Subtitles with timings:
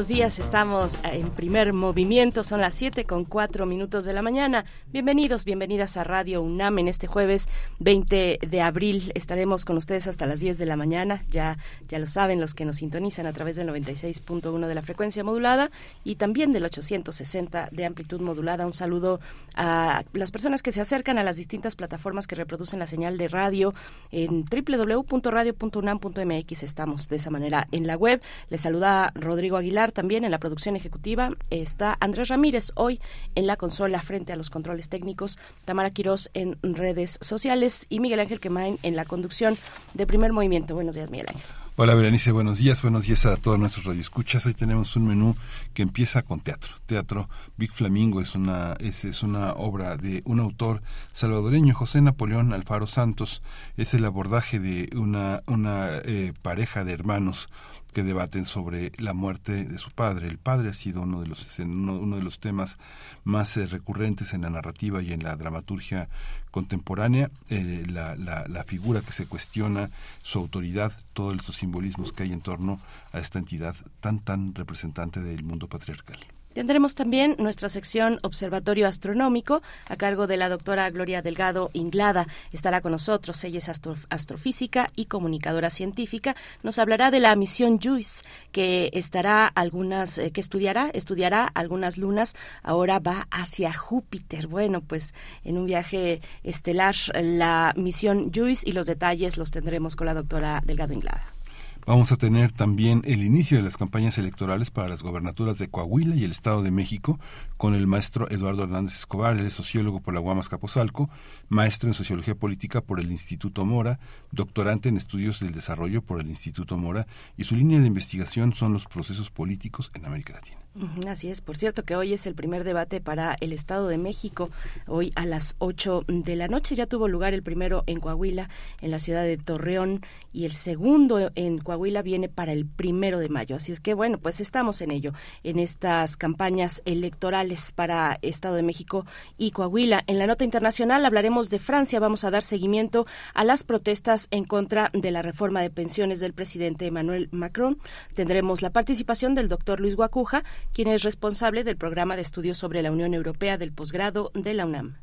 [0.00, 4.64] buenos días, estamos en primer movimiento, son las 7 con 4 minutos de la mañana.
[4.94, 7.50] Bienvenidos, bienvenidas a Radio UNAM en este jueves
[7.80, 9.12] 20 de abril.
[9.14, 12.64] Estaremos con ustedes hasta las 10 de la mañana, ya, ya lo saben los que
[12.64, 15.70] nos sintonizan a través del 96.1 de la frecuencia modulada
[16.02, 18.64] y también del 860 de amplitud modulada.
[18.64, 19.20] Un saludo
[19.54, 23.28] a las personas que se acercan a las distintas plataformas que reproducen la señal de
[23.28, 23.74] radio
[24.12, 26.62] en www.radio.unam.mx.
[26.62, 28.22] Estamos de esa manera en la web.
[28.48, 31.30] Les saluda Rodrigo Aguilar también en la producción ejecutiva.
[31.50, 33.00] Está Andrés Ramírez hoy
[33.34, 38.20] en la consola frente a los controles técnicos, Tamara Quirós en redes sociales y Miguel
[38.20, 39.56] Ángel Quemain en la conducción
[39.94, 40.74] de Primer Movimiento.
[40.74, 41.46] Buenos días, Miguel Ángel.
[41.82, 44.44] Hola Berenice, buenos días, buenos días a todos nuestros radioescuchas.
[44.44, 45.34] Hoy tenemos un menú
[45.72, 46.74] que empieza con teatro.
[46.84, 50.82] Teatro Big Flamingo es una es, es una obra de un autor
[51.14, 53.40] salvadoreño, José Napoleón Alfaro Santos.
[53.78, 57.48] Es el abordaje de una una eh, pareja de hermanos
[57.92, 60.28] que debaten sobre la muerte de su padre.
[60.28, 62.78] El padre ha sido uno de los, uno, de los temas
[63.24, 66.08] más eh, recurrentes en la narrativa y en la dramaturgia
[66.50, 69.90] contemporánea, eh, la, la, la, figura que se cuestiona,
[70.22, 72.80] su autoridad, todos estos simbolismos que hay en torno
[73.12, 76.18] a esta entidad tan, tan representante del mundo patriarcal.
[76.52, 82.26] Tendremos también nuestra sección Observatorio Astronómico a cargo de la doctora Gloria Delgado Inglada.
[82.52, 83.44] Estará con nosotros.
[83.44, 86.34] Ella es astrofísica y comunicadora científica.
[86.64, 92.34] Nos hablará de la misión JUICE que estará algunas, eh, que estudiará, estudiará algunas lunas.
[92.64, 94.48] Ahora va hacia Júpiter.
[94.48, 100.06] Bueno, pues en un viaje estelar la misión JUICE y los detalles los tendremos con
[100.06, 101.39] la doctora Delgado Inglada.
[101.86, 106.14] Vamos a tener también el inicio de las campañas electorales para las gobernaturas de Coahuila
[106.14, 107.18] y el Estado de México
[107.56, 111.08] con el maestro Eduardo Hernández Escobar, es sociólogo por la Guamas Capozalco,
[111.48, 113.98] maestro en sociología política por el Instituto Mora,
[114.30, 118.72] doctorante en estudios del desarrollo por el Instituto Mora y su línea de investigación son
[118.74, 120.58] los procesos políticos en América Latina.
[121.06, 124.50] Así es, por cierto que hoy es el primer debate para el Estado de México.
[124.86, 128.48] Hoy a las 8 de la noche ya tuvo lugar el primero en Coahuila,
[128.80, 130.00] en la ciudad de Torreón,
[130.32, 133.56] y el segundo en Coahuila viene para el primero de mayo.
[133.56, 138.62] Así es que bueno, pues estamos en ello, en estas campañas electorales para Estado de
[138.62, 139.04] México
[139.36, 140.02] y Coahuila.
[140.06, 142.00] En la nota internacional hablaremos de Francia.
[142.00, 146.32] Vamos a dar seguimiento a las protestas en contra de la reforma de pensiones del
[146.32, 147.78] presidente Emmanuel Macron.
[148.14, 150.42] Tendremos la participación del doctor Luis Guacuja
[150.72, 154.66] quien es responsable del programa de estudios sobre la Unión Europea del posgrado de la
[154.66, 154.96] UNAM.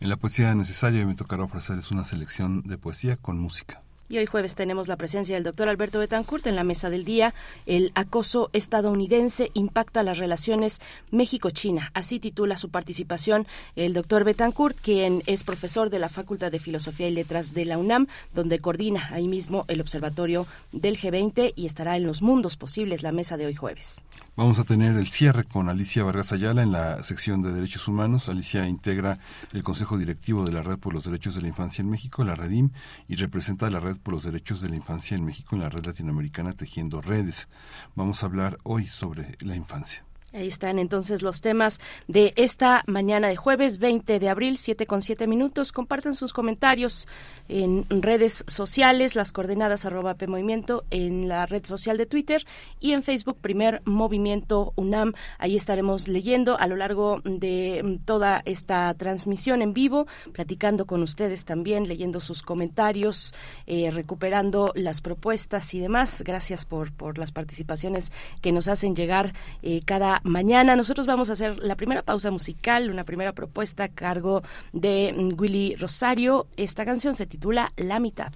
[0.00, 3.82] En la poesía necesaria me tocará ofrecerles una selección de poesía con música.
[4.10, 7.34] Y hoy jueves tenemos la presencia del doctor Alberto Betancourt en la mesa del día.
[7.66, 10.80] El acoso estadounidense impacta las relaciones
[11.10, 11.90] México-China.
[11.92, 13.46] Así titula su participación
[13.76, 17.76] el doctor Betancourt, quien es profesor de la Facultad de Filosofía y Letras de la
[17.76, 23.02] UNAM, donde coordina ahí mismo el observatorio del G20 y estará en los mundos posibles
[23.02, 24.04] la mesa de hoy jueves.
[24.38, 28.28] Vamos a tener el cierre con Alicia Vargas Ayala en la sección de Derechos Humanos.
[28.28, 29.18] Alicia integra
[29.52, 32.36] el Consejo Directivo de la Red por los Derechos de la Infancia en México, la
[32.36, 32.70] REDIM,
[33.08, 35.70] y representa a la Red por los Derechos de la Infancia en México en la
[35.70, 37.48] Red Latinoamericana Tejiendo Redes.
[37.96, 40.07] Vamos a hablar hoy sobre la infancia.
[40.38, 45.02] Ahí están entonces los temas de esta mañana de jueves 20 de abril, 7 con
[45.02, 45.72] 7 minutos.
[45.72, 47.08] Compartan sus comentarios
[47.48, 52.44] en redes sociales, las coordenadas arroba P Movimiento, en la red social de Twitter
[52.78, 55.14] y en Facebook, Primer Movimiento UNAM.
[55.38, 61.46] Ahí estaremos leyendo a lo largo de toda esta transmisión en vivo, platicando con ustedes
[61.46, 63.34] también, leyendo sus comentarios,
[63.66, 66.22] eh, recuperando las propuestas y demás.
[66.24, 69.32] Gracias por, por las participaciones que nos hacen llegar
[69.62, 70.76] eh, cada mañana.
[70.76, 74.42] Nosotros vamos a hacer la primera pausa musical, una primera propuesta a cargo
[74.72, 76.46] de mm, Willy Rosario.
[76.56, 78.32] Esta canción se titula La mitad.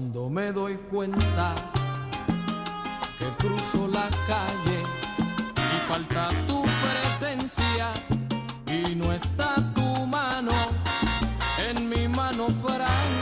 [0.00, 1.54] Cuando me doy cuenta
[3.18, 4.80] que cruzo la calle
[5.54, 7.92] y falta tu presencia
[8.66, 10.52] y no está tu mano
[11.68, 13.19] en mi mano franca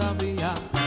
[0.00, 0.79] todavía.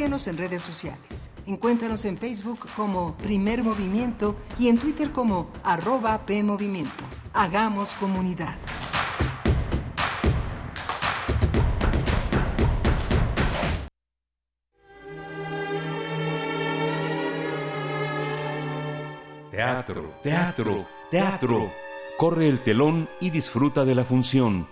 [0.00, 1.30] Síguenos en redes sociales.
[1.44, 7.04] Encuéntranos en Facebook como Primer Movimiento y en Twitter como arroba PMovimiento.
[7.34, 8.56] Hagamos comunidad.
[19.50, 21.70] Teatro, teatro, teatro.
[22.16, 24.66] Corre el telón y disfruta de la función.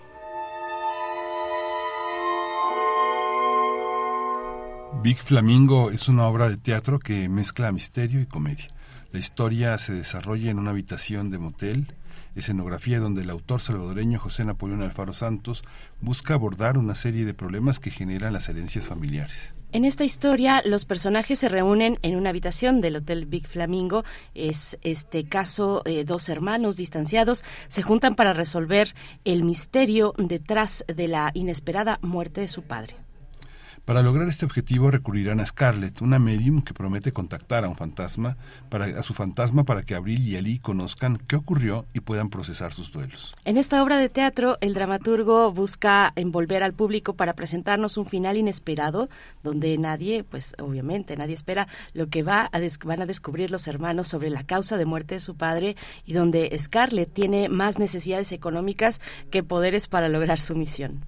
[5.01, 8.67] Big Flamingo es una obra de teatro que mezcla misterio y comedia.
[9.13, 11.95] La historia se desarrolla en una habitación de motel,
[12.35, 15.63] escenografía donde el autor salvadoreño José Napoleón Alfaro Santos
[16.01, 19.53] busca abordar una serie de problemas que generan las herencias familiares.
[19.71, 24.03] En esta historia, los personajes se reúnen en una habitación del Hotel Big Flamingo.
[24.35, 31.07] Es este caso, eh, dos hermanos distanciados se juntan para resolver el misterio detrás de
[31.07, 32.97] la inesperada muerte de su padre.
[33.89, 38.37] Para lograr este objetivo recurrirán a Scarlett, una medium que promete contactar a un fantasma,
[38.69, 42.71] para, a su fantasma para que Abril y Ali conozcan qué ocurrió y puedan procesar
[42.71, 43.33] sus duelos.
[43.45, 48.37] En esta obra de teatro, el dramaturgo busca envolver al público para presentarnos un final
[48.37, 49.09] inesperado,
[49.41, 54.07] donde nadie, pues obviamente nadie espera lo que va a van a descubrir los hermanos
[54.07, 59.01] sobre la causa de muerte de su padre y donde Scarlett tiene más necesidades económicas
[59.31, 61.05] que poderes para lograr su misión.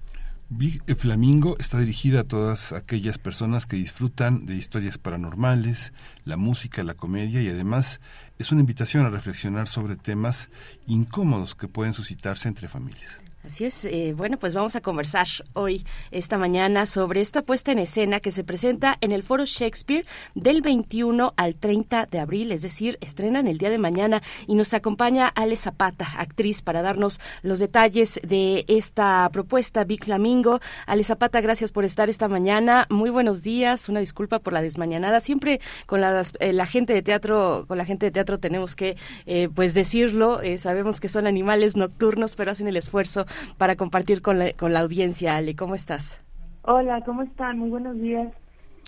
[0.54, 5.94] Big Flamingo está dirigida a todas aquellas personas que disfrutan de historias paranormales,
[6.26, 8.02] la música, la comedia y además
[8.38, 10.50] es una invitación a reflexionar sobre temas
[10.86, 13.22] incómodos que pueden suscitarse entre familias.
[13.44, 17.80] Así es, eh, bueno, pues vamos a conversar hoy, esta mañana, sobre esta puesta en
[17.80, 20.06] escena que se presenta en el Foro Shakespeare
[20.36, 24.74] del 21 al 30 de abril, es decir, estrenan el día de mañana y nos
[24.74, 30.60] acompaña Ale Zapata, actriz, para darnos los detalles de esta propuesta Big Flamingo.
[30.86, 32.86] Ale Zapata, gracias por estar esta mañana.
[32.90, 35.18] Muy buenos días, una disculpa por la desmañanada.
[35.18, 38.96] Siempre con las, eh, la gente de teatro, con la gente de teatro tenemos que,
[39.26, 40.40] eh, pues decirlo.
[40.42, 43.26] eh, sabemos que son animales nocturnos, pero hacen el esfuerzo
[43.58, 45.36] para compartir con la, con la audiencia.
[45.36, 46.22] Ale, ¿cómo estás?
[46.62, 47.58] Hola, ¿cómo están?
[47.58, 48.32] Muy buenos días.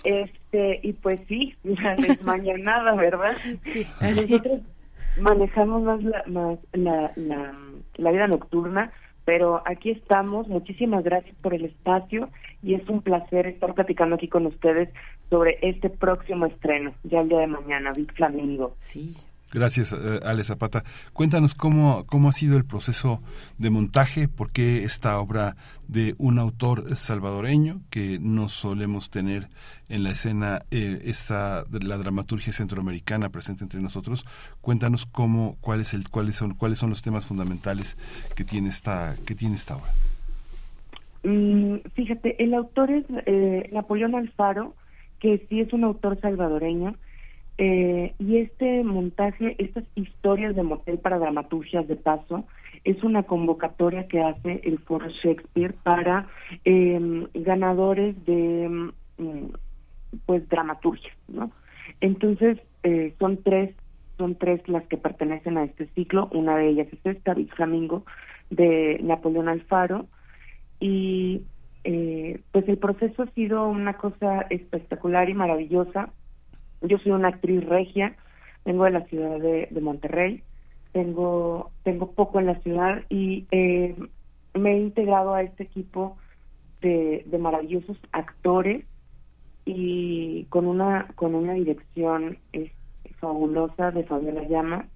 [0.03, 3.35] Este, y pues sí, la desmañanada, ¿verdad?
[3.63, 4.61] Sí, así Nosotros
[5.19, 7.53] manejamos más, la, más la, la,
[7.95, 8.91] la vida nocturna,
[9.25, 10.47] pero aquí estamos.
[10.47, 12.29] Muchísimas gracias por el espacio
[12.61, 14.89] y es un placer estar platicando aquí con ustedes
[15.29, 18.75] sobre este próximo estreno, ya el día de mañana, Big Flamingo.
[18.79, 19.15] Sí.
[19.55, 20.83] Gracias, eh, Ale Zapata.
[21.13, 23.21] Cuéntanos cómo, cómo ha sido el proceso
[23.57, 25.55] de montaje, por qué esta obra
[25.87, 29.47] de un autor salvadoreño que no solemos tener
[29.87, 34.25] en la escena eh, esta la dramaturgia centroamericana presente entre nosotros.
[34.59, 37.95] Cuéntanos cómo, cuál es el, cuáles son, cuáles son los temas fundamentales
[38.35, 39.93] que tiene esta, que tiene esta obra.
[41.23, 44.75] Mm, fíjate, el autor es eh, Napoleón Alfaro,
[45.21, 46.97] que sí es un autor salvadoreño,
[47.57, 52.45] eh, y este montaje, estas historias de motel para dramaturgias de paso,
[52.83, 56.27] es una convocatoria que hace el Foro Shakespeare para
[56.65, 59.45] eh, ganadores de mm,
[60.25, 61.51] pues dramaturgia, ¿no?
[62.01, 63.75] Entonces eh, son tres,
[64.17, 66.29] son tres las que pertenecen a este ciclo.
[66.33, 68.05] Una de ellas es esta, Big Flamingo,
[68.49, 70.05] de Napoleón Alfaro,
[70.79, 71.41] y
[71.83, 76.09] eh, pues el proceso ha sido una cosa espectacular y maravillosa.
[76.81, 78.15] Yo soy una actriz regia,
[78.65, 80.43] vengo de la ciudad de, Monterrey,
[80.91, 83.95] tengo tengo poco en la ciudad y eh,
[84.53, 86.17] me he integrado a este equipo
[86.81, 88.85] de, de maravillosos actores
[89.65, 92.71] y con una con una dirección eh,
[93.19, 94.87] fabulosa de Fabiola Llama.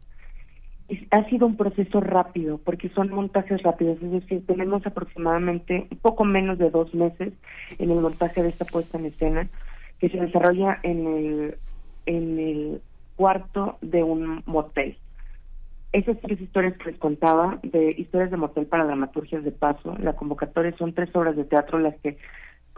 [1.11, 6.23] Ha sido un proceso rápido porque son montajes rápidos es decir tenemos aproximadamente un poco
[6.23, 7.33] menos de dos meses
[7.77, 9.49] en el montaje de esta puesta en escena
[9.99, 11.57] que se desarrolla en el
[12.05, 12.81] en el
[13.15, 14.97] cuarto de un motel
[15.91, 20.15] esas tres historias que les contaba, de historias de motel para dramaturgias de paso, la
[20.15, 22.17] convocatoria son tres obras de teatro las que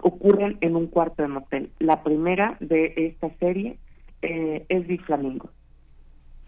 [0.01, 1.71] ocurren en un cuarto de motel.
[1.79, 3.77] La primera de esta serie
[4.21, 5.49] eh, es Big Flamingo.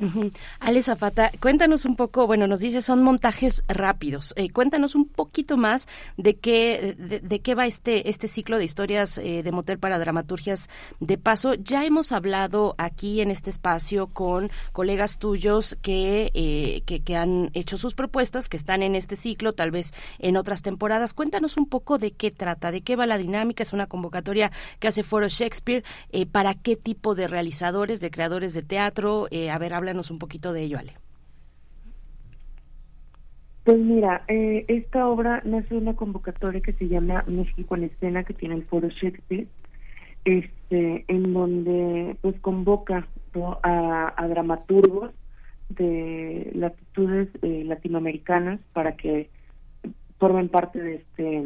[0.04, 0.32] Ujú.
[0.60, 4.34] Ale Zapata, cuéntanos un poco, bueno, nos dice son montajes rápidos.
[4.36, 9.18] Eh, cuéntanos un poquito más de qué de, qué va este este ciclo de historias
[9.18, 10.70] eh, de motel para dramaturgias
[11.00, 11.54] de paso.
[11.54, 17.50] Ya hemos hablado aquí en este espacio con colegas tuyos que, eh, que que han
[17.54, 21.14] hecho sus propuestas, que están en este ciclo, tal vez en otras temporadas.
[21.14, 23.64] Cuéntanos un poco de qué trata, de qué va la dinámica.
[23.64, 25.84] Es una convocatoria que hace Foro Shakespeare.
[26.32, 29.28] ¿Para qué tipo de realizadores, de creadores de teatro?
[29.52, 30.94] A ver, háblanos un poquito de ello, Ale.
[33.64, 38.24] Pues mira, eh, esta obra nace de una convocatoria que se llama México en Escena,
[38.24, 39.48] que tiene el Foro Shakespeare.
[40.26, 43.08] este en donde pues convoca
[43.64, 45.12] a dramaturgos
[45.70, 49.30] de latitudes eh, latinoamericanas para que
[50.20, 51.44] formen parte de este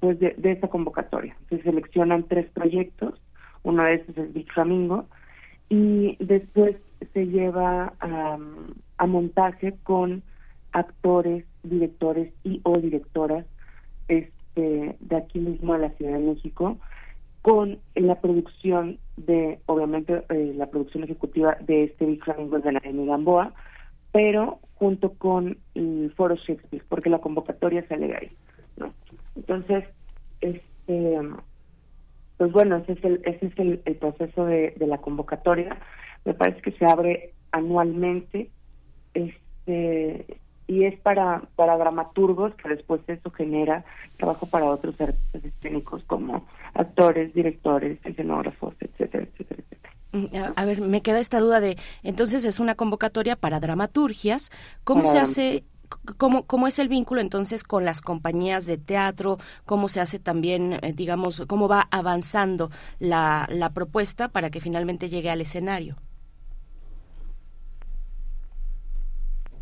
[0.00, 1.36] pues de, de esta convocatoria.
[1.48, 3.14] Se seleccionan tres proyectos,
[3.62, 5.06] uno de esos es Big Flamingo,
[5.68, 6.76] y después
[7.12, 8.38] se lleva a,
[8.98, 10.22] a montaje con
[10.72, 13.46] actores, directores y o directoras
[14.08, 16.78] este, de aquí mismo a la Ciudad de México,
[17.42, 23.06] con la producción de, obviamente, eh, la producción ejecutiva de este Big Flamingo de de
[23.06, 23.52] Gamboa,
[24.12, 28.30] pero junto con el Foro Shakespeare, porque la convocatoria sale de ahí,
[28.76, 28.92] ¿no?
[29.36, 29.84] Entonces,
[30.40, 31.18] este,
[32.38, 35.78] pues bueno, ese es el, ese es el, el proceso de la convocatoria.
[36.24, 38.50] Me parece que se abre anualmente,
[39.14, 43.84] este, y es para para dramaturgos que después eso genera
[44.16, 49.94] trabajo para otros artistas escénicos como actores, directores, escenógrafos, etcétera, etcétera, etcétera.
[50.12, 54.50] Mm, A a ver, me queda esta duda de, entonces es una convocatoria para dramaturgias.
[54.84, 55.64] ¿Cómo Para se hace,
[56.18, 59.38] cómo, cómo es el vínculo entonces con las compañías de teatro?
[59.66, 65.08] ¿Cómo se hace también, eh, digamos, cómo va avanzando la, la propuesta para que finalmente
[65.08, 65.96] llegue al escenario?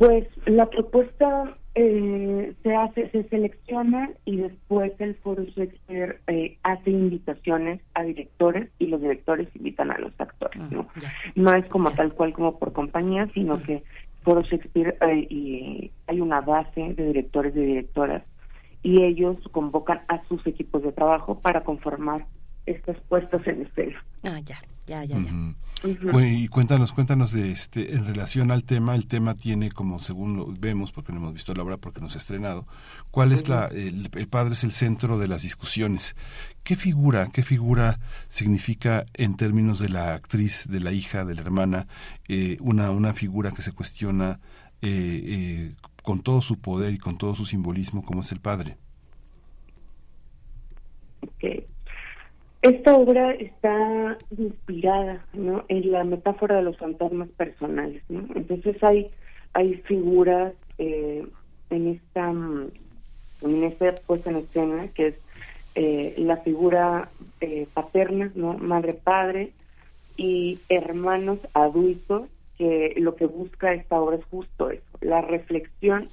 [0.02, 6.90] Pues la propuesta eh, se hace, se selecciona y después el Foro Shakespeare eh, hace
[6.90, 10.88] invitaciones a directores y los directores invitan a los actores, ¿no?
[11.00, 11.12] Ya.
[11.37, 13.85] No es como tal cual como por compañía, sino que
[14.23, 18.25] Foro Shakespeare eh, y hay una base de directores y directoras
[18.82, 22.26] y ellos convocan a sus equipos de trabajo para conformar
[22.66, 24.04] estas puestas en escena.
[24.25, 24.56] Ah, ya,
[24.88, 25.30] ya, ya, ya.
[25.84, 30.46] Y cuéntanos, cuéntanos de este, en relación al tema, el tema tiene como según lo
[30.46, 32.66] vemos, porque no hemos visto la obra porque nos ha estrenado,
[33.10, 36.14] cuál es la, el, el padre es el centro de las discusiones.
[36.62, 37.98] ¿Qué figura, qué figura
[38.28, 41.88] significa en términos de la actriz, de la hija, de la hermana,
[42.28, 44.38] eh, una, una figura que se cuestiona
[44.82, 48.76] eh, eh, con todo su poder y con todo su simbolismo como es el padre?
[51.38, 51.66] que
[52.62, 55.64] esta obra está inspirada ¿no?
[55.68, 58.27] en la metáfora de los fantasmas personales ¿no?
[58.35, 59.11] entonces hay
[59.53, 61.27] hay figuras eh,
[61.70, 62.70] en esta mm,
[63.42, 65.14] en esta puesta en escena que es
[65.75, 67.09] eh, la figura
[67.40, 69.53] eh, paterna no madre padre
[70.16, 76.09] y hermanos adultos que lo que busca esta obra es justo eso la reflexión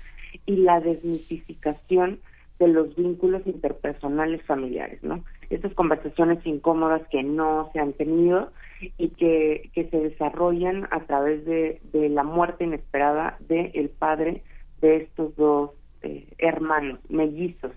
[0.46, 2.20] y la desmitificación
[2.60, 5.24] de los vínculos interpersonales familiares, ¿no?
[5.50, 8.52] Estas conversaciones incómodas que no se han tenido
[8.98, 14.44] y que, que se desarrollan a través de, de la muerte inesperada de el padre
[14.82, 17.72] de estos dos eh, hermanos mellizos.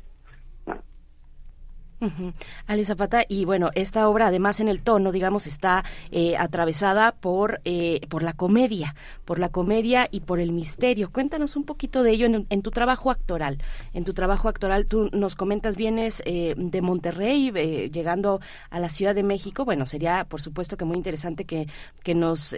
[2.03, 2.33] Ujú.
[2.67, 7.61] Ale Zapata, y bueno, esta obra además en el tono, digamos, está eh, atravesada por,
[7.65, 11.13] eh, por la comedia, por la comedia y por el misterio.
[11.13, 13.59] Cuéntanos un poquito de ello en, tu trabajo actoral.
[13.95, 18.89] En tu trabajo actoral, tú nos comentas, vienes eh, de Monterrey, eh, llegando a la
[18.89, 19.65] Ciudad de México.
[19.65, 21.69] Bueno, sería por supuesto que muy interesante que,
[22.03, 22.57] que nos,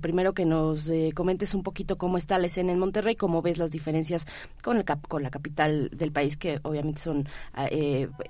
[0.00, 3.70] primero que nos comentes un poquito cómo está la escena en Monterrey, cómo ves las
[3.70, 4.26] diferencias
[4.64, 7.68] con, el cap- con la capital del país, que obviamente son, ah,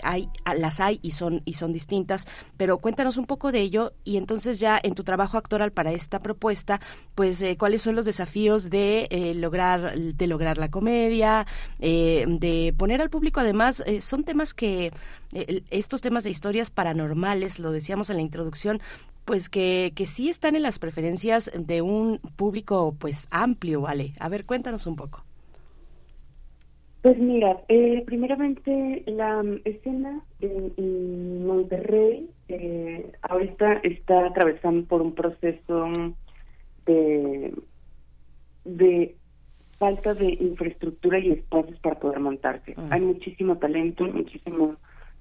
[0.03, 4.17] hay, las hay y son, y son distintas, pero cuéntanos un poco de ello y
[4.17, 6.81] entonces ya en tu trabajo actoral para esta propuesta,
[7.15, 11.47] pues eh, cuáles son los desafíos de eh, lograr, de lograr la comedia,
[11.79, 14.93] eh, de poner al público además, eh, son temas que,
[15.71, 18.81] estos temas de historias paranormales, lo decíamos en la introducción,
[19.25, 24.15] pues que, que sí están en las preferencias de un público pues amplio, ¿vale?
[24.19, 25.25] A ver, cuéntanos un poco.
[27.03, 35.01] Pues mira, eh, primeramente la mm, escena en, en Monterrey eh, ahorita está atravesando por
[35.01, 35.89] un proceso
[36.85, 37.55] de,
[38.65, 39.17] de
[39.79, 42.75] falta de infraestructura y espacios para poder montarse.
[42.77, 42.93] Mm.
[42.93, 44.77] Hay muchísimo talento, muchísimo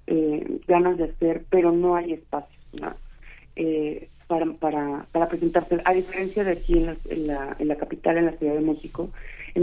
[0.08, 2.94] eh, ganas de hacer, pero no hay espacios ¿no?
[3.56, 5.78] Eh, para, para, para presentarse.
[5.86, 8.62] A diferencia de aquí en la, en, la, en la capital, en la Ciudad de
[8.62, 9.10] México,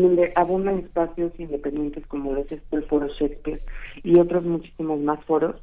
[0.03, 3.63] donde abundan espacios independientes como lo es el Foro Shakespeare
[4.03, 5.57] y otros muchísimos más foros,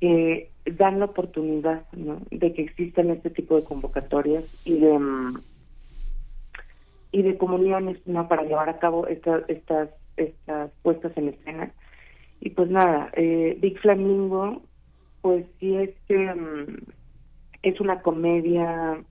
[0.00, 2.20] que dan la oportunidad ¿no?
[2.30, 5.42] de que existan este tipo de convocatorias y de mm,
[7.12, 11.72] y de comuniones no para llevar a cabo esta- estas estas puestas en escena.
[12.40, 14.62] Y pues nada eh, Big Flamingo
[15.22, 16.76] pues sí es que mm,
[17.62, 19.02] es una comedia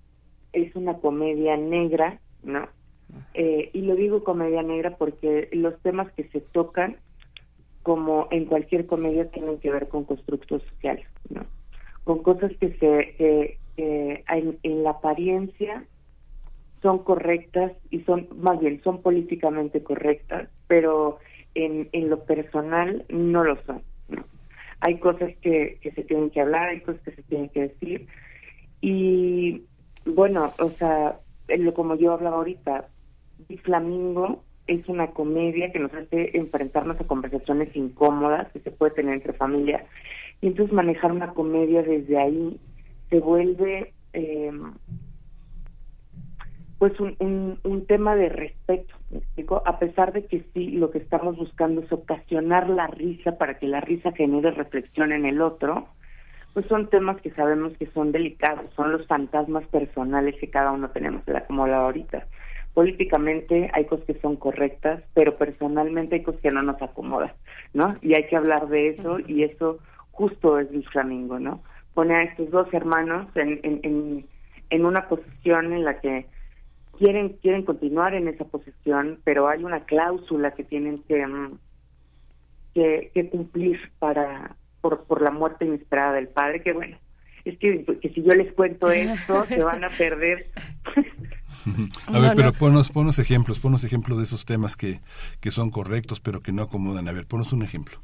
[0.53, 2.67] es una comedia negra no
[3.33, 6.97] Eh, y lo digo comedia negra porque los temas que se tocan
[7.83, 11.45] como en cualquier comedia tienen que ver con constructos sociales no
[12.03, 15.85] con cosas que se que, que en, la apariencia
[16.81, 21.17] son correctas y son más bien son políticamente correctas pero
[21.55, 24.23] en, lo personal no lo son ¿no?
[24.81, 28.07] hay cosas que, que se tienen que hablar hay cosas que se tienen que decir
[28.81, 29.63] y
[30.05, 31.19] bueno o sea
[31.73, 32.88] como yo hablaba ahorita
[33.63, 39.15] Flamingo es una comedia que nos hace enfrentarnos a conversaciones incómodas que se puede tener
[39.15, 39.85] entre familia
[40.41, 42.59] y entonces manejar una comedia desde ahí
[43.09, 44.51] se vuelve eh,
[46.79, 48.95] pues un, un, tema de respeto,
[49.35, 49.61] ¿me?
[49.65, 53.67] A pesar de que sí, lo que estamos buscando es ocasionar la risa para que
[53.67, 55.89] la risa genere reflexión en el otro,
[56.53, 60.89] pues son temas que sabemos que son delicados, son los fantasmas personales que cada uno
[60.91, 61.45] tenemos, la
[61.85, 62.25] ahorita.
[62.73, 67.33] Políticamente hay cosas que son correctas, pero personalmente hay cosas que no nos acomodan,
[67.73, 67.97] ¿no?
[68.01, 69.79] Y hay que hablar de eso y eso
[70.11, 71.61] justo es Luis Flamingo, ¿no?
[71.93, 74.25] Pone a estos dos hermanos en, en,
[74.69, 76.25] en, una posición en la que
[76.97, 81.57] quieren quieren continuar en esa posición, pero hay una cláusula que tienen que mm,
[82.73, 86.97] que, que cumplir para por, por la muerte inesperada del padre, que bueno,
[87.45, 90.47] es que, que si yo les cuento esto, se van a perder.
[92.07, 94.99] A ver, pero ponos, ponos ejemplos, ponos ejemplos de esos temas que,
[95.39, 97.07] que son correctos, pero que no acomodan.
[97.07, 97.99] A ver, ponos un ejemplo.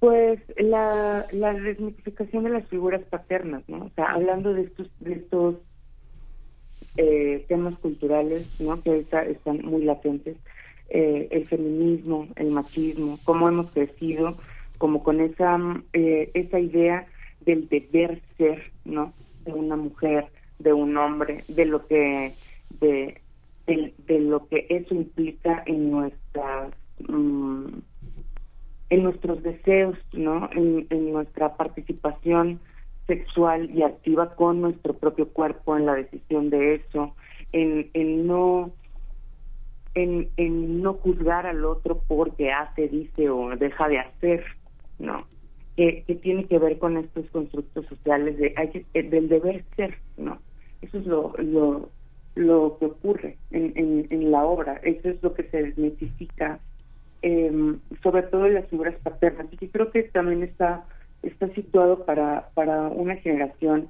[0.00, 3.84] Pues la, la desmitificación de las figuras paternas, ¿no?
[3.84, 5.56] O sea, hablando de estos, de estos
[6.96, 8.82] eh, temas culturales, ¿no?
[8.82, 10.36] Que ahorita están muy latentes,
[10.88, 14.36] eh, el feminismo, el machismo, cómo hemos crecido
[14.78, 15.58] como con esa
[15.92, 17.06] eh, esa idea
[17.42, 19.12] del deber ser, ¿no?
[19.44, 22.32] De una mujer, de un hombre, de lo que
[22.80, 23.20] de
[23.66, 26.74] de, de lo que eso implica en nuestras
[27.08, 27.66] mm,
[28.90, 30.50] en nuestros deseos, ¿no?
[30.52, 32.58] En, en nuestra participación
[33.06, 37.14] sexual y activa con nuestro propio cuerpo en la decisión de eso,
[37.52, 38.72] en, en no
[39.94, 44.44] en, en no juzgar al otro porque hace, dice o deja de hacer,
[44.98, 45.24] ¿no?
[45.76, 49.96] Que, tiene que ver con estos constructos sociales de hay que- eh, del deber ser,
[50.18, 50.38] ¿no?
[50.82, 51.90] Eso es lo, lo,
[52.34, 56.60] lo que ocurre en, en, la obra, eso es lo que se desmitifica,
[57.22, 57.50] eh,
[58.02, 60.84] sobre todo en las figuras paternas, y creo que también está
[61.22, 63.88] está situado para para una generación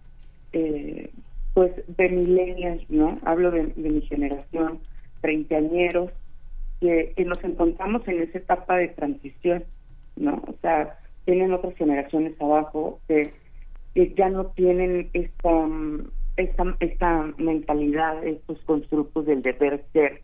[0.53, 1.11] eh,
[1.55, 3.19] pues de millennials, ¿no?
[3.25, 4.81] Hablo de, de mi generación,
[5.21, 6.11] treintañeros,
[6.81, 9.65] que, que nos encontramos en esa etapa de transición,
[10.17, 10.43] ¿no?
[10.47, 13.33] O sea, tienen otras generaciones abajo que,
[14.17, 15.51] ya no tienen esta,
[16.37, 20.23] esta esta mentalidad, estos constructos del deber ser,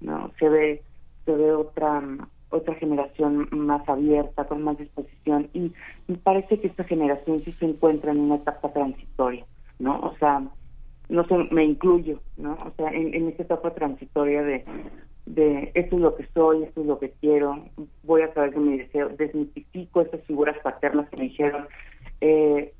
[0.00, 0.32] ¿no?
[0.38, 0.82] Se ve
[1.26, 2.02] se ve otra
[2.48, 5.72] otra generación más abierta, con más disposición y
[6.08, 9.44] me parece que esta generación sí se encuentra en una etapa transitoria,
[9.78, 10.00] ¿no?
[10.00, 10.42] O sea,
[11.08, 12.54] no sé, me incluyo, ¿no?
[12.54, 14.64] O sea, en esta etapa transitoria de,
[15.26, 17.64] de esto es lo que soy, esto es lo que quiero,
[18.02, 21.66] voy a través de mi deseo, desmitifico esas figuras paternas que me dijeron,
[22.20, 22.72] eh,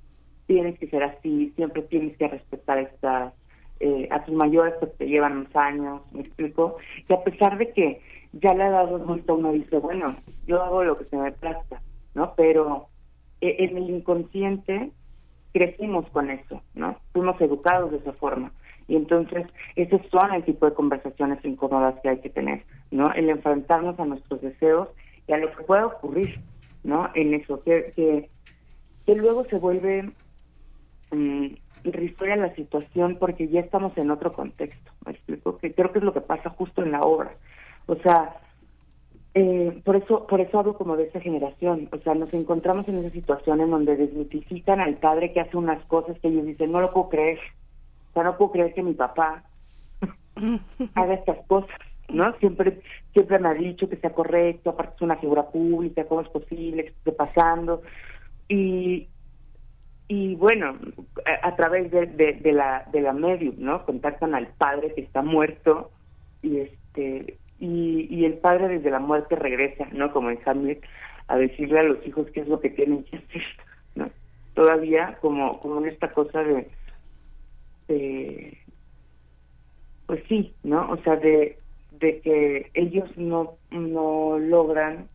[0.47, 3.33] tienes que ser así, siempre tienes que respetar estas,
[3.81, 6.77] eh, a tus mayores que te llevan unos años, me explico,
[7.09, 8.01] y a pesar de que
[8.33, 11.81] ya le ha dado vuelta uno dice, bueno, yo hago lo que se me plazca,
[12.15, 12.35] ¿no?
[12.37, 12.89] Pero
[13.41, 14.91] eh, en el inconsciente
[15.53, 16.97] crecimos con eso, ¿no?
[17.13, 18.53] Fuimos educados de esa forma.
[18.89, 23.13] Y entonces, esos son el tipo de conversaciones incómodas que hay que tener, ¿no?
[23.15, 24.89] El enfrentarnos a nuestros deseos
[25.27, 26.41] y a lo que pueda ocurrir,
[26.85, 27.11] ¿no?
[27.15, 30.11] En eso, que, que, luego se vuelve
[31.85, 35.59] irrisoria la situación porque ya estamos en otro contexto, ¿me explico?
[35.59, 37.33] Que creo que es lo que pasa justo en la obra.
[37.87, 38.37] O sea,
[39.35, 42.99] eh, por eso por eso hablo como de esa generación o sea nos encontramos en
[42.99, 46.83] esa situación en donde desmitifican al padre que hace unas cosas que ellos dicen no
[46.83, 47.39] lo puedo creer
[48.13, 49.43] o sea no puedo creer que mi papá
[50.95, 51.71] haga estas cosas
[52.09, 52.81] no siempre
[53.13, 56.85] siempre me ha dicho que sea correcto aparte es una figura pública cómo es posible
[56.85, 57.83] que esté pasando
[58.49, 59.09] y
[60.09, 60.77] y bueno
[61.43, 65.91] a, través de la de la medium no contactan al padre que está muerto
[66.43, 70.13] y este y, y el padre desde la muerte regresa, ¿no?
[70.13, 70.83] Como en Hamlet,
[71.29, 73.43] a decirle a los hijos qué es lo que tienen que hacer,
[73.95, 74.11] ¿no?
[74.55, 76.69] Todavía como, como en esta cosa de,
[77.93, 78.59] de,
[80.07, 80.91] pues sí, ¿no?
[80.91, 81.59] O sea, de,
[81.93, 85.09] de que ellos no, no logran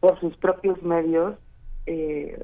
[0.00, 1.36] por sus propios medios
[1.86, 2.42] eh,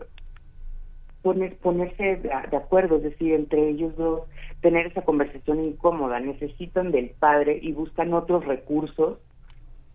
[1.22, 4.22] poner, ponerse de, de acuerdo, es decir, entre ellos dos,
[4.61, 9.18] tener esa conversación incómoda, necesitan del padre y buscan otros recursos,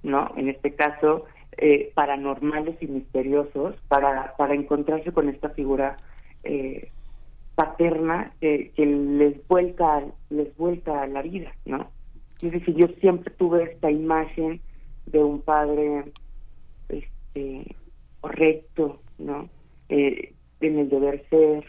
[0.04, 0.32] ¿no?
[0.38, 1.26] En este caso,
[1.58, 5.98] eh, paranormales y misteriosos para, para encontrarse con esta figura
[6.44, 6.92] eh,
[7.56, 11.90] paterna que, les vuelca les vuelca la vida, ¿no?
[12.42, 14.62] Es decir, yo siempre tuve esta imagen
[15.06, 16.12] de un padre
[16.90, 17.76] este
[18.22, 19.50] correcto, ¿no?
[19.90, 21.66] Eh, en el deber ser,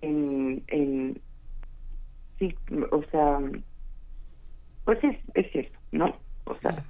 [0.00, 1.20] en, en
[2.38, 2.54] sí,
[2.90, 3.40] o sea,
[4.84, 6.14] pues es, es eso, ¿no?
[6.44, 6.84] O sea,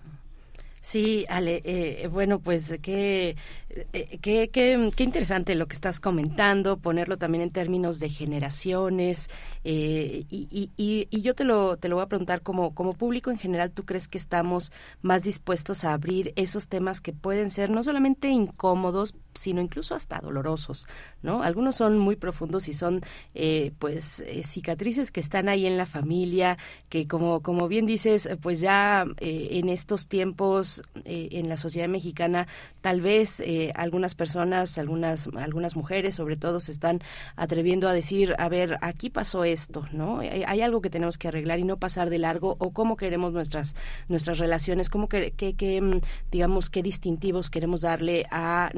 [0.89, 3.37] Sí, Ale, eh, bueno, pues qué,
[3.69, 9.29] eh, qué, qué, qué, interesante lo que estás comentando, ponerlo también en términos de generaciones.
[9.65, 13.31] Eh, y, y, y, yo te lo, te lo voy a preguntar, como, como público
[13.31, 14.73] en general, ¿tú crees que estamos
[15.03, 20.21] más dispuestos a abrir esos temas que pueden ser no solamente incómodos, sino incluso hasta
[20.21, 20.87] dolorosos?
[21.23, 21.43] ¿no?
[21.43, 23.01] Algunos son muy profundos y son
[23.35, 28.29] eh, pues eh, cicatrices que están ahí en la familia, que como, como bien dices,
[28.41, 32.47] pues ya eh, en estos tiempos en la sociedad mexicana,
[32.81, 33.43] tal vez
[33.75, 37.01] algunas personas, algunas, algunas mujeres sobre todo, se están
[37.37, 40.21] atreviendo a decir, a ver, aquí pasó esto, ¿no?
[40.21, 43.75] Hay, algo que tenemos que arreglar y no pasar de largo, o cómo queremos nuestras,
[44.09, 48.71] nuestras relaciones, cómo que, que, que digamos, qué distintivos queremos darle a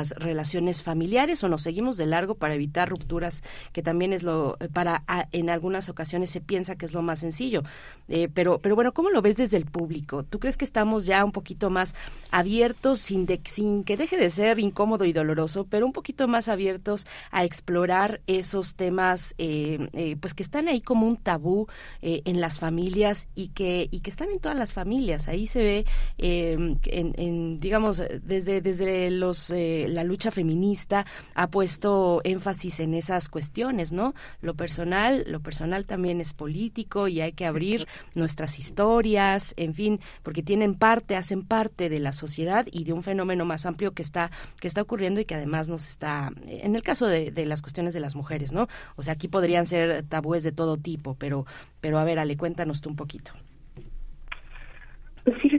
[0.00, 4.56] nuestras relaciones familiares o nos seguimos de largo para evitar rupturas, que también es lo,
[4.72, 7.62] para, a, en algunas ocasiones se piensa que es lo más sencillo.
[8.08, 10.24] Eh, pero, pero bueno, ¿cómo lo ves desde el público?
[10.24, 11.94] ¿Tú crees que estamos ya un poquito más
[12.30, 16.48] abiertos, sin, de, sin que deje de ser incómodo y doloroso, pero un poquito más
[16.48, 21.66] abiertos a explorar esos temas, eh, eh, pues que están ahí como un tabú
[22.02, 25.28] eh, en las familias y que, y que están en todas las familias?
[25.28, 25.86] Ahí se ve,
[26.18, 29.50] en, en, digamos, desde, desde los,
[29.88, 34.14] la lucha feminista ha puesto énfasis en esas cuestiones, ¿no?
[34.40, 40.00] Lo personal, lo personal también es político y hay que abrir nuestras historias, en fin,
[40.22, 44.02] porque tienen parte, hacen parte de la sociedad y de un fenómeno más amplio que
[44.02, 47.62] está que está ocurriendo y que además nos está en el caso de, de las
[47.62, 48.68] cuestiones de las mujeres, ¿no?
[48.96, 51.46] O sea, aquí podrían ser tabúes de todo tipo, pero
[51.80, 53.32] pero a ver, Ale, cuéntanos tú un poquito.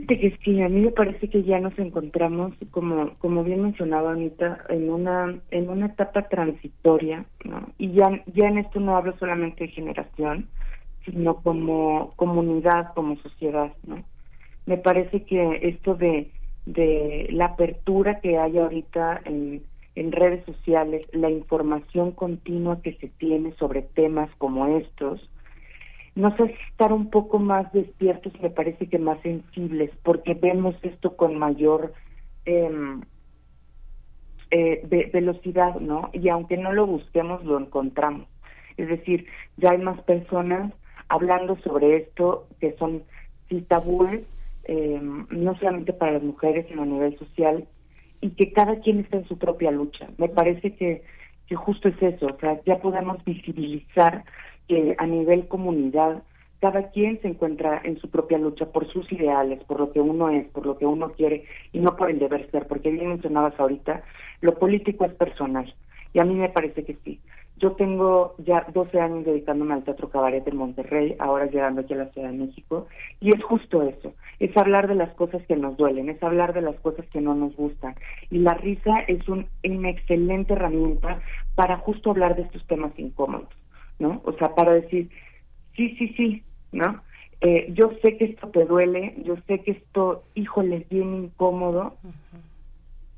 [0.08, 4.64] Fíjate que a mí me parece que ya nos encontramos, como como bien mencionaba Anita,
[4.68, 7.68] en una en una etapa transitoria, ¿no?
[7.78, 10.48] Y ya ya en esto no hablo solamente de generación,
[11.04, 14.02] sino como comunidad, como sociedad, ¿no?
[14.66, 16.32] Me parece que esto de
[16.66, 19.62] de la apertura que hay ahorita en,
[19.94, 25.28] en redes sociales, la información continua que se tiene sobre temas como estos,
[26.14, 31.16] nos hace estar un poco más despiertos, me parece que más sensibles, porque vemos esto
[31.16, 31.94] con mayor
[32.44, 32.70] eh,
[34.50, 36.10] eh, velocidad, ¿no?
[36.12, 38.28] Y aunque no lo busquemos, lo encontramos.
[38.76, 40.72] Es decir, ya hay más personas
[41.08, 43.02] hablando sobre esto que son
[43.48, 44.22] sí tabúes,
[44.64, 47.66] eh, no solamente para las mujeres, sino a nivel social,
[48.20, 50.08] y que cada quien está en su propia lucha.
[50.18, 51.02] Me parece que,
[51.46, 54.24] que justo es eso, o sea, ya podemos visibilizar
[54.68, 56.22] que a nivel comunidad
[56.60, 60.28] cada quien se encuentra en su propia lucha por sus ideales, por lo que uno
[60.30, 63.58] es, por lo que uno quiere y no por el deber ser, porque bien mencionabas
[63.58, 64.04] ahorita,
[64.40, 65.74] lo político es personal
[66.14, 67.18] y a mí me parece que sí.
[67.56, 71.98] Yo tengo ya 12 años dedicándome al Teatro Cabaret en Monterrey, ahora llegando aquí a
[71.98, 72.86] la Ciudad de México,
[73.20, 76.62] y es justo eso, es hablar de las cosas que nos duelen, es hablar de
[76.62, 77.94] las cosas que no nos gustan.
[78.30, 81.20] Y la risa es un, una excelente herramienta
[81.54, 83.48] para justo hablar de estos temas incómodos,
[84.02, 84.20] ¿no?
[84.24, 85.08] O sea, para decir,
[85.76, 87.00] sí, sí, sí, ¿no?
[87.40, 91.96] Eh, yo sé que esto te duele, yo sé que esto, híjole, es bien incómodo,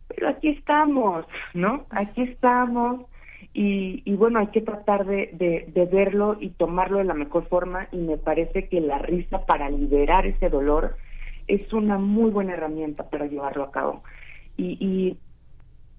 [0.08, 1.86] pero aquí estamos, ¿no?
[1.90, 3.00] Aquí estamos
[3.54, 7.48] y, y bueno, hay que tratar de, de, de, verlo y tomarlo de la mejor
[7.48, 10.96] forma y me parece que la risa para liberar ese dolor
[11.46, 14.02] es una muy buena herramienta para llevarlo a cabo.
[14.56, 15.18] Y, y,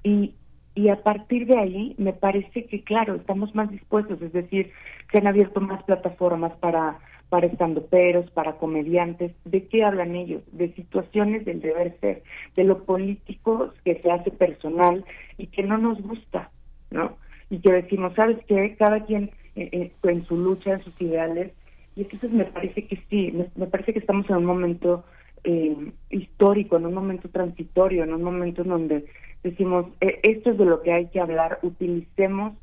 [0.09, 0.33] y,
[0.75, 4.71] y a partir de ahí me parece que, claro, estamos más dispuestos, es decir,
[5.11, 10.43] se han abierto más plataformas para para estandoperos, para comediantes, ¿de qué hablan ellos?
[10.51, 12.21] De situaciones del deber ser,
[12.55, 15.03] de lo político que se hace personal
[15.39, 16.51] y que no nos gusta,
[16.91, 17.17] ¿no?
[17.49, 18.75] y que decimos, ¿sabes qué?
[18.77, 21.51] Cada quien eh, eh, en su lucha, en sus ideales,
[21.95, 25.05] y entonces me parece que sí, me, me parece que estamos en un momento
[25.45, 29.05] eh, histórico, en un momento transitorio, en un momento en donde
[29.43, 32.53] decimos, eh, esto es de lo que hay que hablar, utilicemos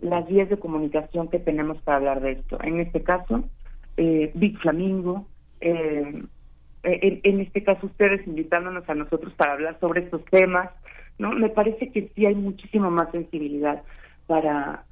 [0.00, 2.58] las vías de comunicación que tenemos para hablar de esto.
[2.62, 3.44] En este caso,
[3.96, 5.26] eh, Big Flamingo,
[5.60, 6.28] en,
[6.84, 10.70] en este caso ustedes invitándonos a nosotros para hablar sobre estos temas,
[11.18, 11.32] ¿no?
[11.32, 13.82] Me parece que sí hay muchísima más sensibilidad
[14.28, 14.84] para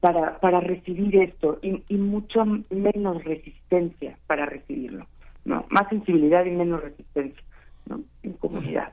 [0.00, 5.06] para para recibir esto y, y mucho menos resistencia para recibirlo
[5.48, 7.42] no más sensibilidad y menos resistencia
[7.86, 8.92] no en comunidad.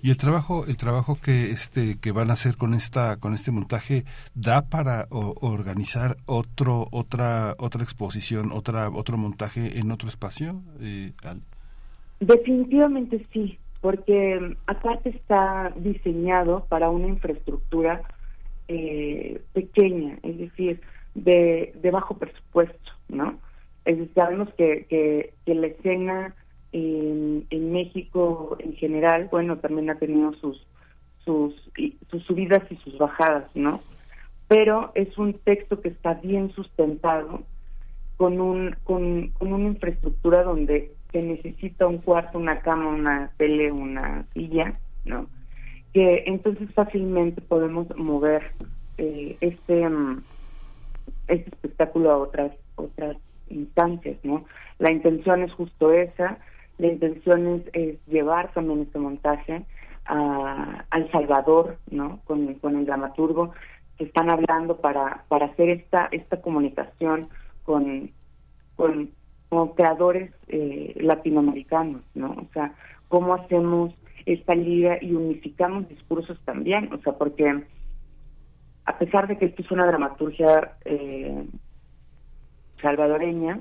[0.00, 3.50] Y el trabajo, el trabajo que este que van a hacer con esta con este
[3.52, 4.04] montaje
[4.34, 10.62] da para o- organizar otro otra otra exposición, otra otro montaje en otro espacio.
[10.80, 11.42] Eh, Al-
[12.20, 18.00] Definitivamente sí, porque mm, aparte está diseñado para una infraestructura
[18.68, 20.80] eh, pequeña, es decir,
[21.14, 23.38] de, de bajo presupuesto, ¿no?
[23.84, 26.34] Es sabemos que, que, la escena
[26.72, 30.66] en, México en general, bueno, también ha tenido sus,
[31.24, 31.54] sus
[32.26, 33.80] subidas y sus bajadas, ¿no?
[34.48, 37.42] Pero es un texto que está bien sustentado,
[38.16, 43.72] con un con, con una infraestructura donde se necesita un cuarto, una cama, una tele,
[43.72, 44.72] una silla,
[45.04, 45.26] ¿no?
[45.92, 48.52] Que entonces fácilmente podemos mover
[48.98, 50.22] eh, este mm,
[51.28, 53.16] este espectáculo a otras otras
[53.52, 54.44] instancias, ¿no?
[54.78, 56.38] La intención es justo esa,
[56.78, 59.64] la intención es, es llevar también este montaje
[60.06, 62.20] a, al Salvador, ¿no?
[62.24, 63.52] Con, el dramaturgo
[63.98, 67.28] que están hablando para para hacer esta esta comunicación
[67.64, 68.10] con
[68.74, 69.10] con,
[69.48, 72.30] con creadores eh, latinoamericanos, ¿no?
[72.30, 72.74] O sea,
[73.08, 73.94] cómo hacemos
[74.26, 77.64] esta liga y unificamos discursos también, o sea, porque
[78.84, 81.44] a pesar de que esto es una dramaturgia eh,
[82.82, 83.60] salvadoreña,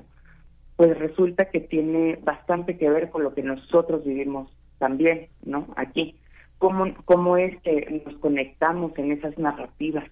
[0.76, 5.68] pues resulta que tiene bastante que ver con lo que nosotros vivimos también, ¿no?
[5.78, 6.18] Aquí.
[6.58, 10.06] ¿Cómo, cómo es que nos conectamos en esas narrativas?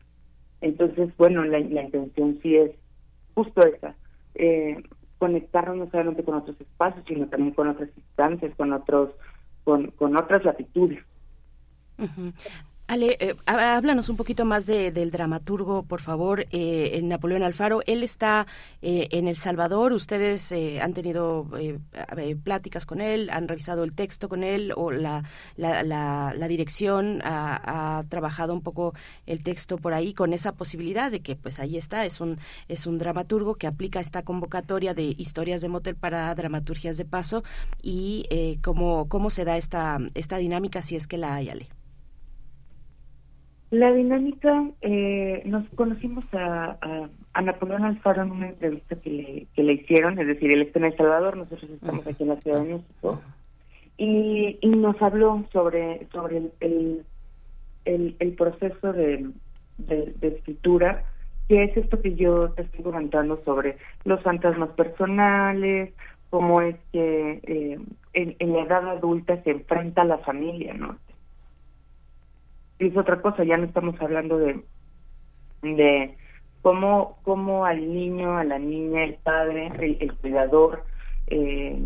[0.62, 2.72] Entonces, bueno, la, la intención sí es
[3.36, 3.95] justo esa,
[4.36, 4.82] eh,
[5.17, 9.12] conectarnos no solamente con otros espacios, sino también con otras instancias, con otros,
[9.63, 11.00] con, con otras latitudes.
[12.91, 17.82] Ale, eh, há- háblanos un poquito más de- del dramaturgo, por favor, eh, Napoleón Alfaro.
[17.86, 18.47] Él está
[18.82, 19.93] eh, en El Salvador.
[19.93, 21.78] Ustedes eh, han tenido eh,
[22.43, 25.23] pláticas con él, han revisado el texto con él o la,
[25.56, 28.95] la, la- dirección ha, trabajado un poco
[29.28, 32.88] el texto por ahí con esa posibilidad de que, pues ahí está, es un es
[32.88, 37.43] un dramaturgo que aplica esta convocatoria de historias de motel para dramaturgias de paso
[37.84, 38.25] y
[38.63, 41.67] cómo cómo se da esta esta dinámica si es que la hay, Ale.
[43.71, 49.47] La dinámica, eh, nos conocimos a, a, a Napoleón Alfaro en una entrevista que le,
[49.53, 52.41] que le hicieron, es decir, él está en El Salvador, nosotros estamos aquí en la
[52.41, 53.21] Ciudad de México,
[53.97, 57.05] y, y nos habló sobre, sobre el, el,
[57.86, 59.29] el, el proceso de,
[59.77, 61.03] de, de escritura,
[61.47, 65.93] que es esto que yo te estoy comentando sobre los fantasmas personales,
[66.32, 67.79] cómo es que eh,
[68.13, 70.97] en, en la edad adulta se enfrenta a la familia, ¿no?
[72.80, 74.63] Es otra cosa, ya no estamos hablando de
[75.62, 76.15] de
[76.62, 80.84] cómo, cómo al niño, a la niña, el padre, el, cuidador
[81.28, 81.80] eh,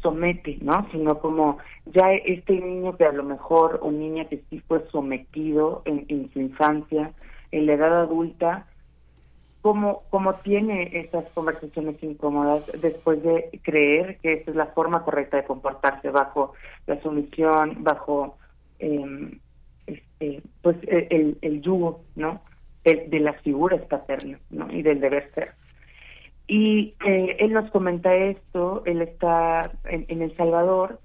[0.00, 0.86] somete, ¿no?
[0.90, 5.82] Sino como ya este niño que a lo mejor, o niña que sí fue sometido
[5.84, 7.12] en, en su infancia,
[7.50, 8.66] en la edad adulta,
[9.60, 15.36] cómo, cómo tiene esas conversaciones incómodas después de creer que esa es la forma correcta
[15.36, 16.54] de comportarse bajo
[16.86, 18.36] la sumisión, bajo
[18.80, 19.38] eh,
[20.22, 22.40] este, pues el, el, el yugo, ¿no?
[22.84, 24.72] De, de las figuras paternas, ¿no?
[24.72, 25.52] Y del deber ser.
[26.48, 30.98] Y eh, él nos comenta esto, él está en, en El Salvador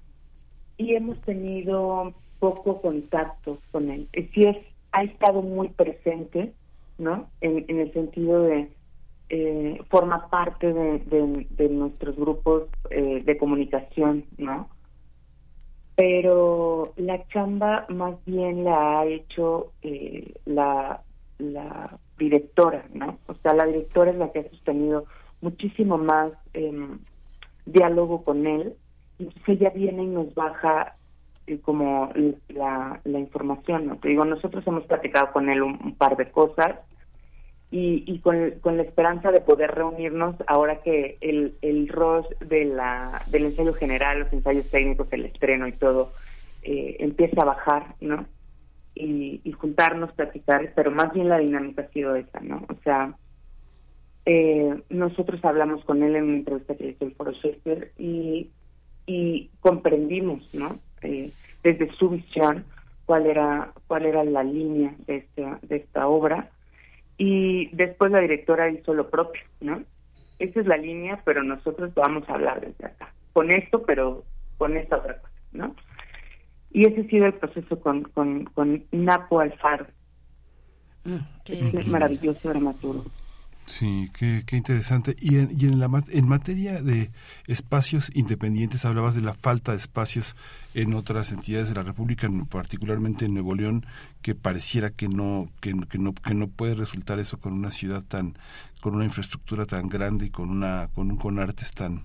[0.76, 4.08] y hemos tenido poco contacto con él.
[4.12, 4.56] Eh, Sí es,
[4.92, 6.52] ha estado muy presente,
[6.98, 7.28] ¿no?
[7.40, 8.68] En, en el sentido de
[9.30, 14.68] eh, forma parte de, de, de nuestros grupos eh, de comunicación, ¿no?
[15.98, 21.02] Pero la chamba más bien la ha hecho eh, la,
[21.38, 23.18] la directora, ¿no?
[23.26, 25.06] O sea, la directora es la que ha sostenido
[25.40, 27.00] muchísimo más em,
[27.66, 28.76] diálogo con él.
[29.18, 30.94] Entonces ella viene y nos baja
[31.48, 32.12] eh, como
[32.46, 33.96] la, la información, ¿no?
[33.96, 36.78] Te digo, nosotros hemos platicado con él un par de cosas
[37.70, 42.64] y, y con, con la esperanza de poder reunirnos ahora que el, el ROS de
[42.64, 46.12] la, del ensayo general, los ensayos técnicos, el estreno y todo,
[46.62, 48.26] eh, empieza a bajar, ¿no?
[48.94, 52.64] Y, y juntarnos, platicar, pero más bien la dinámica ha sido esa, ¿no?
[52.68, 53.14] O sea,
[54.24, 58.50] eh, nosotros hablamos con él en una entrevista que hizo el Foro Shakespeare y,
[59.06, 60.78] y comprendimos, ¿no?
[61.02, 61.30] Eh,
[61.62, 62.64] desde su visión
[63.04, 66.50] cuál era cuál era la línea de esta de esta obra
[67.18, 69.82] y después la directora hizo lo propio, ¿no?
[70.38, 74.24] Esa es la línea, pero nosotros vamos a hablar desde acá, con esto, pero
[74.56, 75.74] con esta otra cosa, ¿no?
[76.70, 79.86] Y ese ha sido el proceso con, con, con Napo Alfaro,
[81.04, 83.04] Mm, qué- es qué maravilloso dramaturgo.
[83.68, 85.14] Sí, qué, qué interesante.
[85.20, 87.10] Y, en, y en, la, en materia de
[87.46, 90.36] espacios independientes, hablabas de la falta de espacios
[90.72, 93.84] en otras entidades de la República, en- particularmente en Nuevo León,
[94.22, 98.02] que pareciera que no, que, que no, que no puede resultar eso con una ciudad
[98.02, 98.38] tan,
[98.80, 102.04] con una infraestructura tan grande y con una, con un con artes tan,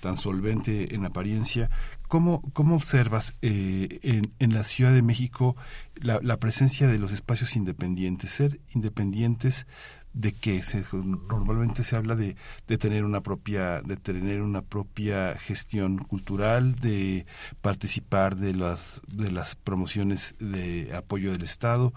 [0.00, 1.70] tan solvente en apariencia.
[2.08, 5.54] ¿Cómo, cómo observas eh, en, en la Ciudad de México
[5.94, 8.32] la, la presencia de los espacios independientes?
[8.32, 9.68] Ser independientes
[10.14, 12.36] de qué se, normalmente se habla de,
[12.66, 17.26] de tener una propia de tener una propia gestión cultural de
[17.60, 21.92] participar de las de las promociones de apoyo del estado.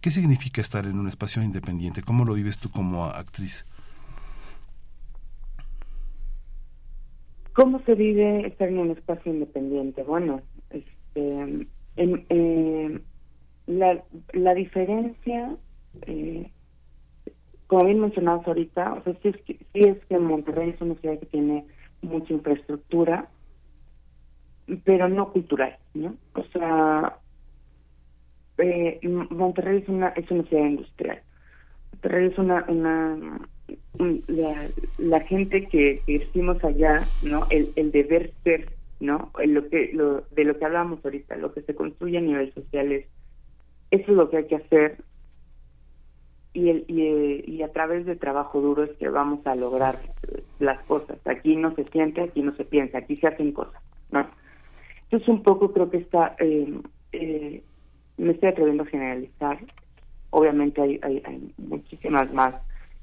[0.00, 3.64] Qué significa estar en un espacio independiente cómo lo vives tú como actriz
[7.54, 10.02] ¿Cómo se vive estar en un espacio independiente?
[10.02, 13.00] Bueno, este, en, eh,
[13.66, 14.02] la,
[14.32, 15.56] la diferencia,
[16.06, 16.50] eh,
[17.72, 20.94] como bien mencionabas ahorita, o sea, sí es, que, sí es que Monterrey es una
[20.96, 21.66] ciudad que tiene
[22.02, 23.30] mucha infraestructura,
[24.84, 26.18] pero no cultural, ¿no?
[26.34, 27.18] O sea,
[28.58, 29.00] eh,
[29.30, 31.22] Monterrey es una es una ciudad industrial.
[31.92, 33.48] Monterrey es una una
[33.98, 37.46] un- la, la gente que, decimos allá, ¿no?
[37.50, 39.32] El, el deber ser, ¿no?
[39.40, 42.52] El- lo que lo, de lo que hablábamos ahorita, lo que se construye a nivel
[42.54, 43.08] social es
[43.90, 45.04] eso es lo que hay que hacer
[46.54, 49.98] y el, y, y a través de trabajo duro es que vamos a lograr
[50.58, 51.18] las cosas.
[51.26, 53.80] Aquí no se siente, aquí no se piensa, aquí se hacen cosas,
[54.10, 54.26] ¿no?
[55.04, 56.80] Entonces un poco creo que está, eh,
[57.12, 57.62] eh,
[58.16, 59.58] me estoy atreviendo a generalizar.
[60.30, 62.54] Obviamente hay, muchísimas más,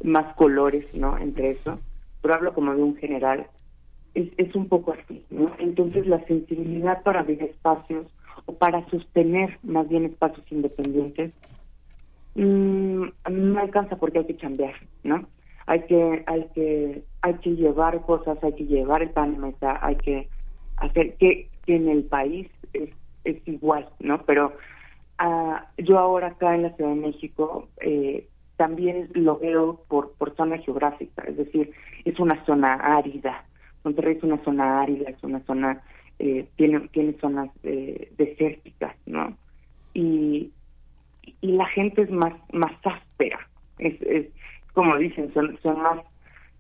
[0.04, 1.18] más colores, ¿no?
[1.18, 1.80] Entre eso,
[2.22, 3.48] pero hablo como de un general.
[4.16, 5.24] Es, es un poco así.
[5.60, 8.08] Entonces la sensibilidad para abrir espacios
[8.46, 11.32] o para sostener más bien espacios independientes
[12.36, 14.74] mm, no alcanza porque hay que cambiar,
[15.04, 15.28] ¿no?
[15.68, 19.80] Hay que, hay que, hay que llevar cosas, hay que llevar el pan a mesa,
[19.86, 20.28] hay que
[20.78, 22.90] hacer que, en el país es,
[23.46, 24.24] igual, ¿no?
[24.26, 24.54] Pero
[25.20, 28.28] ah, yo ahora acá en la Ciudad de México eh,
[28.58, 31.72] también lo veo por, por zona geográfica, es decir,
[32.04, 33.46] es una zona árida.
[33.84, 35.82] Monterrey es una zona árida, es una zona,
[36.20, 39.38] eh, tiene, tiene zonas eh, desérticas, ¿no?
[39.94, 40.52] Y,
[41.42, 43.40] y la gente es más más áspera.
[43.78, 44.28] Es, es
[44.74, 46.00] como dicen son son más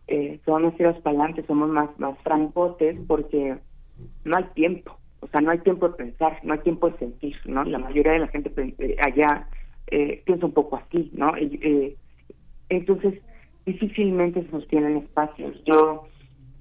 [0.07, 3.57] eh, son más tiros para adelante somos más más francotes porque
[4.25, 4.97] no hay tiempo.
[5.21, 8.13] O sea no hay tiempo de pensar no hay tiempo de sentir no la mayoría
[8.13, 9.47] de la gente pen- eh, allá
[9.91, 11.95] eh, piensa un poco así no eh,
[12.69, 13.15] entonces
[13.65, 15.61] difícilmente se sostienen espacios.
[15.65, 16.07] Yo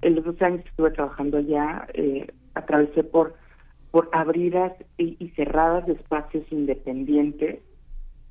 [0.03, 3.35] en los dos años que estuve trabajando allá eh, atravesé por
[3.91, 7.61] por abridas y, y cerradas de espacios independientes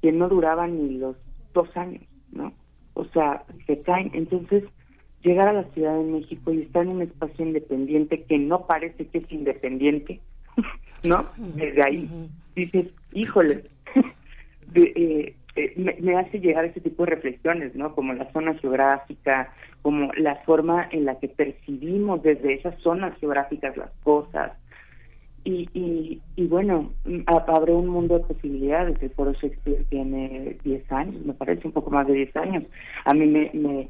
[0.02, 1.16] que no duraban ni los
[1.54, 2.54] dos años, ¿no?
[2.94, 4.12] O sea, se caen.
[4.14, 4.64] Entonces,
[5.24, 9.08] llegar a la Ciudad de México y estar en un espacio independiente que no parece
[9.08, 10.20] que es independiente,
[11.04, 11.28] ¿no?
[11.38, 12.10] Desde ahí
[12.56, 13.66] dices, híjole,
[14.72, 17.94] de- eh, eh, me, me hace llegar ese tipo de reflexiones, ¿no?
[17.96, 23.76] Como la zona geográfica, como la forma en la que percibimos desde esas zonas geográficas
[23.78, 24.52] las cosas,
[25.48, 26.92] y, y, y bueno,
[27.26, 29.02] abre un mundo de posibilidades.
[29.02, 32.64] El Foro Shakespeare tiene 10 años, me parece un poco más de 10 años.
[33.06, 33.90] A mí me,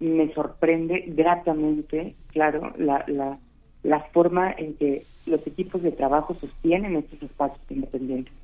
[0.00, 3.38] me, sorprende gratamente, claro, la, la,
[3.84, 8.34] la forma en que los equipos de trabajo sostienen estos espacios independientes.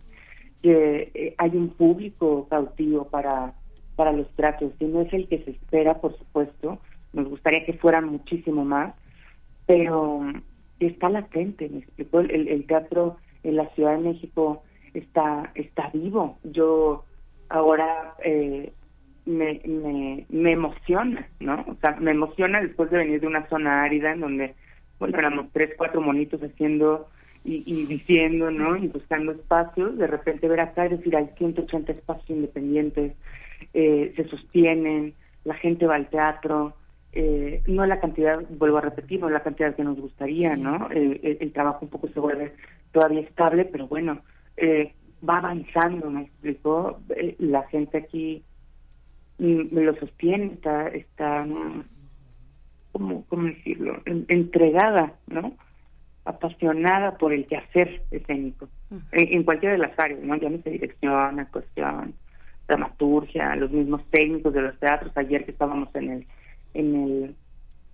[0.62, 3.54] Que eh, hay un público cautivo para,
[3.96, 6.78] para los tratos, y no es el que se espera, por supuesto.
[7.12, 8.94] Nos gustaría que fueran muchísimo más,
[9.66, 10.22] pero
[10.86, 14.62] está latente, me explicó, el, el teatro en la Ciudad de México
[14.94, 16.38] está, está vivo.
[16.44, 17.04] Yo
[17.48, 18.72] ahora eh,
[19.26, 21.64] me, me, me emociona, ¿no?
[21.68, 24.54] O sea, me emociona después de venir de una zona árida en donde,
[24.98, 27.08] bueno, éramos tres, cuatro monitos haciendo
[27.44, 28.76] y, y diciendo, ¿no?
[28.76, 33.14] Y buscando espacios, de repente ver acá y decir, hay 180 espacios independientes,
[33.74, 35.14] eh, se sostienen,
[35.44, 36.74] la gente va al teatro,
[37.12, 40.88] eh, no la cantidad, vuelvo a repetir, no la cantidad que nos gustaría, ¿no?
[40.90, 42.54] El, el- el trabajo un poco se vuelve
[42.92, 44.22] todavía estable, pero bueno,
[44.56, 44.94] eh,
[45.28, 47.00] va avanzando, ¿me explicó?
[47.16, 48.42] Eh, la gente aquí
[49.38, 51.46] mm, lo sostiene, está, está
[52.92, 54.00] ¿cómo, cómo decirlo?
[54.04, 55.54] En- entregada, ¿no?
[56.24, 58.68] Apasionada por el quehacer escénico,
[59.12, 60.36] en, en cualquiera de las áreas, ¿no?
[60.36, 62.14] Llámese dirección, actuación,
[62.68, 65.12] dramaturgia, los mismos técnicos de los teatros.
[65.16, 66.26] Ayer que estábamos en el
[66.74, 67.36] en el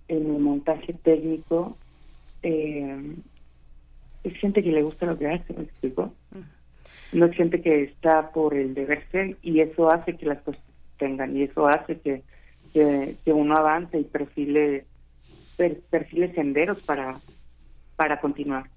[0.07, 1.77] en el montaje técnico,
[2.41, 3.15] eh,
[4.23, 6.13] es gente que le gusta lo que hace, ¿me explico?
[7.11, 10.63] No es gente que está por el deber ser y eso hace que las cosas
[10.97, 12.23] tengan y eso hace que,
[12.73, 14.85] que, que uno avance y perfile
[15.55, 17.21] per- perfile senderos para
[17.95, 18.69] para continuar.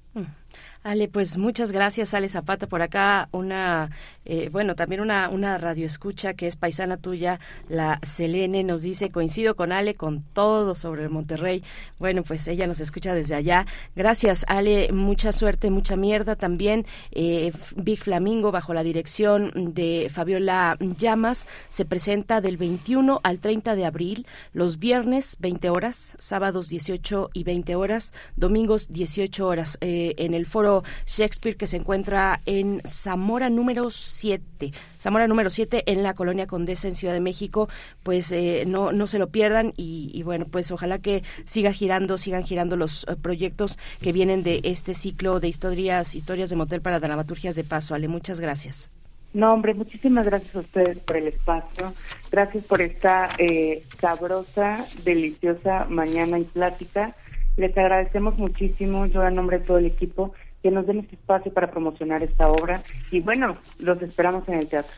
[0.84, 3.90] Ale, pues muchas gracias, Ale Zapata, por acá una,
[4.24, 7.38] eh, bueno, también una, una radio escucha que es paisana tuya,
[7.68, 11.62] la Selene, nos dice, coincido con Ale con todo sobre el Monterrey.
[12.00, 13.64] Bueno, pues ella nos escucha desde allá.
[13.94, 16.84] Gracias, Ale, mucha suerte, mucha mierda también.
[17.12, 23.76] Eh, Big Flamingo, bajo la dirección de Fabiola Llamas, se presenta del 21 al 30
[23.76, 30.14] de abril, los viernes 20 horas, sábados 18 y 20 horas, domingos 18 horas, eh,
[30.16, 34.72] en el foro Shakespeare que se encuentra en Zamora número 7.
[35.00, 37.68] Zamora número 7 en la colonia Condesa en Ciudad de México.
[38.02, 42.18] Pues eh, no, no se lo pierdan y, y bueno, pues ojalá que siga girando,
[42.18, 46.80] sigan girando los eh, proyectos que vienen de este ciclo de historias, historias de motel
[46.80, 47.94] para dramaturgias de paso.
[47.94, 48.90] Ale, muchas gracias.
[49.34, 51.94] No, hombre, muchísimas gracias a ustedes por el espacio.
[52.30, 57.16] Gracias por esta eh, sabrosa, deliciosa mañana y plática.
[57.56, 60.32] Les agradecemos muchísimo, yo a nombre de todo el equipo,
[60.62, 62.82] que nos den este espacio para promocionar esta obra.
[63.10, 64.92] Y bueno, los esperamos en el teatro.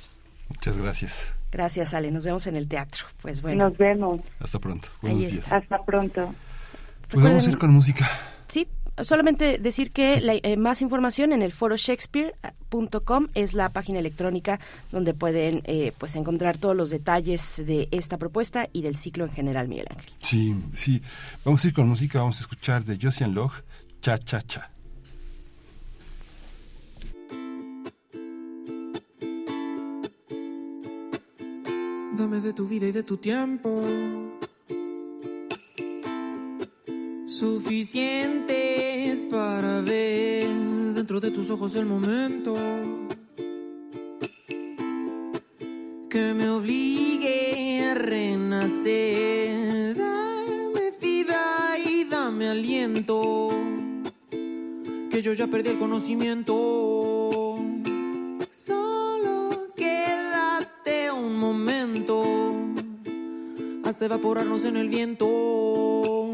[0.49, 1.35] Muchas gracias.
[1.51, 2.11] Gracias, Ale.
[2.11, 3.07] Nos vemos en el teatro.
[3.23, 3.69] Pues bueno.
[3.69, 4.21] Nos vemos.
[4.41, 4.89] Hasta pronto.
[5.03, 5.33] Ahí Buenos está.
[5.33, 5.53] días.
[5.53, 6.35] Hasta pronto.
[7.11, 8.11] Pues vamos a ir con música.
[8.49, 8.69] Sí,
[9.03, 14.61] solamente decir que la- eh, más información en el foro shakespeare.com es la página electrónica
[14.93, 19.33] donde pueden eh, pues encontrar todos los detalles de esta propuesta y del ciclo en
[19.33, 20.13] general, Miguel Ángel.
[20.23, 21.03] Sí, sí.
[21.45, 22.21] Vamos a ir con música.
[22.21, 23.53] Vamos a escuchar de Josian Log,
[24.01, 24.71] Cha Cha Cha.
[32.17, 33.83] Dame de tu vida y de tu tiempo.
[37.27, 40.47] Suficientes para ver
[40.95, 42.55] dentro de tus ojos el momento.
[46.11, 49.97] Que me obligue a renacer.
[49.97, 53.49] Dame vida y dame aliento.
[55.11, 57.59] Que yo ya perdí el conocimiento.
[58.51, 62.23] Solo quédate un momento
[63.83, 66.34] hasta evaporarnos en el viento.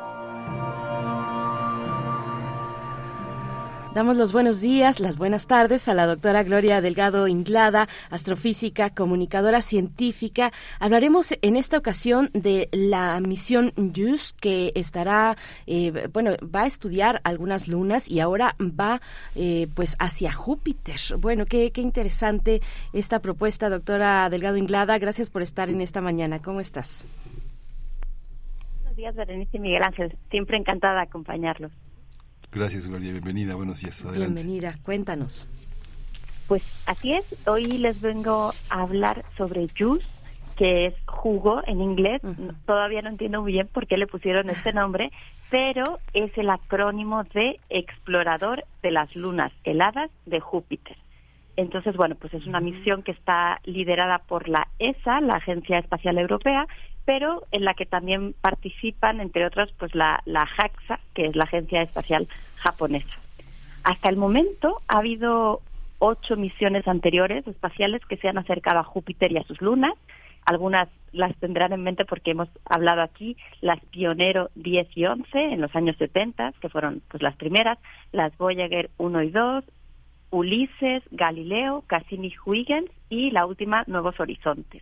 [3.93, 9.61] Damos los buenos días, las buenas tardes a la doctora Gloria Delgado Inglada, astrofísica, comunicadora
[9.61, 10.53] científica.
[10.79, 15.35] Hablaremos en esta ocasión de la misión JUICE que estará,
[15.67, 19.01] eh, bueno, va a estudiar algunas lunas y ahora va
[19.35, 20.95] eh, pues hacia Júpiter.
[21.19, 22.61] Bueno, qué, qué interesante
[22.93, 24.97] esta propuesta, doctora Delgado Inglada.
[24.99, 26.41] Gracias por estar en esta mañana.
[26.41, 27.05] ¿Cómo estás?
[28.83, 30.17] Buenos días, Berenice y Miguel Ángel.
[30.29, 31.73] Siempre encantada de acompañarlos.
[32.51, 33.11] Gracias, Gloria.
[33.11, 33.55] Bienvenida.
[33.55, 34.03] Buenos días.
[34.03, 34.33] Adelante.
[34.33, 35.47] Bienvenida, cuéntanos.
[36.47, 37.25] Pues así es.
[37.47, 40.05] Hoy les vengo a hablar sobre juice,
[40.57, 42.21] que es jugo en inglés.
[42.65, 45.11] Todavía no entiendo muy bien por qué le pusieron este nombre,
[45.49, 50.97] pero es el acrónimo de Explorador de las Lunas Heladas de Júpiter.
[51.61, 56.17] Entonces, bueno, pues es una misión que está liderada por la ESA, la Agencia Espacial
[56.17, 56.65] Europea,
[57.05, 61.43] pero en la que también participan, entre otros, pues la, la JAXA, que es la
[61.43, 63.19] Agencia Espacial Japonesa.
[63.83, 65.61] Hasta el momento ha habido
[65.99, 69.93] ocho misiones anteriores espaciales que se han acercado a Júpiter y a sus lunas.
[70.45, 75.61] Algunas las tendrán en mente porque hemos hablado aquí, las Pionero 10 y 11 en
[75.61, 77.77] los años 70, que fueron pues las primeras,
[78.11, 79.63] las Voyager 1 y 2,
[80.31, 84.81] Ulises, Galileo, Cassini-Huygens y la última Nuevos Horizontes.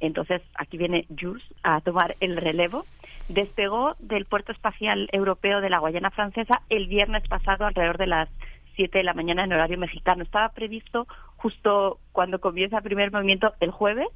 [0.00, 2.86] Entonces, aquí viene JUICE a tomar el relevo.
[3.28, 8.28] Despegó del puerto espacial europeo de la Guayana Francesa el viernes pasado alrededor de las
[8.76, 10.22] 7 de la mañana en horario mexicano.
[10.22, 14.08] Estaba previsto justo cuando comienza el primer movimiento el jueves,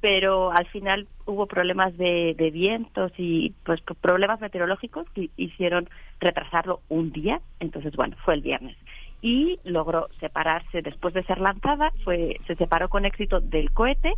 [0.00, 5.88] pero al final hubo problemas de, de vientos y pues problemas meteorológicos que hicieron
[6.20, 7.40] retrasarlo un día.
[7.60, 8.76] Entonces, bueno, fue el viernes
[9.22, 14.12] y logró separarse después de ser lanzada, fue, se separó con éxito del cohete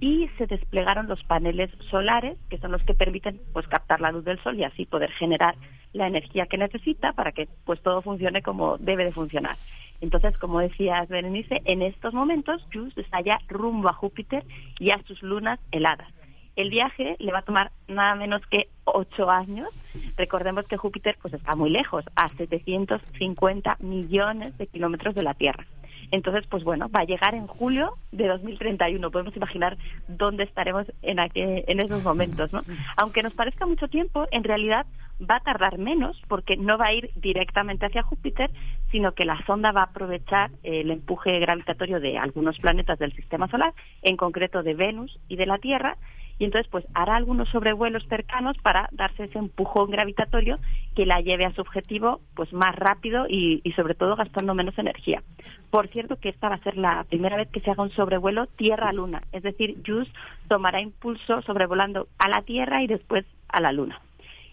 [0.00, 4.24] y se desplegaron los paneles solares, que son los que permiten pues captar la luz
[4.24, 5.54] del sol y así poder generar
[5.92, 9.56] la energía que necesita para que pues todo funcione como debe de funcionar.
[10.00, 14.44] Entonces, como decías, Berenice, en estos momentos JUICE está ya rumbo a Júpiter
[14.78, 16.17] y a sus lunas heladas.
[16.58, 19.68] El viaje le va a tomar nada menos que ocho años.
[20.16, 25.64] Recordemos que Júpiter pues está muy lejos, a 750 millones de kilómetros de la Tierra.
[26.10, 29.08] Entonces, pues bueno, va a llegar en julio de 2031.
[29.12, 29.78] Podemos imaginar
[30.08, 32.62] dónde estaremos en, aquel, en esos momentos, ¿no?
[32.96, 34.84] Aunque nos parezca mucho tiempo, en realidad
[35.18, 38.50] va a tardar menos porque no va a ir directamente hacia Júpiter,
[38.90, 43.46] sino que la sonda va a aprovechar el empuje gravitatorio de algunos planetas del sistema
[43.46, 45.96] solar, en concreto de Venus y de la Tierra,
[46.38, 50.58] y entonces pues hará algunos sobrevuelos cercanos para darse ese empujón gravitatorio
[50.94, 55.22] que la lleve a su objetivo pues más rápido y, sobre todo gastando menos energía.
[55.70, 58.46] Por cierto que esta va a ser la primera vez que se haga un sobrevuelo
[58.46, 60.10] Tierra-Luna, es decir, JUICE
[60.48, 64.00] tomará impulso sobrevolando a la Tierra y después a la Luna.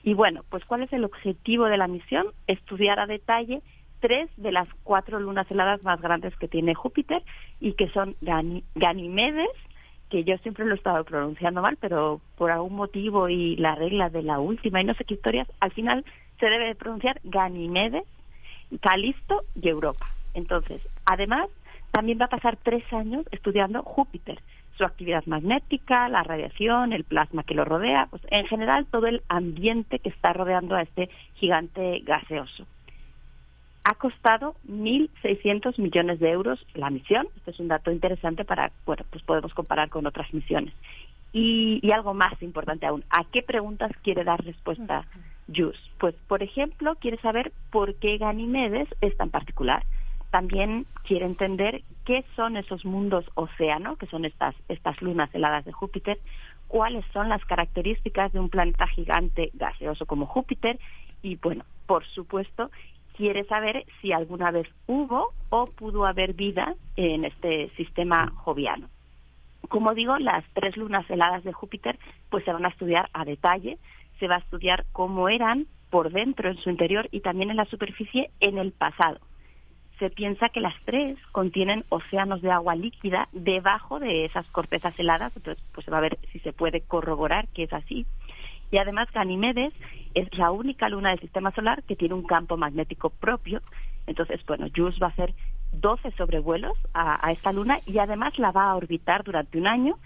[0.03, 2.27] Y bueno, pues ¿cuál es el objetivo de la misión?
[2.47, 3.61] Estudiar a detalle
[3.99, 7.23] tres de las cuatro lunas heladas más grandes que tiene Júpiter
[7.59, 8.15] y que son
[8.75, 9.49] Ganimedes,
[10.09, 14.09] que yo siempre lo he estado pronunciando mal, pero por algún motivo y la regla
[14.09, 16.05] de la última y no sé qué historias, al final
[16.39, 18.03] se debe de pronunciar Ganimedes,
[18.81, 20.07] Calisto y Europa.
[20.33, 21.47] Entonces, además,
[21.91, 24.41] también va a pasar tres años estudiando Júpiter,
[24.77, 29.21] su actividad magnética, la radiación, el plasma que lo rodea, pues en general todo el
[29.29, 32.65] ambiente que está rodeando a este gigante gaseoso.
[33.87, 37.27] Ha costado 1.600 millones de euros la misión.
[37.37, 40.73] Este es un dato interesante para, bueno, pues podemos comparar con otras misiones.
[41.31, 45.05] Y, y algo más importante aún, ¿a qué preguntas quiere dar respuesta
[45.53, 45.77] JUICE?
[45.99, 49.83] Pues, por ejemplo, quiere saber por qué Ganimedes es tan particular.
[50.31, 55.73] También quiere entender qué son esos mundos océano, que son estas, estas lunas heladas de
[55.73, 56.17] Júpiter,
[56.67, 60.79] cuáles son las características de un planeta gigante gaseoso como Júpiter
[61.21, 62.71] y, bueno, por supuesto,
[63.15, 68.87] quiere saber si alguna vez hubo o pudo haber vida en este sistema joviano.
[69.69, 71.97] Como digo, las tres lunas heladas de Júpiter
[72.29, 73.77] pues se van a estudiar a detalle,
[74.19, 77.65] se va a estudiar cómo eran por dentro en su interior y también en la
[77.65, 79.19] superficie en el pasado.
[79.99, 85.33] Se piensa que las tres contienen océanos de agua líquida debajo de esas cortezas heladas,
[85.37, 88.05] entonces pues se va a ver si se puede corroborar que es así.
[88.71, 89.73] Y además Ganimedes
[90.13, 93.61] es la única luna del sistema solar que tiene un campo magnético propio.
[94.07, 95.33] Entonces, bueno, JUICE va a hacer
[95.73, 99.97] 12 sobrevuelos a, a esta luna y además la va a orbitar durante un año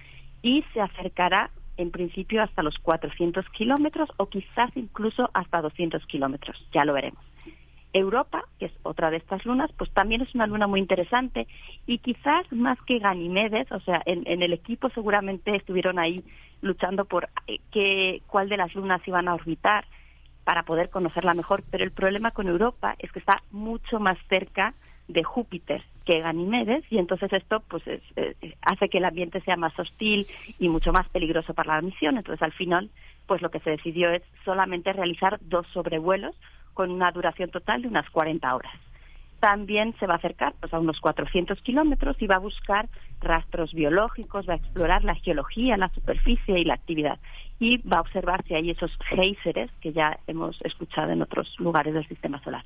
[0.41, 6.61] y se acercará en principio hasta los 400 kilómetros o quizás incluso hasta 200 kilómetros.
[6.73, 7.28] Ya lo veremos.
[7.93, 11.47] Europa, que es otra de estas lunas, pues también es una luna muy interesante
[11.87, 16.23] y quizás más que Ganimedes, o sea, en, en el equipo seguramente estuvieron ahí
[16.61, 19.85] luchando por eh, qué, cuál de las lunas iban a orbitar
[20.43, 24.73] para poder conocerla mejor, pero el problema con Europa es que está mucho más cerca
[25.07, 29.57] de Júpiter que Ganimedes y entonces esto pues es, eh, hace que el ambiente sea
[29.57, 30.27] más hostil
[30.57, 32.17] y mucho más peligroso para la misión.
[32.17, 32.89] Entonces al final
[33.27, 36.35] pues lo que se decidió es solamente realizar dos sobrevuelos
[36.79, 38.71] con una duración total de unas 40 horas.
[39.41, 42.87] también se va a acercar pues, a unos 400 kilómetros y va a buscar
[43.19, 47.19] rastros biológicos, va a explorar la geología, la superficie y la actividad.
[47.59, 51.93] Y va a observar si hay esos géiseres que ya hemos escuchado en otros lugares
[51.93, 52.63] del sistema solar.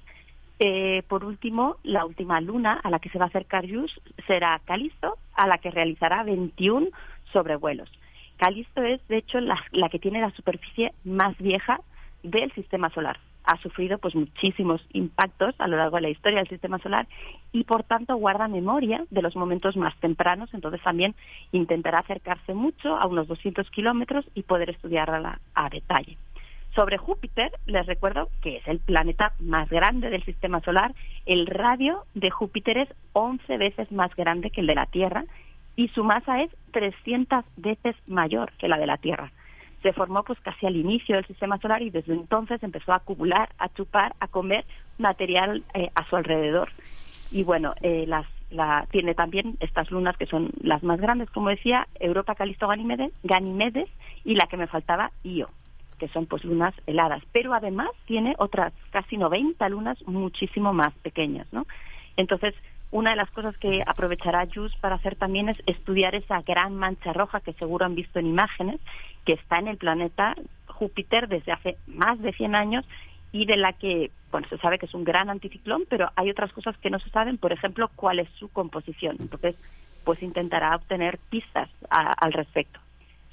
[0.60, 4.62] Eh, por último, la última luna a la que se va a acercar JUICE será
[4.64, 6.88] Calisto, a la que realizará 21
[7.32, 7.90] sobrevuelos.
[8.38, 11.80] Calisto es, de hecho, la que tiene la superficie más vieja
[12.22, 16.50] del sistema solar ha sufrido pues muchísimos impactos a lo largo de la historia del
[16.50, 17.08] sistema solar
[17.52, 21.16] y por tanto guarda memoria de los momentos más tempranos, entonces también
[21.52, 26.18] intentará acercarse mucho a unos 200 kilómetros y poder estudiarla a detalle.
[26.76, 30.96] Sobre Júpiter, les recuerdo que es el planeta más grande del sistema solar.
[31.28, 35.26] El radio de Júpiter es 11 veces más grande que el de la Tierra
[35.76, 39.32] y su masa es 300 veces mayor que la de la Tierra
[39.84, 43.50] se formó pues casi al inicio del sistema solar y desde entonces empezó a acumular,
[43.60, 44.66] a chupar, a comer
[44.98, 46.70] material eh, a su alrededor.
[47.32, 51.50] Y bueno, eh, las, la, tiene también estas lunas que son las más grandes, como
[51.50, 53.90] decía, Europa, Calisto, Ganímedes, Ganimedes
[54.24, 55.50] y la que me faltaba, Io,
[56.00, 57.22] que son pues lunas heladas.
[57.34, 61.66] Pero además tiene otras casi 90 lunas muchísimo más pequeñas, ¿no?
[62.16, 62.56] Entonces,
[62.94, 67.12] una de las cosas que aprovechará JUICE para hacer también es estudiar esa gran mancha
[67.12, 68.80] roja que seguro han visto en imágenes,
[69.26, 70.36] que está en el planeta
[70.68, 72.86] Júpiter desde hace más de 100 años
[73.32, 76.54] y de la que, bueno, se sabe que es un gran anticiclón, pero hay otras
[76.54, 79.18] cosas que no se saben, por ejemplo, cuál es su composición.
[79.20, 79.56] Entonces,
[80.04, 82.80] pues intentará obtener pistas al respecto.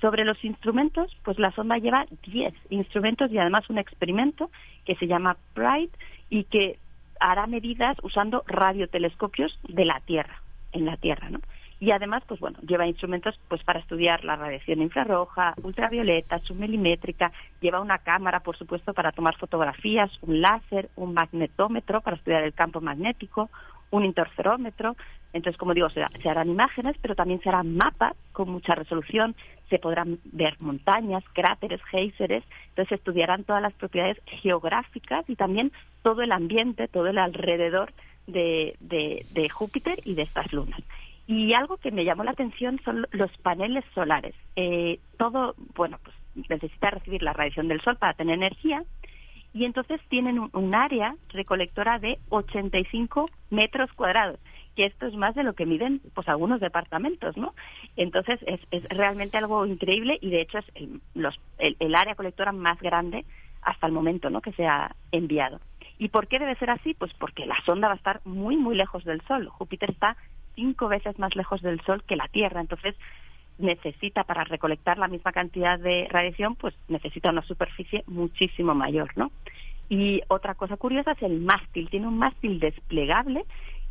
[0.01, 4.51] Sobre los instrumentos, pues la sonda lleva 10 instrumentos y además un experimento
[4.87, 5.91] que se llama Pride
[6.31, 6.79] y que
[7.19, 10.41] hará medidas usando radiotelescopios de la Tierra,
[10.73, 11.41] en la Tierra, ¿no?
[11.81, 17.81] Y además, pues bueno, lleva instrumentos pues para estudiar la radiación infrarroja, ultravioleta, submilimétrica, lleva
[17.81, 22.83] una cámara, por supuesto, para tomar fotografías, un láser, un magnetómetro para estudiar el campo
[22.83, 23.49] magnético,
[23.91, 24.95] un interferómetro.
[25.33, 29.35] Entonces, como digo, se, harán imágenes, pero también se harán mapas con mucha resolución,
[29.69, 35.73] se podrán ver montañas, cráteres, géiseres, entonces estudiarán todas las propiedades geográficas y también
[36.03, 37.93] todo el ambiente, todo el alrededor
[38.27, 40.81] de, de, Júpiter y de estas lunas.
[41.31, 44.35] Y algo que me llamó la atención son los paneles solares.
[44.57, 46.17] Eh, todo, bueno, pues
[46.49, 48.83] necesita recibir la radiación del sol para tener energía
[49.55, 54.41] y entonces tienen un, área recolectora de 85 metros cuadrados
[54.75, 57.55] que esto es más de lo que miden pues algunos departamentos, ¿no?
[57.97, 62.51] Entonces es, es realmente algo increíble y de hecho es el, los, el, área colectora
[62.51, 63.25] más grande
[63.63, 64.41] hasta el momento, ¿no?
[64.41, 65.61] Que se ha enviado.
[65.99, 66.95] ¿Y por qué debe ser así?
[66.95, 69.49] Pues porque la sonda va a estar muy, muy lejos del Sol.
[69.49, 70.17] Júpiter está
[70.61, 72.61] cinco veces más lejos del Sol que la Tierra.
[72.61, 72.95] Entonces,
[73.59, 79.31] necesita para recolectar la misma cantidad de radiación, pues necesita una superficie muchísimo mayor, ¿no?
[79.89, 81.89] Y otra cosa curiosa es el mástil.
[81.89, 83.45] Tiene un mástil desplegable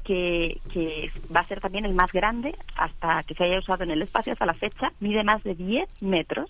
[0.04, 3.92] que, que, va a ser también el más grande hasta que se haya usado en
[3.92, 4.92] el espacio hasta la fecha.
[5.00, 6.50] Mide más de 10 metros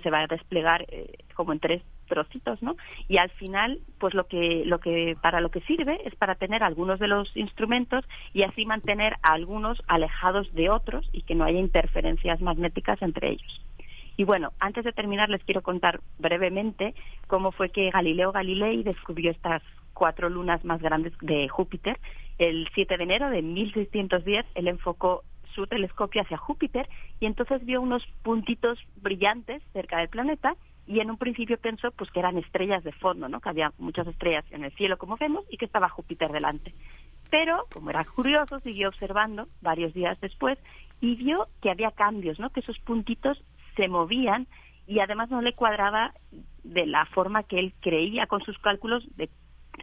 [0.00, 2.76] se va a desplegar eh, como en tres trocitos, ¿no?
[3.08, 6.62] Y al final, pues lo que, lo que, para lo que sirve es para tener
[6.62, 11.44] algunos de los instrumentos y así mantener a algunos alejados de otros y que no
[11.44, 13.64] haya interferencias magnéticas entre ellos.
[14.16, 16.94] Y bueno, antes de terminar les quiero contar brevemente
[17.26, 19.62] cómo fue que Galileo Galilei descubrió estas
[19.94, 21.98] cuatro lunas más grandes de Júpiter.
[22.38, 25.22] El 7 de enero de 1610 él enfocó
[25.54, 26.88] su telescopio hacia Júpiter
[27.20, 32.10] y entonces vio unos puntitos brillantes cerca del planeta y en un principio pensó pues
[32.10, 33.40] que eran estrellas de fondo, ¿no?
[33.40, 36.74] Que había muchas estrellas en el cielo como vemos y que estaba Júpiter delante.
[37.30, 40.58] Pero como era curioso, siguió observando varios días después
[41.00, 42.50] y vio que había cambios, ¿no?
[42.50, 43.42] Que esos puntitos
[43.76, 44.46] se movían
[44.86, 46.12] y además no le cuadraba
[46.64, 49.30] de la forma que él creía con sus cálculos de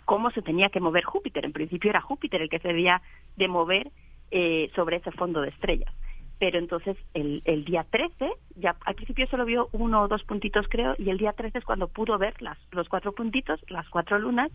[0.06, 1.46] cómo se tenía que mover Júpiter.
[1.46, 3.02] En principio era Júpiter el que se debía
[3.36, 3.92] de mover
[4.32, 5.94] eh, sobre ese fondo de estrellas.
[6.40, 10.68] Pero entonces el, el día 13, ya al principio solo vio uno o dos puntitos
[10.70, 14.18] creo, y el día 13 es cuando pudo ver las, los cuatro puntitos, las cuatro
[14.20, 14.50] lunas,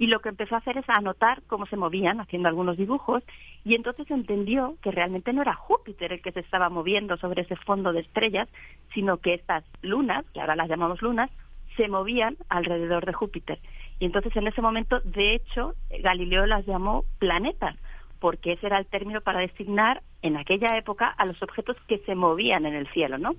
[0.00, 3.22] y lo que empezó a hacer es anotar cómo se movían, haciendo algunos dibujos,
[3.64, 7.56] y entonces entendió que realmente no era Júpiter el que se estaba moviendo sobre ese
[7.56, 8.48] fondo de estrellas,
[8.94, 11.30] sino que estas lunas, que ahora las llamamos lunas,
[11.76, 13.58] se movían alrededor de Júpiter.
[13.98, 17.76] Y entonces en ese momento, de hecho, Galileo las llamó planetas,
[18.20, 22.14] porque ese era el término para designar en aquella época a los objetos que se
[22.14, 23.34] movían en el cielo, ¿no?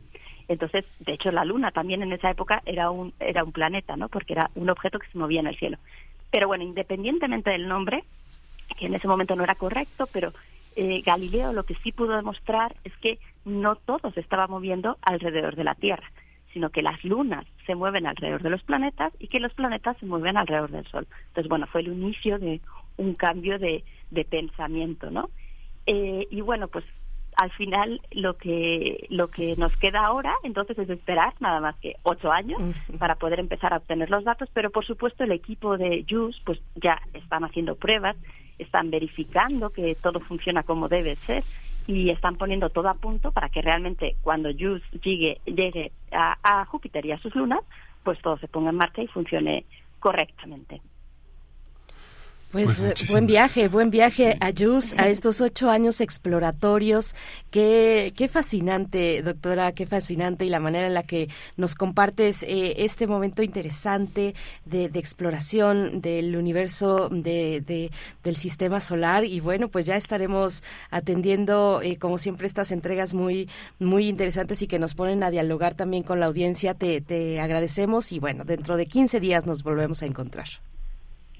[0.47, 4.09] Entonces, de hecho, la Luna también en esa época era un, era un planeta, ¿no?
[4.09, 5.77] Porque era un objeto que se movía en el cielo.
[6.31, 8.03] Pero bueno, independientemente del nombre,
[8.77, 10.33] que en ese momento no era correcto, pero
[10.75, 15.55] eh, Galileo lo que sí pudo demostrar es que no todo se estaba moviendo alrededor
[15.55, 16.09] de la Tierra,
[16.53, 20.05] sino que las lunas se mueven alrededor de los planetas y que los planetas se
[20.05, 21.07] mueven alrededor del Sol.
[21.27, 22.61] Entonces, bueno, fue el inicio de
[23.01, 25.29] un cambio de, de pensamiento, ¿no?
[25.85, 26.85] Eh, y bueno, pues
[27.37, 31.95] al final lo que lo que nos queda ahora entonces es esperar nada más que
[32.03, 32.61] ocho años
[32.99, 36.59] para poder empezar a obtener los datos pero por supuesto el equipo de JUS pues
[36.75, 38.17] ya están haciendo pruebas
[38.59, 41.43] están verificando que todo funciona como debe ser
[41.87, 46.65] y están poniendo todo a punto para que realmente cuando JUICE llegue llegue a, a
[46.65, 47.61] Júpiter y a sus lunas
[48.03, 49.65] pues todo se ponga en marcha y funcione
[49.99, 50.81] correctamente
[52.51, 57.15] Pues, Pues eh, buen viaje, buen viaje a Jus, a estos ocho años exploratorios.
[57.49, 62.75] Qué, qué fascinante, doctora, qué fascinante y la manera en la que nos compartes eh,
[62.83, 64.35] este momento interesante
[64.65, 67.89] de, de exploración del universo, de, de-
[68.23, 69.23] del sistema solar.
[69.23, 73.47] Y bueno, pues ya estaremos atendiendo, eh, como siempre, estas entregas muy,
[73.79, 76.73] muy interesantes y que nos ponen a dialogar también con la audiencia.
[76.73, 80.47] Te, te agradecemos y bueno, dentro de 15 días nos volvemos a encontrar.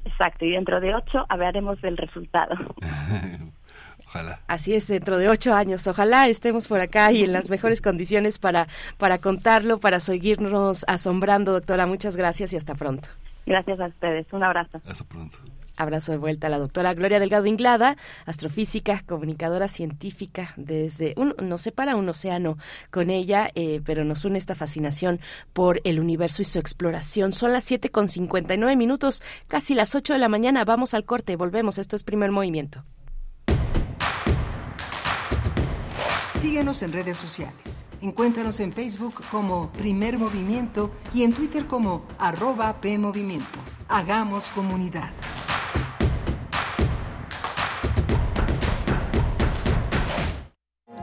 [0.05, 2.55] Exacto y dentro de ocho hablaremos del resultado
[4.07, 4.39] Ojalá.
[4.47, 5.87] Así es, dentro de ocho años.
[5.87, 11.53] Ojalá estemos por acá y en las mejores condiciones para, para contarlo, para seguirnos asombrando,
[11.53, 11.85] doctora.
[11.85, 13.07] Muchas gracias y hasta pronto.
[13.45, 15.37] gracias a ustedes un abrazo Hasta pronto.
[15.81, 21.61] Abrazo de vuelta a la doctora Gloria Delgado Inglada, astrofísica, comunicadora científica desde un, nos
[21.61, 22.57] separa un océano
[22.89, 25.19] con ella, eh, pero nos une esta fascinación
[25.53, 27.33] por el universo y su exploración.
[27.33, 30.65] Son las siete con 59 minutos, casi las 8 de la mañana.
[30.65, 31.77] Vamos al corte, volvemos.
[31.77, 32.83] Esto es primer movimiento.
[36.41, 37.85] Síguenos en redes sociales.
[38.01, 43.59] Encuéntranos en Facebook como Primer Movimiento y en Twitter como arroba PMovimiento.
[43.87, 45.11] Hagamos comunidad.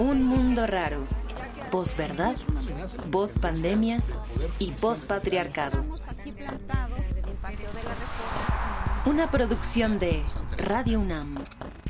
[0.00, 1.06] Un mundo raro.
[1.70, 2.34] Posverdad,
[3.12, 4.02] pospandemia
[4.58, 5.84] y pospatriarcado.
[9.04, 10.22] Una producción de
[10.56, 11.44] Radio UNAM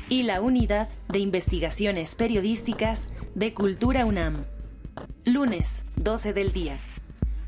[0.09, 4.43] y la Unidad de Investigaciones Periodísticas de Cultura UNAM.
[5.23, 6.81] Lunes, 12 del día.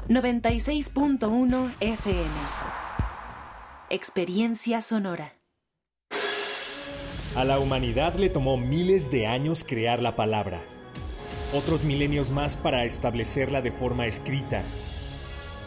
[0.08, 2.30] 96.1 FM.
[3.90, 5.34] Experiencia sonora.
[7.36, 10.62] A la humanidad le tomó miles de años crear la palabra,
[11.52, 14.62] otros milenios más para establecerla de forma escrita,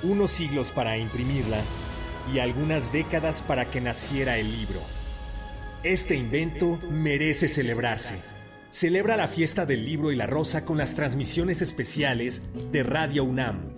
[0.05, 1.59] unos siglos para imprimirla
[2.33, 4.81] y algunas décadas para que naciera el libro.
[5.83, 8.15] Este invento merece celebrarse.
[8.71, 13.75] Celebra la fiesta del libro y la rosa con las transmisiones especiales de Radio UNAM.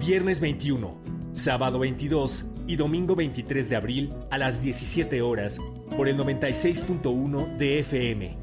[0.00, 1.00] Viernes 21,
[1.32, 5.60] sábado 22 y domingo 23 de abril a las 17 horas
[5.96, 8.36] por el 96.1 de FM.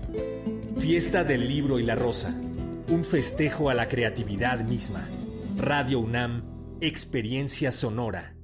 [0.78, 2.36] Fiesta del libro y la rosa.
[2.89, 5.07] Un festejo a la creatividad misma.
[5.57, 6.43] Radio UNAM,
[6.82, 8.36] experiencia sonora.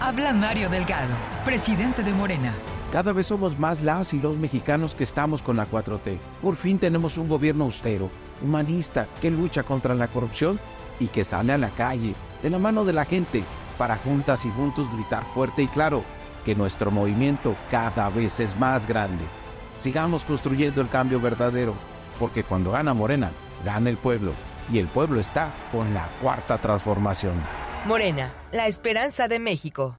[0.00, 1.14] Habla Mario Delgado,
[1.44, 2.52] presidente de Morena.
[2.92, 6.18] Cada vez somos más las y los mexicanos que estamos con la 4T.
[6.42, 8.10] Por fin tenemos un gobierno austero,
[8.42, 10.60] humanista, que lucha contra la corrupción
[11.00, 13.42] y que sale a la calle, de la mano de la gente,
[13.78, 16.04] para juntas y juntos gritar fuerte y claro
[16.44, 19.24] que nuestro movimiento cada vez es más grande.
[19.76, 21.74] Sigamos construyendo el cambio verdadero,
[22.18, 23.30] porque cuando gana Morena,
[23.64, 24.32] gana el pueblo,
[24.72, 27.34] y el pueblo está con la cuarta transformación.
[27.86, 29.96] Morena, la esperanza de México.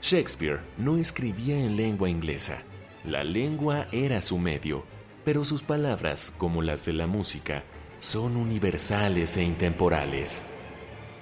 [0.00, 2.62] Shakespeare no escribía en lengua inglesa.
[3.04, 4.84] La lengua era su medio,
[5.24, 7.62] pero sus palabras, como las de la música,
[7.98, 10.42] son universales e intemporales.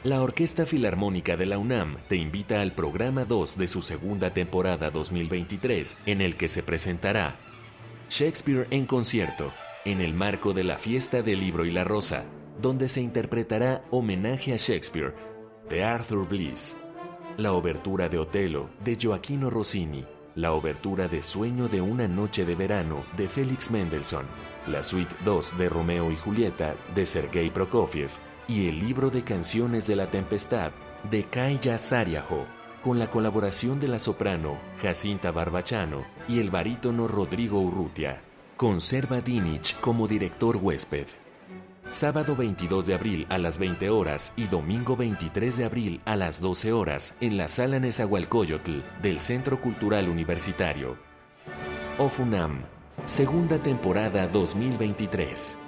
[0.05, 4.90] La Orquesta Filarmónica de la UNAM te invita al programa 2 de su segunda temporada
[4.90, 7.34] 2023, en el que se presentará
[8.09, 9.53] Shakespeare en concierto,
[9.84, 12.26] en el marco de la Fiesta del Libro y la Rosa,
[12.62, 15.14] donde se interpretará homenaje a Shakespeare,
[15.68, 16.76] de Arthur Bliss,
[17.36, 22.55] la obertura de Otelo, de Gioacchino Rossini, la obertura de Sueño de una noche de
[22.55, 24.26] verano, de Félix Mendelssohn,
[24.68, 28.11] la suite 2 de Romeo y Julieta, de Sergei Prokofiev,
[28.49, 30.72] y el libro de canciones de la tempestad,
[31.11, 32.46] de Kaya Sariajo,
[32.82, 38.22] con la colaboración de la soprano Jacinta Barbachano y el barítono Rodrigo Urrutia.
[38.57, 41.07] Conserva Dinich como director huésped.
[41.90, 46.40] sábado 22 de abril a las 20 horas y domingo 23 de abril a las
[46.40, 50.96] 12 horas en la sala Nezahualcóyotl del Centro Cultural Universitario.
[51.99, 52.62] OFUNAM,
[53.05, 55.68] segunda temporada 2023.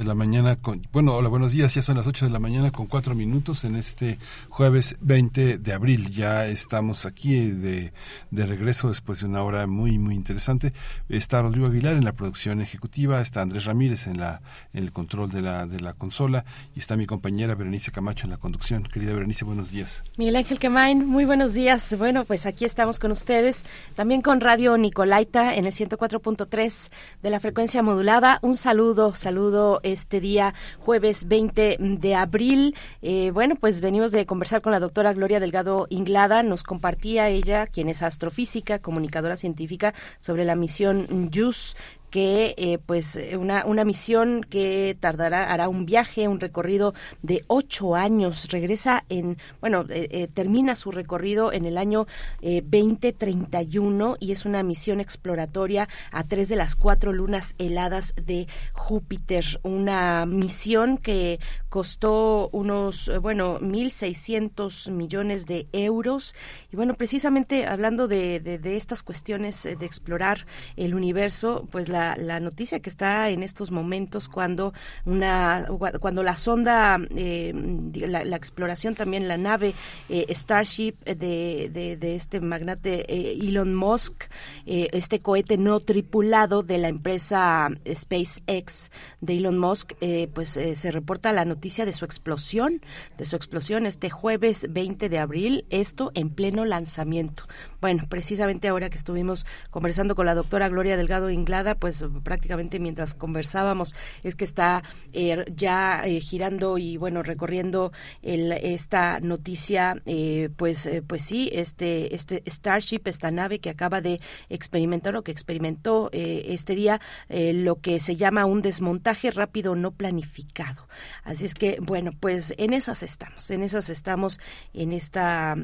[0.00, 2.70] De la mañana con bueno hola buenos días ya son las 8 de la mañana
[2.70, 6.10] con cuatro minutos en este jueves 20 de abril.
[6.10, 7.92] Ya estamos aquí de,
[8.30, 10.72] de regreso después de una hora muy muy interesante.
[11.10, 14.40] Está Rodrigo Aguilar en la producción ejecutiva está Andrés Ramírez en la
[14.72, 18.30] en el control de la de la consola y está mi compañera Berenice Camacho en
[18.30, 18.84] la conducción.
[18.84, 20.02] Querida Berenice buenos días.
[20.16, 21.94] Miguel Ángel Quemain muy buenos días.
[21.98, 26.90] Bueno pues aquí estamos con ustedes también con Radio Nicolaita en el 104.3
[27.22, 28.38] de la frecuencia modulada.
[28.40, 32.74] Un saludo saludo este día jueves 20 de abril.
[33.02, 36.42] Eh, bueno, pues venimos de conversar con la doctora Gloria Delgado Inglada.
[36.42, 41.76] Nos compartía ella, quien es astrofísica, comunicadora científica, sobre la misión JUICE
[42.10, 46.92] que eh, pues una, una misión que tardará, hará un viaje, un recorrido
[47.22, 52.06] de ocho años, regresa en, bueno, eh, eh, termina su recorrido en el año
[52.42, 59.60] 2031 y es una misión exploratoria a tres de las cuatro lunas heladas de Júpiter,
[59.62, 61.38] una misión que
[61.68, 66.34] costó unos, bueno, 1.600 millones de euros.
[66.72, 70.46] Y bueno, precisamente hablando de, de, de estas cuestiones de explorar
[70.76, 74.72] el universo, pues la la, noticia que está en estos momentos cuando
[75.04, 75.66] una
[76.00, 77.52] cuando la sonda eh,
[77.94, 79.74] la, exploración también la nave
[80.08, 84.24] eh, Starship de, de, de, este magnate eh, Elon Musk
[84.66, 88.90] este cohete no tripulado de la empresa SpaceX
[89.20, 89.92] de Elon Musk
[90.32, 92.80] pues se reporta la noticia de su explosión
[93.18, 97.44] de su explosión este jueves 20 de abril esto en pleno lanzamiento
[97.80, 103.14] bueno precisamente ahora que estuvimos conversando con la doctora Gloria Delgado Inglada pues prácticamente mientras
[103.14, 110.50] conversábamos es que está eh, ya eh, girando y bueno recorriendo el, esta noticia eh,
[110.56, 115.32] pues eh, pues sí este este Starship esta nave que acaba de experimentar o que
[115.32, 120.88] experimentó eh, este día lo que se llama un desmontaje rápido no planificado.
[121.24, 124.40] Así es que bueno pues en esas estamos en esas estamos
[124.74, 125.56] en esta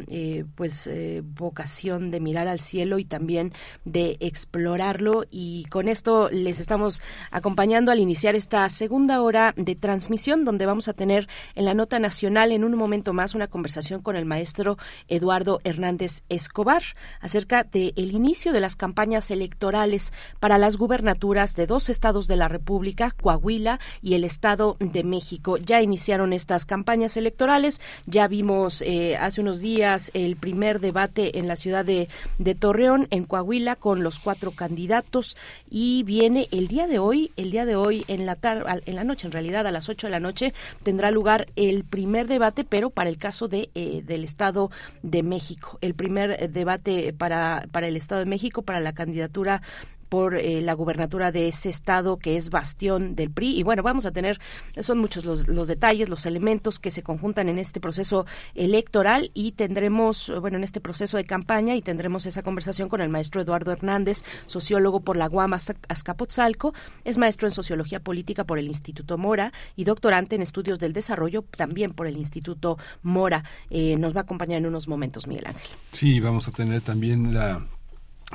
[0.54, 0.88] pues
[1.22, 3.52] vocación de mirar al cielo y también
[3.84, 10.44] de explorarlo y con esto les estamos acompañando al iniciar esta segunda hora de transmisión
[10.44, 14.16] donde vamos a tener en la nota nacional en un momento más una conversación con
[14.16, 14.78] el maestro
[15.09, 16.82] Eduardo Hernández Escobar
[17.20, 22.36] acerca del el inicio de las campañas electorales para las gubernaturas de dos estados de
[22.36, 25.57] la República, Coahuila y el Estado de México.
[25.57, 31.48] Ya iniciaron estas campañas electorales, ya vimos eh, hace unos días el primer debate en
[31.48, 31.95] la ciudad de,
[32.38, 35.36] de Torreón, en Coahuila, con los cuatro candidatos.
[35.68, 39.05] Y viene el día de hoy, el día de hoy en la tarde, en la
[39.05, 42.90] noche en realidad a las 8 de la noche tendrá lugar el primer debate, pero
[42.90, 44.70] para el caso de eh, del Estado
[45.03, 49.62] de México, el primer eh, debate para para el Estado de México para la candidatura
[50.09, 53.59] por eh, la gubernatura de ese estado que es bastión del PRI.
[53.59, 54.40] Y bueno, vamos a tener,
[54.80, 59.52] son muchos los, los, detalles, los elementos que se conjuntan en este proceso electoral y
[59.52, 63.72] tendremos, bueno, en este proceso de campaña y tendremos esa conversación con el maestro Eduardo
[63.72, 69.52] Hernández, sociólogo por la Guama Azcapotzalco, es maestro en sociología política por el Instituto Mora
[69.74, 73.44] y doctorante en estudios del desarrollo también por el Instituto Mora.
[73.70, 75.68] Eh, nos va a acompañar en unos momentos, Miguel Ángel.
[75.92, 77.66] Sí, vamos a tener también la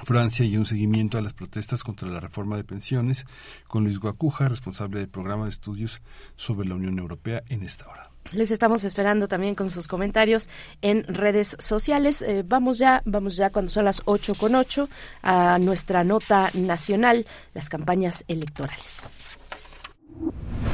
[0.04, 3.26] Francia y un seguimiento a las protestas contra la reforma de pensiones
[3.68, 6.02] con Luis Guacuja, responsable del programa de estudios
[6.36, 8.10] sobre la Unión Europea en esta hora.
[8.34, 10.48] Les estamos esperando también con sus comentarios
[10.82, 12.22] en redes sociales.
[12.22, 14.88] Eh, vamos ya, vamos ya cuando son las 8 con 8
[15.24, 19.10] a nuestra nota nacional, las campañas electorales.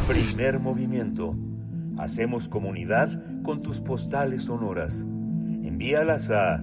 [0.08, 1.36] Primer movimiento.
[1.98, 5.02] Hacemos comunidad con tus postales sonoras.
[5.02, 6.62] Envíalas a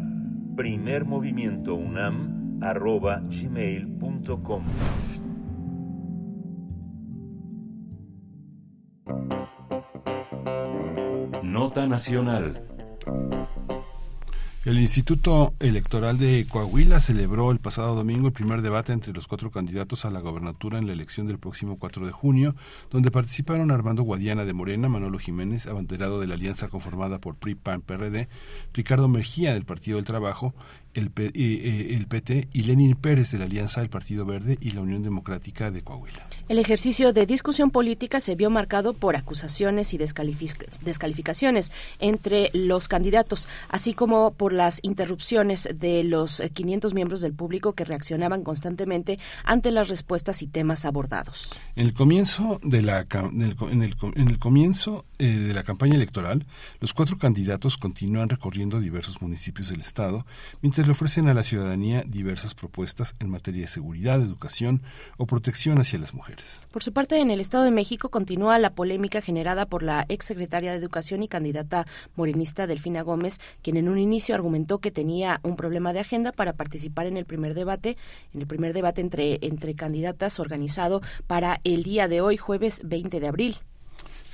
[0.56, 4.62] primermovimientounam arroba gmail.com.
[11.42, 12.64] Nota Nacional.
[14.64, 19.50] El Instituto Electoral de Coahuila celebró el pasado domingo el primer debate entre los cuatro
[19.50, 22.56] candidatos a la gobernatura en la elección del próximo 4 de junio,
[22.90, 27.56] donde participaron Armando Guadiana de Morena, Manolo Jiménez, abanderado de la alianza conformada por PRI,
[27.56, 28.30] PAN, PRD,
[28.72, 30.54] Ricardo Mejía del Partido del Trabajo,
[30.94, 34.70] el, eh, eh, el PT y Lenin Pérez de la Alianza del Partido Verde y
[34.70, 36.26] la Unión Democrática de Coahuila.
[36.48, 42.88] El ejercicio de discusión política se vio marcado por acusaciones y descalific- descalificaciones entre los
[42.88, 48.42] candidatos, así como por las interrupciones de los eh, 500 miembros del público que reaccionaban
[48.42, 51.58] constantemente ante las respuestas y temas abordados.
[51.76, 53.56] En el comienzo de la el,
[54.16, 56.46] en el comienzo eh, de la campaña electoral,
[56.80, 60.26] los cuatro candidatos continúan recorriendo diversos municipios del estado,
[60.60, 64.82] mientras le ofrecen a la ciudadanía diversas propuestas en materia de seguridad, educación
[65.16, 66.62] o protección hacia las mujeres.
[66.70, 70.72] Por su parte, en el Estado de México continúa la polémica generada por la exsecretaria
[70.72, 71.86] de Educación y candidata
[72.16, 76.54] morenista Delfina Gómez, quien en un inicio argumentó que tenía un problema de agenda para
[76.54, 77.96] participar en el primer debate,
[78.32, 83.20] en el primer debate entre, entre candidatas organizado para el día de hoy, jueves 20
[83.20, 83.56] de abril.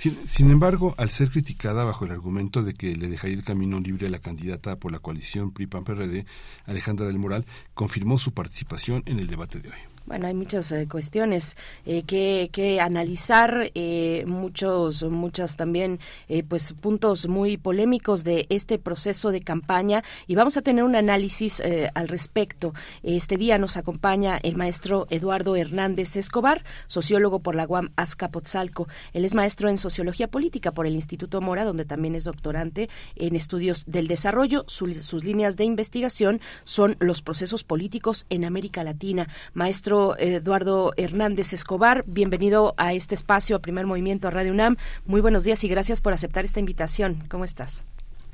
[0.00, 3.78] Sin, sin embargo, al ser criticada bajo el argumento de que le dejaría el camino
[3.80, 6.24] libre a la candidata por la coalición PRI-PAN-PRD,
[6.64, 7.44] Alejandra del Moral,
[7.74, 9.89] confirmó su participación en el debate de hoy.
[10.06, 16.72] Bueno, hay muchas eh, cuestiones eh, que, que analizar, eh, muchos, muchas también, eh, pues
[16.72, 21.90] puntos muy polémicos de este proceso de campaña y vamos a tener un análisis eh,
[21.94, 22.72] al respecto.
[23.02, 28.88] Este día nos acompaña el maestro Eduardo Hernández Escobar, sociólogo por la UAM Azcapotzalco.
[29.12, 33.36] Él es maestro en sociología política por el Instituto Mora, donde también es doctorante en
[33.36, 34.64] estudios del desarrollo.
[34.66, 39.28] Sus, sus líneas de investigación son los procesos políticos en América Latina.
[39.52, 44.76] Maestro Eduardo Hernández Escobar, bienvenido a este espacio, a Primer Movimiento, a Radio UNAM.
[45.04, 47.24] Muy buenos días y gracias por aceptar esta invitación.
[47.28, 47.84] ¿Cómo estás?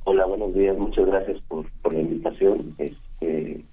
[0.05, 0.77] Hola, buenos días.
[0.77, 2.75] Muchas gracias por, por la invitación.
[2.77, 3.65] Este,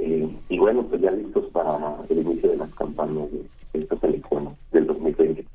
[0.00, 3.26] eh, y bueno, pues ya listos para el inicio de las campañas
[3.72, 5.46] de estas elecciones del 2020.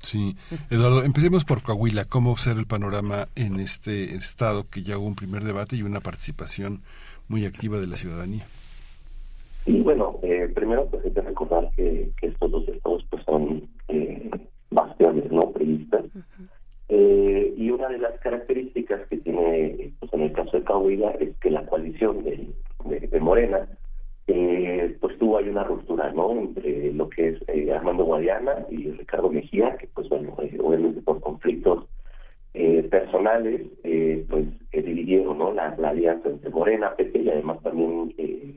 [0.00, 0.34] Sí,
[0.70, 2.06] Eduardo, empecemos por Coahuila.
[2.06, 6.00] ¿Cómo observa el panorama en este estado que ya hubo un primer debate y una
[6.00, 6.80] participación
[7.28, 8.46] muy activa de la ciudadanía?
[9.68, 13.68] Y bueno, eh, primero pues hay que recordar que, que estos dos estados pues son
[13.88, 14.30] eh,
[14.70, 16.06] bastiones no priistas.
[16.88, 21.36] Eh, y una de las características que tiene pues en el caso de Coahuila es
[21.36, 22.48] que la coalición de,
[22.86, 23.68] de, de Morena
[24.26, 28.90] eh, pues tuvo ahí una ruptura no entre lo que es eh, Armando Guadiana y
[28.92, 31.84] Ricardo Mejía que pues bueno obviamente por conflictos
[32.54, 37.62] eh, personales eh, pues eh, dividieron no la, la alianza entre Morena PT y además
[37.62, 38.54] también eh,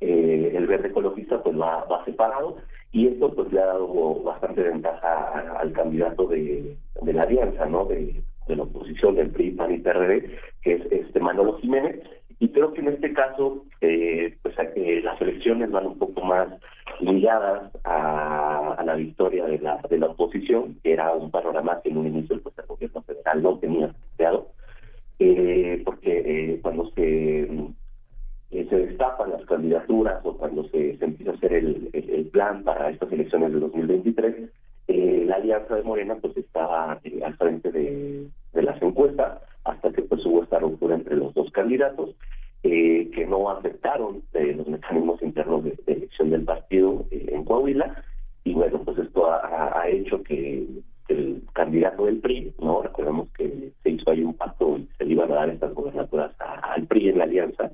[0.00, 2.56] eh, el verde ecologista pues va, va separado
[2.92, 7.84] y esto pues le ha dado bastante ventaja al candidato de, la alianza, ¿no?
[7.84, 12.00] De, la oposición del PRI, PAN y que es este Manolo Jiménez.
[12.38, 16.48] Y creo que en este caso, eh, pues que las elecciones van un poco más
[17.00, 21.90] ligadas a, a la victoria de la, de la oposición, que era un panorama que
[21.90, 24.48] en un inicio pues, el gobierno federal no tenía planteado,
[25.18, 27.48] eh, porque eh, cuando se
[28.50, 32.26] eh, se destapan las candidaturas o cuando se, se empieza a hacer el, el- el
[32.26, 34.50] plan para estas elecciones de 2023,
[34.88, 39.90] eh, la alianza de Morena pues estaba eh, al frente de, de las encuestas hasta
[39.92, 42.14] que pues hubo esta ruptura entre los dos candidatos
[42.62, 47.44] eh, que no aceptaron eh, los mecanismos internos de, de elección del partido eh, en
[47.44, 48.02] Coahuila.
[48.44, 50.66] Y bueno pues esto ha, ha- hecho que
[51.08, 55.12] el candidato del PRI, no recordemos que se hizo ahí un pacto y se le
[55.12, 57.72] iban a dar estas gobernaturas al PRI en la alianza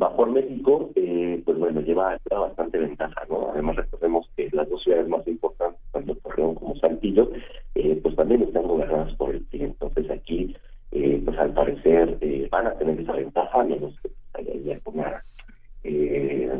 [0.00, 3.50] va por México, eh, pues bueno, lleva, lleva bastante ventaja, ¿no?
[3.52, 7.30] Además recordemos que las dos ciudades más importantes, tanto Torreón como Saltillo,
[7.74, 9.64] eh, pues también están gobernadas por el PRI.
[9.64, 10.54] Entonces aquí,
[10.92, 15.24] eh, pues al parecer eh, van a tener esa ventaja, menos que haya ya una,
[15.84, 16.50] eh,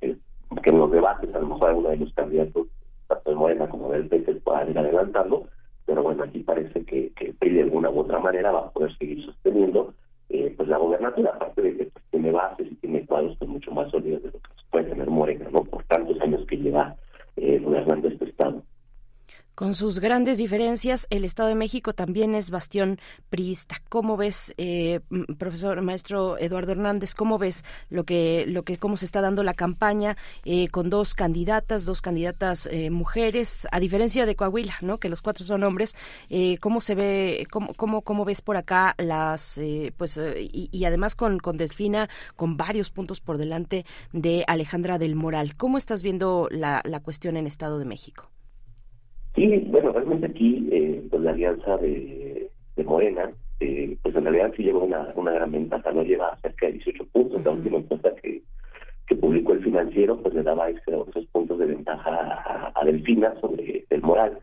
[0.00, 0.16] eh,
[0.62, 2.68] que en los debates a lo mejor alguno de los candidatos,
[3.08, 5.48] tanto de Morena como del PT, puedan ir adelantando,
[5.86, 8.70] pero bueno, aquí parece que, que el PRI de alguna u otra manera va a
[8.70, 9.92] poder seguir sosteniendo
[10.30, 13.72] eh, pues la gobernatura, aparte de que pues, tiene bases y tiene cuadros pues, mucho
[13.72, 15.64] más sólidos de lo que puede tener Morena, ¿no?
[15.64, 16.94] Por tantos años que lleva
[17.36, 18.62] eh, gobernando este estado.
[19.60, 23.76] Con sus grandes diferencias, el Estado de México también es bastión priista.
[23.90, 25.00] ¿Cómo ves, eh,
[25.36, 29.52] profesor maestro Eduardo Hernández, cómo ves lo que, lo que, cómo se está dando la
[29.52, 30.16] campaña
[30.46, 34.96] eh, con dos candidatas, dos candidatas eh, mujeres, a diferencia de Coahuila, ¿no?
[34.96, 35.94] Que los cuatro son hombres.
[36.30, 40.70] Eh, ¿Cómo se ve, cómo, cómo, cómo ves por acá las, eh, pues, eh, y,
[40.72, 43.84] y además con, con Delfina, con varios puntos por delante
[44.14, 45.54] de Alejandra del Moral?
[45.54, 48.30] ¿Cómo estás viendo la, la cuestión en Estado de México?
[49.34, 53.30] Sí, bueno, realmente aquí, eh, pues la alianza de, de Morena,
[53.60, 57.04] eh, pues en realidad sí lleva una, una gran ventaja, no lleva cerca de 18
[57.12, 58.42] puntos, la última encuesta que,
[59.06, 63.34] que publicó el financiero, pues le daba ese- esos puntos de ventaja a, a Delfina
[63.40, 64.38] sobre el moral.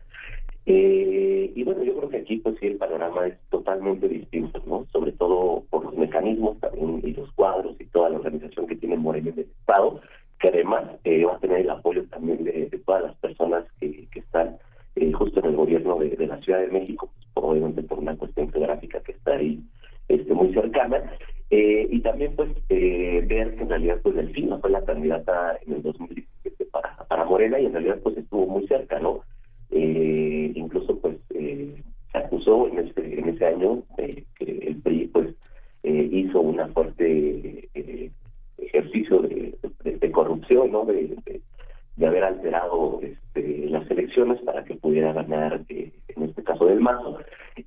[0.66, 4.86] Eh, y bueno, yo creo que aquí pues sí el panorama es totalmente distinto, ¿no?
[4.92, 8.96] Sobre todo por los mecanismos también y los cuadros y toda la organización que tiene
[8.96, 10.00] Morena en el Estado,
[10.38, 14.08] que además eh, va a tener el apoyo también de, de todas las personas que,
[14.10, 14.58] que están
[15.12, 19.00] justo en el gobierno de, la Ciudad de México, pues, obviamente por una cuestión geográfica
[19.00, 19.60] que está ahí
[20.08, 21.02] este, muy cercana.
[21.50, 25.74] Eh, y también pues eh, ver que en realidad pues Delfina fue la candidata en
[25.74, 29.20] el 2017 para, para Morena y en realidad pues estuvo muy cerca, ¿no?
[29.70, 31.74] Eh, incluso pues eh,
[32.12, 35.28] se acusó en ese, en ese año que el PRI pues
[35.84, 37.68] eh, hizo una fuerte
[38.58, 39.54] ejercicio de,
[39.84, 40.84] de- de corrupción, ¿no?
[40.84, 41.16] De,
[41.98, 46.80] de- haber alterado este, las elecciones para que pudiera ganar, eh, en este caso del
[46.80, 47.18] Mazo.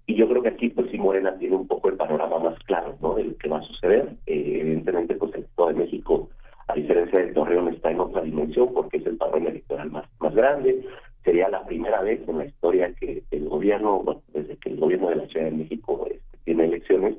[0.08, 2.95] Y yo creo que aquí, pues sí, Morena tiene un poco el panorama más claro,
[3.02, 3.16] ¿no?
[3.16, 4.10] De lo que va a suceder.
[4.26, 6.30] Eh, evidentemente, pues el Estado de México,
[6.68, 10.34] a diferencia de Torreón, está en otra dimensión porque es el padrón electoral más, más
[10.34, 10.86] grande.
[11.24, 15.10] Sería la primera vez en la historia que el gobierno, bueno, desde que el gobierno
[15.10, 17.16] de la Ciudad de México este, tiene elecciones,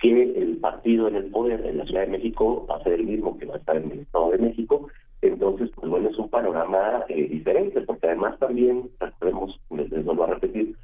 [0.00, 3.04] que el partido en el poder en la Ciudad de México va a ser el
[3.04, 4.88] mismo que va a estar en el Estado de México.
[5.22, 10.34] Entonces, pues bueno, es un panorama eh, diferente, porque además también, recordemos, les, vuelvo a
[10.34, 10.74] repetir,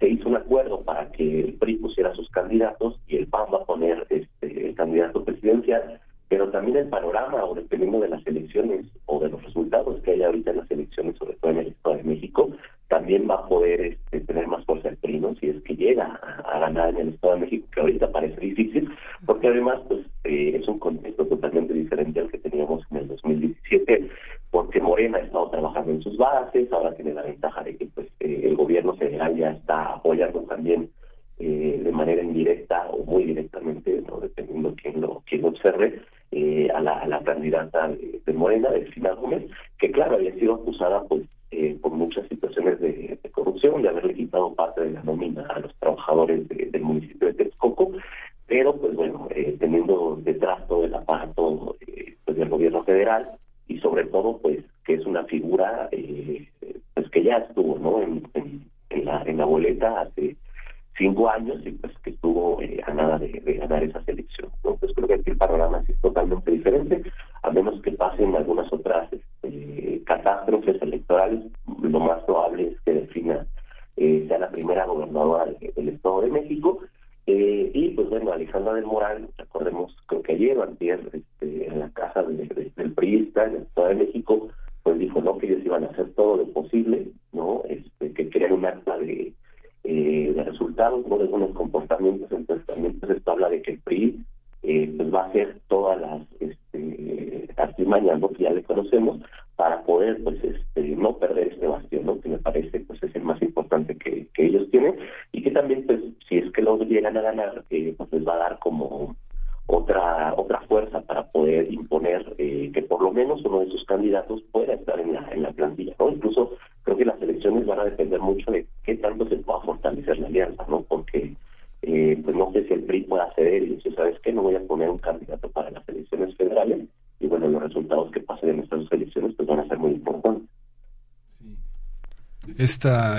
[0.00, 3.58] se hizo un acuerdo para que el PRI pusiera sus candidatos y el PAN va
[3.58, 8.86] a poner este, el candidato presidencial, pero también el panorama, o dependiendo de las elecciones
[9.06, 11.96] o de los resultados que hay ahorita en las elecciones, sobre todo en el Estado
[11.96, 12.50] de México,
[12.88, 15.34] también va a poder este, tener más fuerza el PRI, ¿no?
[15.36, 16.06] Si es que llega
[16.44, 18.88] a, ganar en el Estado de México, que ahorita parece difícil,
[19.24, 24.08] porque además pues eh, es un contexto totalmente diferente al que teníamos en el 2017,
[24.50, 28.06] porque Morena ha estado trabajando en sus bases, ahora tiene la ventaja de que pues
[28.20, 30.90] eh, el gobierno federal ya está apoyando también
[31.38, 36.00] eh, de manera indirecta o muy directamente, no dependiendo quién lo, quién lo observe,
[36.30, 39.44] eh, a, la, a la candidata de, de Morena, Delfina Gómez,
[39.78, 44.54] que claro, había sido acusada pues eh, por muchas situaciones de, corrupción, de haberle quitado
[44.54, 47.92] parte de la nómina a los trabajadores de- del municipio de Texcoco,
[48.46, 53.32] pero pues bueno, eh, teniendo detrás todo el aparato eh, pues, del gobierno federal
[53.68, 56.48] y sobre todo pues que es una figura eh,
[56.94, 58.22] pues que ya estuvo no en,
[58.90, 60.36] en, la en la boleta hace
[60.96, 64.54] cinco años y pues que estuvo eh, a nada de, de ganar esas elecciones.
[64.64, 64.70] ¿no?
[64.74, 67.02] Entonces creo que aquí el panorama es totalmente diferente,
[67.42, 69.10] a menos que pasen algunas otras
[70.26, 71.44] catástrofes electorales,
[71.82, 73.46] lo más probable es que Delfina
[73.96, 76.80] eh, sea la primera gobernadora de- del Estado de México.
[77.28, 79.28] Eh, y pues bueno, Alejandra del Moral,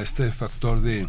[0.08, 1.06] este factor de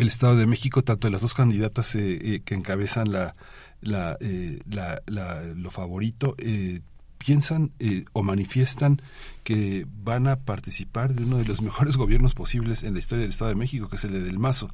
[0.00, 3.36] el Estado de México, tanto de las dos candidatas eh, eh, que encabezan la,
[3.82, 6.80] la, eh, la- la- lo favorito, eh,
[7.18, 9.00] piensan eh, o manifiestan
[9.44, 13.30] que van a participar de uno de los mejores gobiernos posibles en la historia del
[13.30, 14.68] Estado de México, que es el de Del Mazo.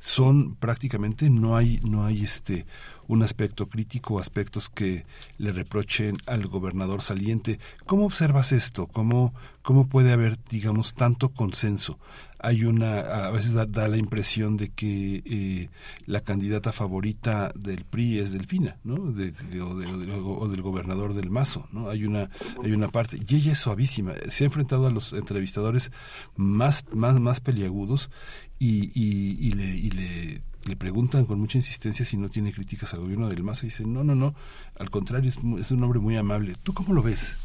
[0.00, 2.66] Son prácticamente no hay no hay este
[3.06, 5.04] un aspecto crítico, aspectos que
[5.36, 7.58] le reprochen al gobernador saliente.
[7.84, 8.86] ¿Cómo observas esto?
[8.86, 11.98] ¿Cómo cómo puede haber digamos tanto consenso
[12.46, 15.68] hay una, a veces da, da la impresión de que eh,
[16.06, 18.96] la candidata favorita del PRI es Delfina, ¿no?
[19.12, 21.88] De, de- o, de- o de- o del gobernador del Mazo, ¿no?
[21.88, 22.28] Hay una,
[22.62, 25.90] hay una parte, y ella es suavísima, se ha enfrentado a los entrevistadores
[26.36, 28.10] más, más, más peliagudos
[28.58, 33.00] y, y, y le, y le, preguntan con mucha insistencia si no tiene críticas al
[33.00, 34.34] gobierno del Mazo y dice, no, no, no,
[34.78, 36.54] al contrario, es, es un hombre muy amable.
[36.62, 37.36] ¿Tú cómo lo ves?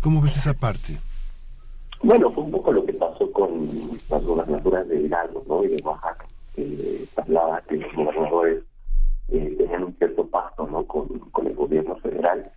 [0.00, 0.98] ¿Cómo ves esa parte?
[2.02, 5.64] Bueno, fue un poco lo que pasó con las gobernaturas de Hidalgo ¿no?
[5.64, 6.24] y de Oaxaca.
[6.56, 8.62] Eh, hablaba que los gobernadores
[9.28, 10.84] eh, tenían un cierto pacto ¿no?
[10.86, 12.50] con, con el gobierno federal.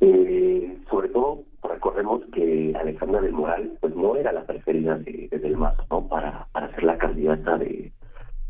[0.00, 5.38] Eh, sobre todo, recordemos que Alejandra del Moral pues no era la preferida de, de
[5.38, 6.08] Del Mazo ¿no?
[6.08, 7.92] para, para ser la candidata de,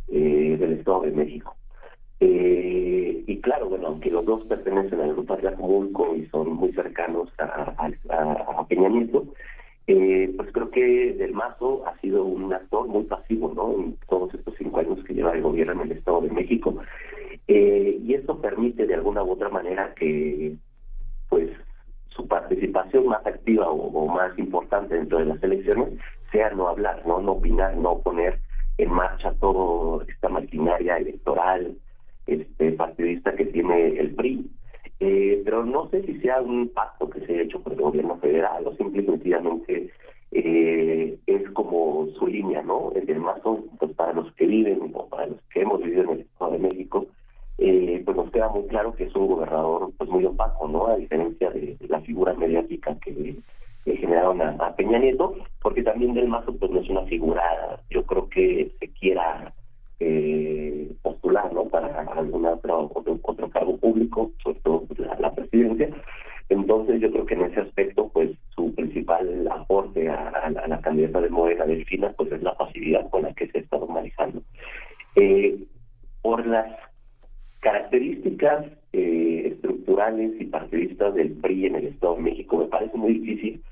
[0.09, 1.55] eh, del Estado de México.
[2.23, 7.73] Y claro, bueno, aunque los dos pertenecen al grupo Atlacomulco y son muy cercanos a,
[7.79, 9.25] a- a Peña Nieto,
[9.86, 13.73] eh, pues creo que Del Mazo ha sido un actor muy pasivo, ¿no?
[13.74, 16.77] En todos estos cinco años que lleva el gobierno en el Estado de México.
[17.48, 20.55] Eh, y esto permite de alguna u otra manera que,
[21.28, 21.51] pues,
[22.09, 25.89] su participación más activa o, más importante dentro de las elecciones
[26.31, 28.39] sea no hablar, no, no opinar, no poner
[28.78, 31.77] en marcha toda esta maquinaria electoral,
[32.27, 34.51] este partidista que tiene el PRI.
[35.02, 38.16] Eh, pero no sé si sea un pacto que se ha hecho por el gobierno
[38.18, 39.90] federal o simple y sencillamente
[40.31, 42.93] eh, es como su línea, ¿no?
[42.94, 46.10] El del mazo, pues para los que viven o para los que hemos vivido en
[46.10, 47.06] el Estado de México,
[47.56, 50.89] eh, pues nos queda muy claro que es un gobernador pues muy opaco, ¿no?
[50.89, 53.36] A diferencia de la figura mediática que
[53.86, 57.81] le generaron a, a Peña Nieto, porque también del Mazo pues no es una figura,
[57.89, 59.55] yo creo que se quiera
[60.01, 61.64] eh, postular, ¿no?
[61.66, 65.89] Para alguna otra, otro, otro cargo público, sobre todo la, la presidencia.
[66.48, 70.81] Entonces yo creo que en ese aspecto pues su principal aporte a, a a la
[70.81, 74.43] candidata de Morena Delfina pues es la pasividad con la que se está normalizando.
[75.16, 75.59] Eh,
[76.22, 76.66] por las
[77.60, 83.14] características eh, estructurales y partidistas del PRI en el Estado de México, me parece muy
[83.14, 83.62] difícil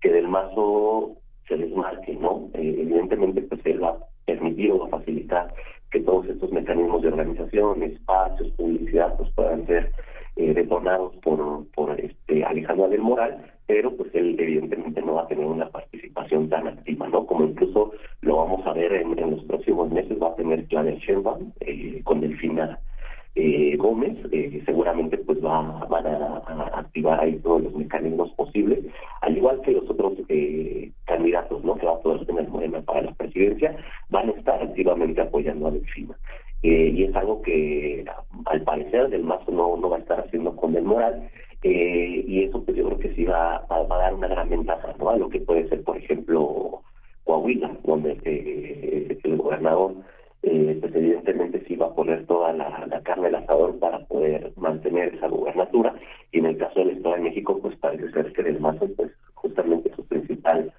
[0.00, 1.16] que del mazo
[1.48, 2.50] se desmarque, ¿no?
[2.54, 5.48] Eh, evidentemente, pues él va a permitir o va a facilitar
[5.90, 9.92] que todos estos mecanismos de organización, espacios, publicidad, pues puedan ser
[10.36, 15.28] eh, detonados por, por este Alejandro del Moral, pero pues él evidentemente no va a
[15.28, 17.26] tener una participación tan activa, ¿no?
[17.26, 17.92] Como incluso
[18.22, 22.00] lo vamos a ver en, en los próximos meses, va a tener Claudia Sheinbaum eh,
[22.04, 22.78] con Delfina
[23.34, 26.42] eh, Gómez, eh, seguramente pues va, van a,
[26.74, 28.84] activar ahí todos los mecanismos posibles,
[29.20, 31.74] al igual que los otros eh, candidatos ¿no?
[31.76, 33.76] que va a poder tener Morena para la presidencia,
[34.10, 36.16] van a estar activamente apoyando a Delfina.
[36.62, 38.04] Eh, y es algo que
[38.46, 41.30] al parecer del Mazo no, va a estar haciendo con Del Moral,
[41.62, 45.10] eh, y eso pues yo creo que sí va a dar una gran ventaja ¿no?
[45.10, 46.82] a lo que puede ser, por ejemplo,
[47.24, 49.94] Coahuila, donde eh, el gobernador
[50.42, 54.52] eh, pues evidentemente sí va a poner toda la, la carne al asador para poder
[54.56, 55.94] mantener esa gubernatura
[56.32, 59.10] y en el caso del Estado de México pues parece ser que del Mazo pues
[59.34, 60.72] justamente su principal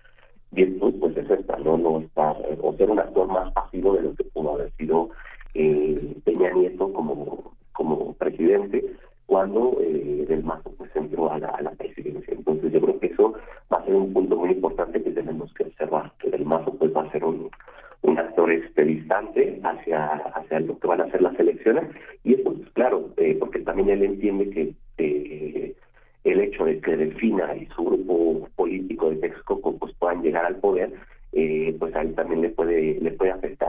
[0.52, 4.16] virtud pues es esta, no, no estar o ser un actor más pasivo de lo
[4.16, 5.10] que pudo haber sido
[5.54, 8.84] eh, Peña Nieto como, como presidente
[9.26, 12.34] cuando eh, del Mazo pues entró a la, a la presidencia.
[12.34, 13.34] Entonces yo creo que eso
[13.72, 16.96] va a ser un punto muy importante que tenemos que observar, que del Mazo pues
[16.96, 17.50] va a ser un,
[18.02, 21.84] un actor este distante hacia, hacia lo que van a ser las elecciones.
[22.24, 24.74] Y eso pues claro, eh, porque también él entiende que
[26.24, 30.58] el hecho de que Delfina y su grupo político de Texcoco pues puedan llegar al
[30.58, 30.94] poder,
[31.32, 33.69] eh, pues ahí también le puede le puede afectar,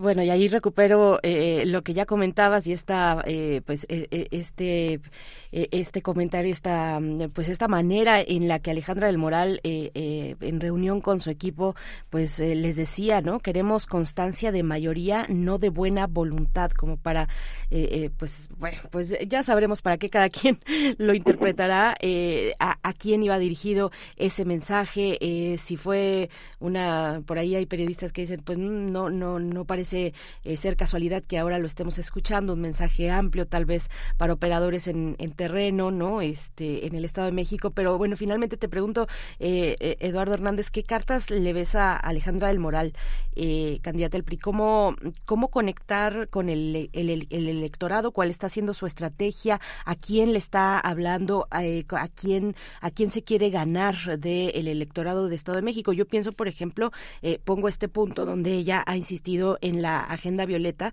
[0.00, 5.00] Bueno, y ahí recupero eh, lo que ya comentabas y esta, eh, pues, eh, este,
[5.52, 9.90] eh, este comentario, esta, mm, pues, esta manera en la que Alejandra del Moral, eh,
[9.94, 11.74] eh, en reunión con su equipo,
[12.10, 13.40] pues, eh, les decía, ¿no?
[13.40, 17.28] Queremos constancia de mayoría, no de buena voluntad, como para,
[17.70, 20.60] eh, pues, bueno, pues ya sabremos para qué cada quien
[20.98, 21.96] lo interpretará,
[22.58, 25.18] a, a quién iba dirigido ese mensaje,
[25.58, 30.12] si fue una, por ahí hay periodistas que dicen, pues, no, no, no parece
[30.56, 35.16] ser casualidad que ahora lo estemos escuchando, un mensaje amplio tal vez para operadores en
[35.38, 36.20] terreno, ¿no?
[36.20, 37.70] Este, en el Estado de México.
[37.70, 39.06] Pero bueno, finalmente te pregunto,
[39.38, 42.92] eh, eh, Eduardo Hernández, ¿qué cartas le ves a Alejandra del Moral,
[43.36, 44.38] eh, candidata del PRI?
[44.38, 48.10] ¿Cómo, cómo conectar con el, el, el electorado?
[48.10, 49.60] ¿Cuál está siendo su estrategia?
[49.84, 51.46] ¿A quién le está hablando?
[51.62, 55.92] Eh, ¿A quién, a quién se quiere ganar del electorado de Estado de México?
[55.92, 56.90] Yo pienso, por ejemplo,
[57.22, 60.92] eh, pongo este punto donde ella ha insistido en la agenda violeta,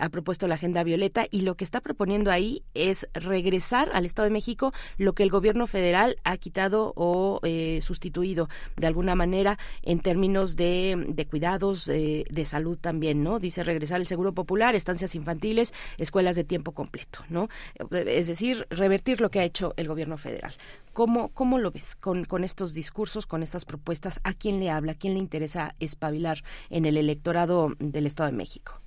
[0.00, 4.26] ha propuesto la agenda violeta y lo que está proponiendo ahí es regresar al Estado
[4.26, 9.58] de México lo que el gobierno federal ha quitado o eh, sustituido de alguna manera
[9.82, 13.38] en términos de, de cuidados eh, de salud también, ¿no?
[13.38, 17.48] Dice regresar el seguro popular, estancias infantiles, escuelas de tiempo completo, ¿no?
[17.90, 20.52] Es decir, revertir lo que ha hecho el gobierno federal.
[20.92, 24.20] ¿Cómo, cómo lo ves con, con estos discursos, con estas propuestas?
[24.22, 24.92] ¿A quién le habla?
[24.92, 26.38] ¿A quién le interesa espabilar
[26.70, 28.80] en el electorado del Estado de México?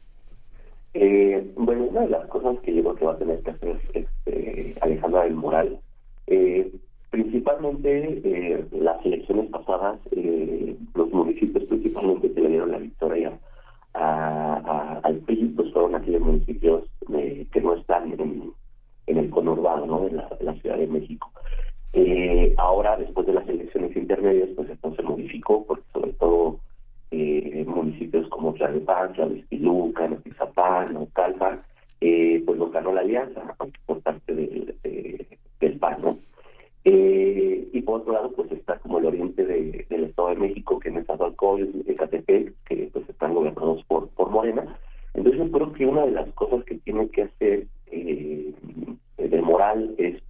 [0.94, 3.80] Eh, bueno, una de las cosas que yo creo que va a tener que hacer
[4.28, 5.80] este, Alejandra del Moral,
[6.28, 6.72] eh,
[7.10, 13.38] principalmente eh, las elecciones pasadas, eh, los municipios principalmente que le dieron la victoria
[13.94, 16.84] a, a- al PRI, pues fueron aquellos municipios
[17.14, 18.52] eh, que no están en,
[19.08, 20.02] en el conurbano, ¿no?
[20.02, 21.32] De la, de la Ciudad de México.
[21.94, 26.60] Eh, ahora, después de las elecciones intermedias, pues esto se modificó, porque sobre todo
[27.12, 31.62] eh, municipios como Tlalpan, Tlahuizpiluca, Notizapán, Naucalpan,
[32.02, 33.56] eh, pues los ganó la alianza
[33.86, 35.28] por parte del, de-
[35.60, 36.18] del PAN.
[36.86, 40.80] Eh, y por otro lado, pues está como el oriente de- del Estado de México,
[40.80, 44.78] que en Nezahualcóyotl, Ecatepec, que pues están gobernados por, por Morena.
[45.14, 48.54] Entonces yo creo que una de las cosas que tiene que hacer eh,
[49.18, 50.22] de moral es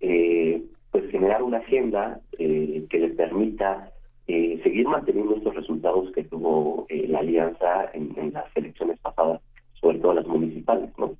[0.00, 0.62] eh,
[0.92, 3.90] pues generar una agenda eh, que le permita
[4.28, 9.40] eh, seguir manteniendo estos resultados que tuvo eh, la alianza en las elecciones pasadas,
[9.80, 11.14] sobre todo las municipales, ¿no?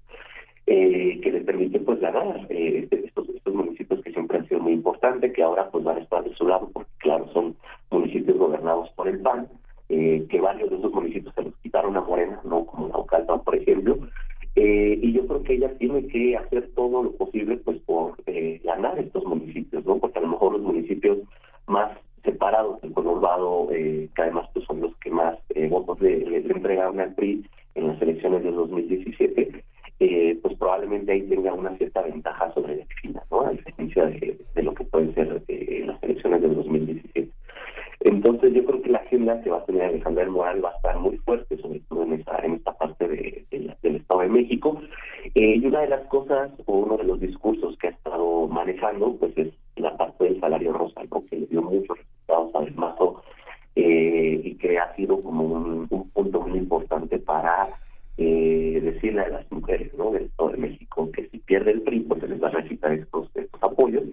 [0.70, 4.60] Eh, que le permite pues ganar eh, este- estos, estos municipios que siempre han sido
[4.60, 7.56] muy importantes, que ahora pues van a estar de su lado, porque claro, son
[7.90, 9.48] municipios gobernados por el PAN,
[9.88, 13.56] eh, que varios de esos municipios se los quitaron a Morena, no como Naucalpan, por
[13.56, 13.96] ejemplo,
[14.56, 18.16] eh, y yo creo que ella tiene que hacer todo lo posible pues por
[18.62, 19.96] ganar estos municipios, ¿no?
[19.96, 21.16] Porque a lo mejor los municipios
[21.66, 25.38] más separados del conurbado, que además pues son los que más
[25.70, 27.42] votos le, le entregaron al PRI
[27.78, 29.64] en las elecciones del 2017,
[30.00, 33.40] eh, pues probablemente ahí tenga una cierta ventaja sobre la China, ¿no?
[33.46, 37.28] A diferencia de, de lo que pueden ser eh, las elecciones del 2017.
[38.00, 40.76] Entonces yo creo que la agenda que va a tener Alejandra del Moral va a
[40.76, 44.20] estar muy fuerte, sobre todo en esta, en esta parte de- de la- del Estado
[44.20, 44.80] de México.
[45.34, 49.16] Eh, y una de las cosas, o uno de los discursos que ha estado manejando,
[49.16, 51.24] pues es la parte del salario rosa, ¿no?
[51.26, 53.22] que le dio muchos resultados a Del Mazo
[53.76, 55.67] eh, y que ha sido como un,
[58.18, 60.10] eh, decirle a las mujeres ¿no?
[60.10, 62.92] del Estado de México que si pierde el PRI, pues se les va a recitar
[62.92, 64.04] estos, estos apoyos.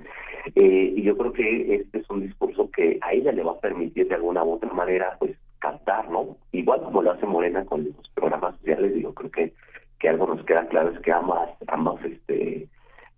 [0.56, 3.60] Eh, y yo creo que este es un discurso que a ella le va a
[3.60, 6.38] permitir de alguna u otra manera pues captar, ¿no?
[6.52, 9.54] Igual como lo hace Morena con los programas sociales, digo, creo que,
[10.00, 12.70] que algo nos queda claro es que ambas, ambas este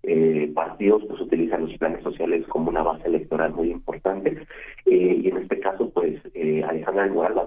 [0.04, 4.38] eh, partidos pues utilizan los planes sociales como una base electoral muy importante
[4.86, 7.47] eh, y en este caso pues eh, Alejandra del Moral va a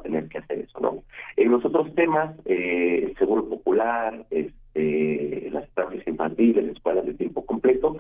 [1.51, 7.97] los otros temas, eh, el seguro popular, este, las estancias infantiles, escuelas de tiempo completo,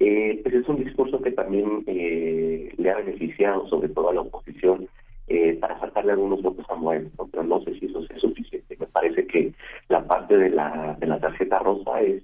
[0.00, 4.22] eh, pues es un discurso que también eh, le ha beneficiado sobre todo a la
[4.22, 4.88] oposición
[5.28, 7.26] eh, para sacarle algunos votos a Moreno, ¿no?
[7.28, 8.76] pero no sé si eso es suficiente.
[8.78, 9.52] Me parece que
[9.88, 12.22] la parte de la, de la tarjeta rosa es,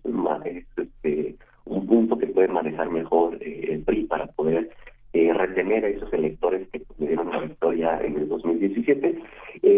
[0.76, 4.70] este, un punto que puede manejar mejor el PRI para poder
[5.12, 9.19] eh, retener a esos electores que pues, dieron la victoria en el 2017.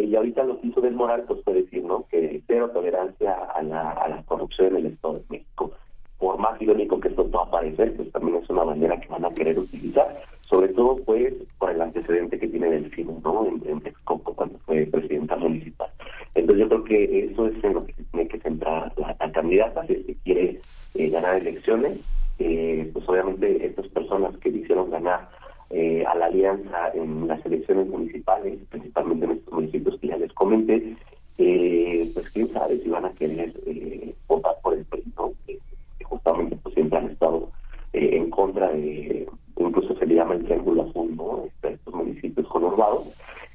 [0.02, 2.06] Eh, y ahorita lo que hizo del Moral, pues puede decir ¿no?
[2.10, 5.72] que cero tolerancia a la, a la corrupción en el Estado de México.
[6.18, 9.30] Por más irónico que esto pueda parecer, pues también es una bandera que van a
[9.30, 13.46] querer utilizar, sobre todo pues por el antecedente que tiene Delfino, ¿no?
[13.46, 15.88] En, en cuando fue presidenta municipal.
[16.34, 19.84] Entonces yo creo que eso es en lo que tiene que centrar la, la candidata,
[19.86, 20.60] si es que quiere
[20.94, 21.98] eh, ganar elecciones,
[22.38, 25.28] eh, pues obviamente estas personas que quisieron ganar
[25.70, 30.32] eh, a la alianza en las elecciones municipales, principalmente en estos municipios que ya les
[30.34, 30.96] comenté,
[31.38, 35.32] eh, pues quién sabe si van a querer eh, votar por el PRI, ¿no?
[35.46, 35.58] Que,
[35.98, 37.48] que justamente pues siempre han estado
[37.94, 39.26] eh, en contra de,
[39.58, 41.44] incluso se le llama el triángulo azul, ¿no?
[41.46, 43.08] Este, Estos municipios conurbados,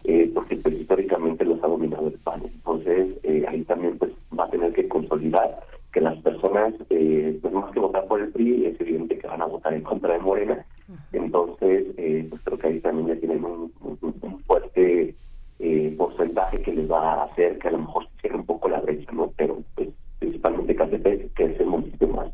[0.03, 2.41] eh, porque pues históricamente los ha dominado el PAN.
[2.45, 5.59] Entonces eh, ahí también pues va a tener que consolidar
[5.93, 9.41] que las personas, eh, pues más que votar por el PRI, es evidente que van
[9.41, 10.65] a votar en contra de Morena.
[11.11, 15.15] Entonces, eh, pues creo que ahí también ya tienen un, un- un fuerte
[15.59, 18.69] eh, porcentaje que les va a hacer que a lo mejor se cierre un poco
[18.69, 19.33] la brecha, ¿no?
[19.35, 22.29] Pero pues principalmente Catepec, que es el municipio más,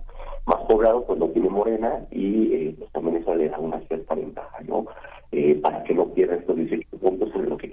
[0.46, 2.04] más poblado, pues lo tiene Morena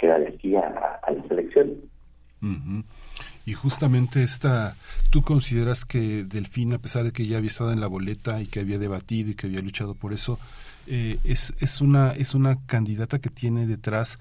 [0.01, 1.77] queda de aquí a, a las elecciones.
[2.43, 2.83] Ujú.
[3.45, 3.53] Y
[4.17, 4.77] esta,
[5.11, 8.47] ¿tú consideras que Delfín, a pesar de que ya había estado en la boleta y
[8.47, 10.39] que había debatido y que había luchado por eso,
[10.87, 14.17] eh, es, es, una, es una candidata que tiene detrás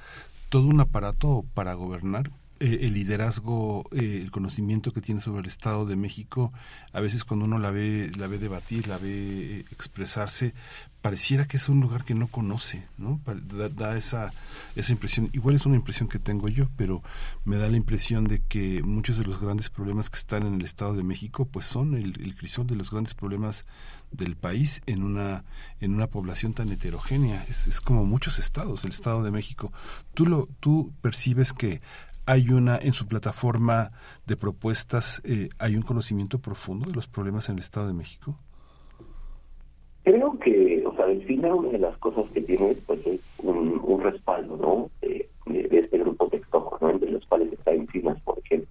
[0.50, 2.32] todo un aparato para gobernar?
[2.62, 6.52] Eh, el liderazgo, eh, el conocimiento que tiene sobre el Estado de México,
[6.92, 10.54] a veces cuando uno la ve, la ve debatir, la ve eh, expresarse,
[11.02, 13.22] pareciera que es un lugar que no conoce, ¿no?
[13.78, 14.34] Da esa,
[14.76, 15.30] esa impresión.
[15.32, 17.02] Igual es una impresión que tengo yo, pero
[17.46, 20.64] me da la impresión de que muchos de los grandes problemas que están en el
[20.66, 23.64] Estado de México, pues son el, el crisol de los grandes problemas
[24.12, 25.44] del país en una
[25.80, 27.46] en una población tan heterogénea.
[27.48, 29.72] Es, es como muchos estados, el Estado de México.
[30.14, 31.82] ¿Tú lo tú percibes que
[32.26, 33.92] hay una en su plataforma
[34.26, 38.38] de propuestas eh, hay un conocimiento profundo de los problemas en el Estado de México?
[40.04, 44.58] Creo que, o sea, Delfina, una de las cosas que tiene, pues, es un, respaldo,
[44.58, 44.90] ¿no?
[45.02, 45.30] De,
[45.72, 46.90] este grupo textoco, ¿no?
[46.90, 48.70] Entre los cuales está Encinas, por ejemplo.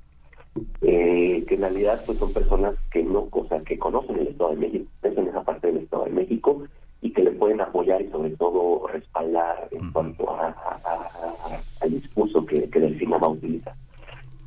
[0.80, 4.50] Eh, que en realidad, pues, son personas que no, o sea, que conocen el Estado
[4.50, 6.62] de México, conocen esa parte del Estado de México
[7.00, 11.90] y que le pueden apoyar y, sobre todo, respaldar en cuanto a, a- a- al
[11.90, 13.74] discurso que, que Delfina va a utilizar.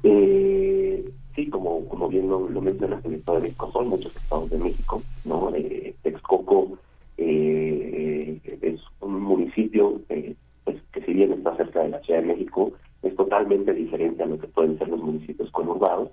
[0.03, 1.05] Eh,
[1.35, 4.57] sí, como, como bien lo, lo mencionas, el Estado de México son muchos estados de
[4.57, 5.53] México, ¿no?
[5.55, 6.77] Eh, Texcoco
[7.17, 12.27] eh, es un municipio eh, pues, que si bien está cerca de la Ciudad de
[12.27, 12.73] México,
[13.03, 16.09] es totalmente diferente a lo que pueden ser los municipios conurbados.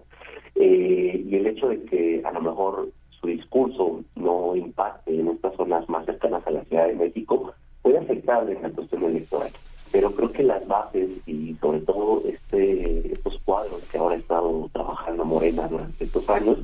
[0.54, 2.88] Eh, y el hecho de que a lo mejor
[3.20, 7.98] su discurso no impacte en estas zonas más cercanas a la Ciudad de México puede
[7.98, 9.50] afectar en la cuestión electoral.
[9.90, 14.68] Pero creo que las bases y sobre todo este estos cuadros que ahora ha estado
[14.72, 16.58] trabajando Morena durante estos años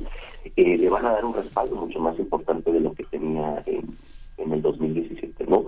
[0.55, 3.97] eh, le van a dar un respaldo mucho más importante de lo que tenía en,
[4.37, 5.65] en el 2017, ¿no?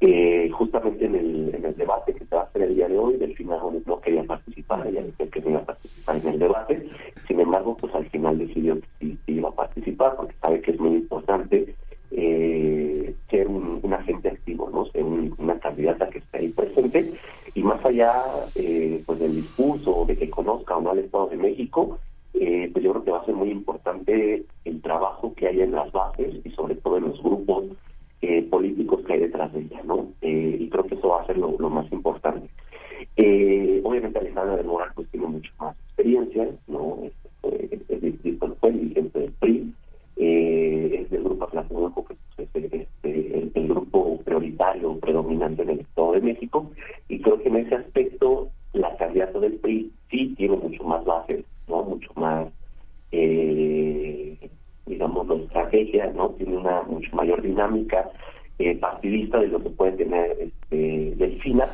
[0.00, 2.98] Eh, justamente en el, en el debate que se va a hacer el día de
[2.98, 6.38] hoy, Delfina Gómez no quería participar, ella decía que no iba a participar en el
[6.38, 6.88] debate,
[7.26, 10.72] sin embargo, pues al final decidió que sí, sí iba a participar porque sabe que
[10.72, 11.74] es muy importante
[12.10, 14.86] eh, ser un, un agente activo, ¿no?
[14.86, 17.12] Ser un- una candidata que esté ahí presente
[17.54, 18.12] y más allá
[18.54, 21.98] eh, pues del discurso de que conozca o no al Estado de México,
[22.34, 25.72] eh, pues yo creo que va a ser muy importante el trabajo que hay en
[25.72, 27.64] las bases y sobre todo en los grupos
[28.24, 30.08] eh, políticos que hay detrás de ella, ¿no?
[30.22, 32.48] Eh, y creo que eso va a ser lo, lo más importante.
[33.16, 36.98] Eh, obviamente Alejandra del Moral pues tiene mucho más experiencia, ¿no?
[37.04, 39.72] Este, es fue dirigente del PRI,
[40.16, 45.62] eh, es del grupo Atlántico, que pues, es el, este, el- el grupo prioritario, predominante
[45.62, 46.70] en el Estado de México,
[47.08, 51.44] y creo que en ese aspecto la candidata del PRI sí tiene mucho más bases,
[51.68, 51.82] ¿no?
[51.82, 52.48] Mucho más,
[53.12, 54.23] eh,
[54.86, 56.30] digamos, la estrategia, ¿no?
[56.30, 58.10] Tiene una mucho mayor dinámica
[58.58, 61.66] eh, partidista de lo que puede tener este, Delfina,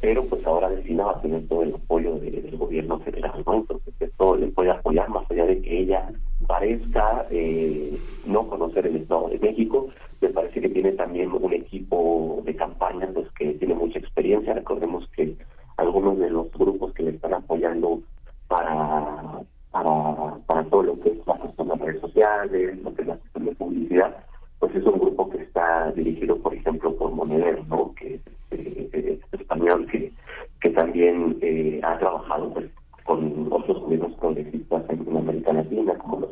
[0.00, 3.54] pero pues ahora Delfina va a tener todo el apoyo de- del gobierno federal, ¿no?
[3.56, 6.08] Entonces esto le puede apoyar más allá de que ella
[6.46, 7.96] parezca eh,
[8.26, 9.88] no conocer el Estado de México,
[10.20, 15.08] me parece que tiene también un equipo de campaña pues que tiene mucha experiencia, recordemos
[15.16, 15.34] que
[15.76, 18.00] algunos de los grupos que le están apoyando
[18.46, 19.40] para
[19.82, 23.44] para, para todo lo que es la las redes sociales, lo que es la cuestión
[23.44, 24.16] de publicidad,
[24.58, 27.94] pues es un grupo que está dirigido, por ejemplo, por Monedero, ¿no?
[27.94, 30.12] que es eh, es español, que,
[30.60, 32.66] que también eh, ha trabajado pues,
[33.04, 36.30] con otros gobiernos progresistas en América Latina, como los,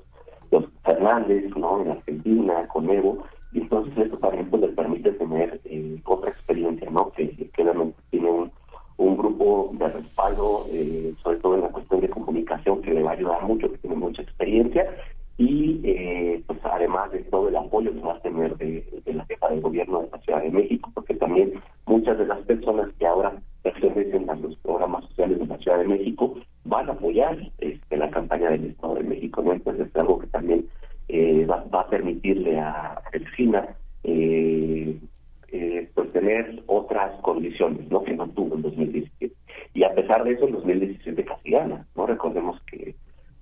[0.51, 1.83] los Fernández, ¿no?
[1.83, 3.19] en Argentina, con Evo,
[3.53, 7.11] y entonces esto también pues, le permite tener eh, otra experiencia, ¿no?
[7.13, 8.53] que, que realmente tiene un,
[8.99, 13.11] un grupo de respaldo, eh, sobre todo en la cuestión de comunicación, que le va
[13.11, 14.87] a ayudar mucho, que tiene mucha experiencia,
[15.39, 19.25] y eh, pues además de todo el apoyo que va a tener de, de la
[19.27, 23.07] jefa de gobierno de la Ciudad de México, porque también muchas de las personas que
[23.07, 27.97] ahora pertenecen a los programas sociales de la Ciudad de México van a apoyar este,
[27.97, 29.53] la campaña del Estado de México, ¿no?
[29.53, 30.67] Entonces es algo que también
[31.09, 34.99] eh, va, va a permitirle a Delfina eh,
[35.53, 37.96] eh, pues tener otras condiciones, ¿no?
[39.97, 42.07] Pesar de eso, en 2017 casi gana, ¿no?
[42.07, 42.95] Recordemos que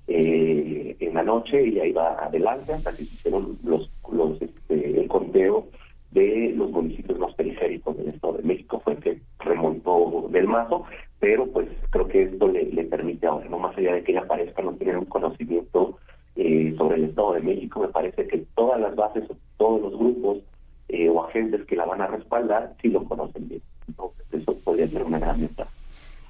[0.06, 5.08] eh, en la noche ella iba adelante hasta que se hicieron los, los este, el
[5.08, 5.66] conteo
[6.12, 10.84] de los municipios más periféricos del Estado de México fue que remontó del mazo,
[11.18, 14.28] pero pues creo que esto le, le permite ahora, no más allá de que ella
[14.28, 15.98] parezca no tener un conocimiento
[16.36, 19.24] eh, sobre el Estado de México, me parece que todas las bases,
[19.56, 20.38] todos los grupos
[20.88, 23.62] eh, o agentes que la van a respaldar sí lo conocen bien.
[23.88, 25.73] Entonces eso podría ser una gran ventaja.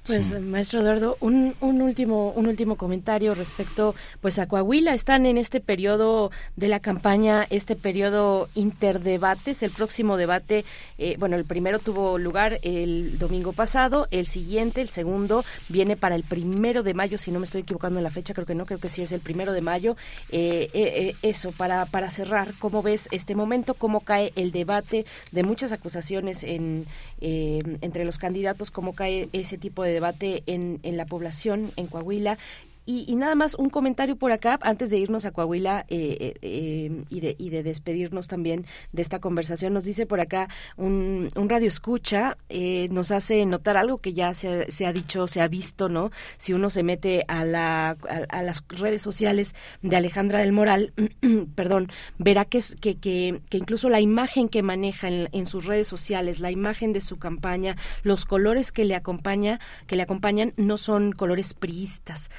[0.06, 0.34] Pues Sí.
[0.38, 5.60] maestro Eduardo, un, un último un último comentario respecto pues a Coahuila están en este
[5.60, 10.66] periodo de la campaña, este periodo interdebates, el próximo debate,
[10.98, 16.16] eh, bueno el primero tuvo lugar el domingo pasado, el siguiente, el segundo viene para
[16.16, 18.66] el primero de mayo, si no me estoy equivocando en la fecha, creo que no,
[18.66, 19.96] creo que sí es el primero de mayo.
[20.30, 25.06] Eh, eh, eh, eso para para cerrar, cómo ves este momento, cómo cae el debate
[25.32, 26.84] de muchas acusaciones en
[27.22, 31.86] eh, entre los candidatos, cómo cae ese tipo de debate en, en la población, en
[31.86, 32.36] Coahuila.
[32.86, 36.34] Y, y nada más un comentario por acá, antes de irnos a Coahuila eh, eh,
[36.42, 41.30] eh, y, de, y de despedirnos también de esta conversación, nos dice por acá un,
[41.34, 45.48] radio escucha, eh, nos hace notar algo que ya se, se ha dicho, se ha
[45.48, 46.10] visto, ¿no?
[46.36, 47.96] Si uno se mete a, la,
[48.28, 50.92] a, las redes sociales de Alejandra del Moral,
[51.54, 56.40] perdón, verá que, es, que, que, incluso la imagen que maneja en, sus redes sociales,
[56.40, 61.12] la imagen de su campaña, los colores que le acompaña, que le acompañan no son
[61.12, 62.30] colores priistas.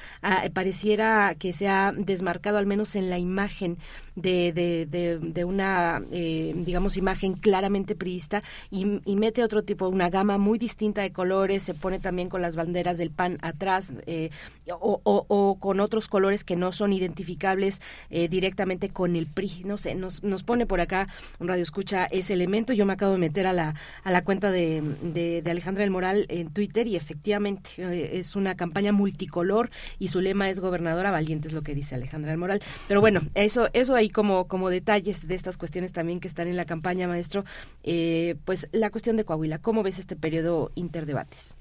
[0.52, 3.78] Pareciera que se ha desmarcado al menos en la imagen
[4.16, 9.88] de, de, de, de una, eh, digamos, imagen claramente priista y, y mete otro tipo,
[9.88, 13.92] una gama muy distinta de colores, se pone también con las banderas del PAN atrás
[14.06, 14.30] eh,
[14.68, 17.80] o, o- con otros colores que no son identificables
[18.10, 19.62] eh, directamente con el PRI.
[19.64, 22.72] No sé, nos, nos pone por acá un radio escucha ese elemento.
[22.72, 25.90] Yo me acabo de meter a la, a la cuenta de, de, de Alejandra del
[25.90, 31.10] Moral en Twitter y efectivamente eh, es una campaña multicolor y su lema es gobernadora
[31.10, 32.62] valiente, es lo que dice Alejandra del Moral.
[32.88, 36.56] Pero bueno, eso, eso ahí como, como detalles de estas cuestiones también que están en
[36.56, 37.44] la campaña, maestro.
[37.82, 41.54] Eh, pues la cuestión de Coahuila, ¿cómo ves este periodo interdebates?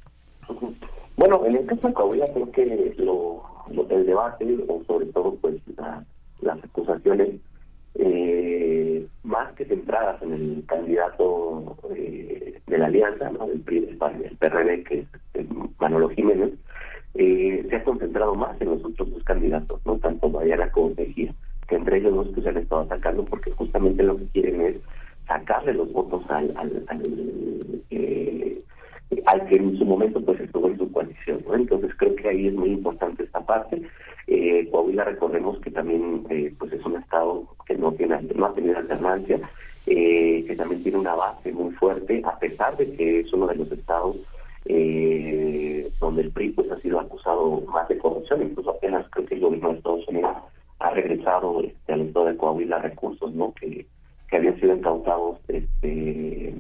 [1.18, 3.42] Bueno, en el caso de Coahuila creo que lo,
[3.90, 6.04] el debate, o sobre todo pues la-
[6.42, 7.36] las acusaciones,
[7.96, 13.48] eh, más que centradas en el candidato eh, de la alianza, ¿no?
[13.48, 15.46] del PRI, del PRD, que es
[15.80, 16.52] Manolo Jiménez,
[17.14, 21.34] eh, se ha concentrado más en los otros dos candidatos, no tanto Mariana como Mejía,
[21.68, 24.76] que entre ellos dos pues, se han estado atacando porque justamente lo que quieren es
[25.28, 27.02] sacarle los votos al, al, al,
[27.90, 28.62] eh,
[29.26, 31.40] al que en su momento pues estuvo en su coalición.
[31.48, 31.56] ¿no?
[31.56, 33.82] Entonces creo que ahí es muy importante esta parte.
[34.28, 38.54] Eh, Coahuila recordemos que también eh, pues es un estado que no tiene no ha
[38.54, 39.40] tenido alternancia,
[39.88, 43.56] eh, que también tiene una base muy fuerte, a pesar de que es uno de
[43.56, 44.18] los estados
[44.66, 49.36] eh, donde el PRI pues ha sido acusado más de corrupción, incluso apenas creo que
[49.36, 50.38] el gobierno de Estados Unidos
[50.80, 53.86] ha regresado este, al estado de Coahuila recursos no que,
[54.30, 56.56] que habían sido incautados este,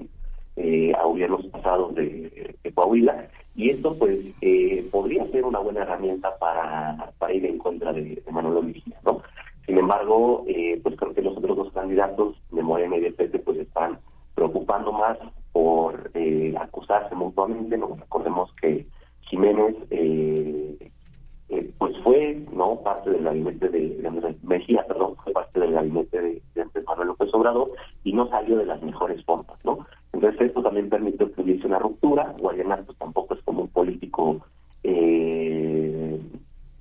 [0.55, 5.81] eh, a gobiernos pasados de, de Coahuila y esto pues eh, podría ser una buena
[5.81, 9.21] herramienta para, para ir en contra de, de Manolo Mejía, ¿no?
[9.65, 13.39] Sin embargo, eh, pues creo que los otros dos candidatos de Morena y de PT
[13.39, 13.99] pues están
[14.35, 15.17] preocupando más
[15.53, 17.77] por eh, acusarse mutuamente.
[17.77, 18.85] Recordemos que
[19.21, 19.75] Jiménez
[21.49, 23.95] eh, pues fue no parte del gabinete de,
[24.43, 27.71] Mejía, perdón, fue parte del gabinete de, de Manuel López Obrador
[28.03, 29.85] y no salió de las mejores formas, ¿no?
[30.13, 32.33] Entonces esto también permitió que hubiese una ruptura.
[32.39, 34.41] Guayana pues tampoco es como un político
[34.83, 36.19] eh,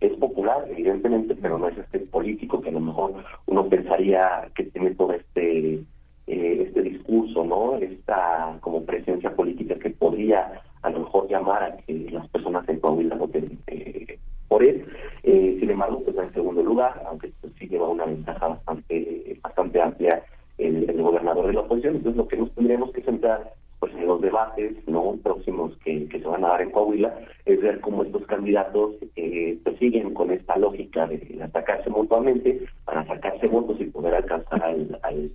[0.00, 3.14] es popular, evidentemente, pero no es este político que a lo mejor
[3.46, 5.82] uno pensaría que tiene todo este
[6.26, 7.76] eh, este discurso, ¿no?
[7.76, 12.80] Esta como presencia política que podría a lo mejor llamar a que las personas en
[12.80, 14.18] Coahuila voten eh,
[14.54, 14.86] por él.
[15.24, 19.80] Eh, sin embargo, pues en segundo lugar, aunque pues, sí lleva una ventaja bastante bastante
[19.80, 20.22] amplia
[20.58, 21.96] el, el gobernador de la oposición.
[21.96, 26.20] Entonces, lo que nos tendríamos que centrar pues en los debates no próximos que, que
[26.20, 30.30] se van a dar en Coahuila es ver cómo estos candidatos eh, pues siguen con
[30.30, 35.30] esta lógica de atacarse mutuamente para sacarse votos y poder alcanzar al, al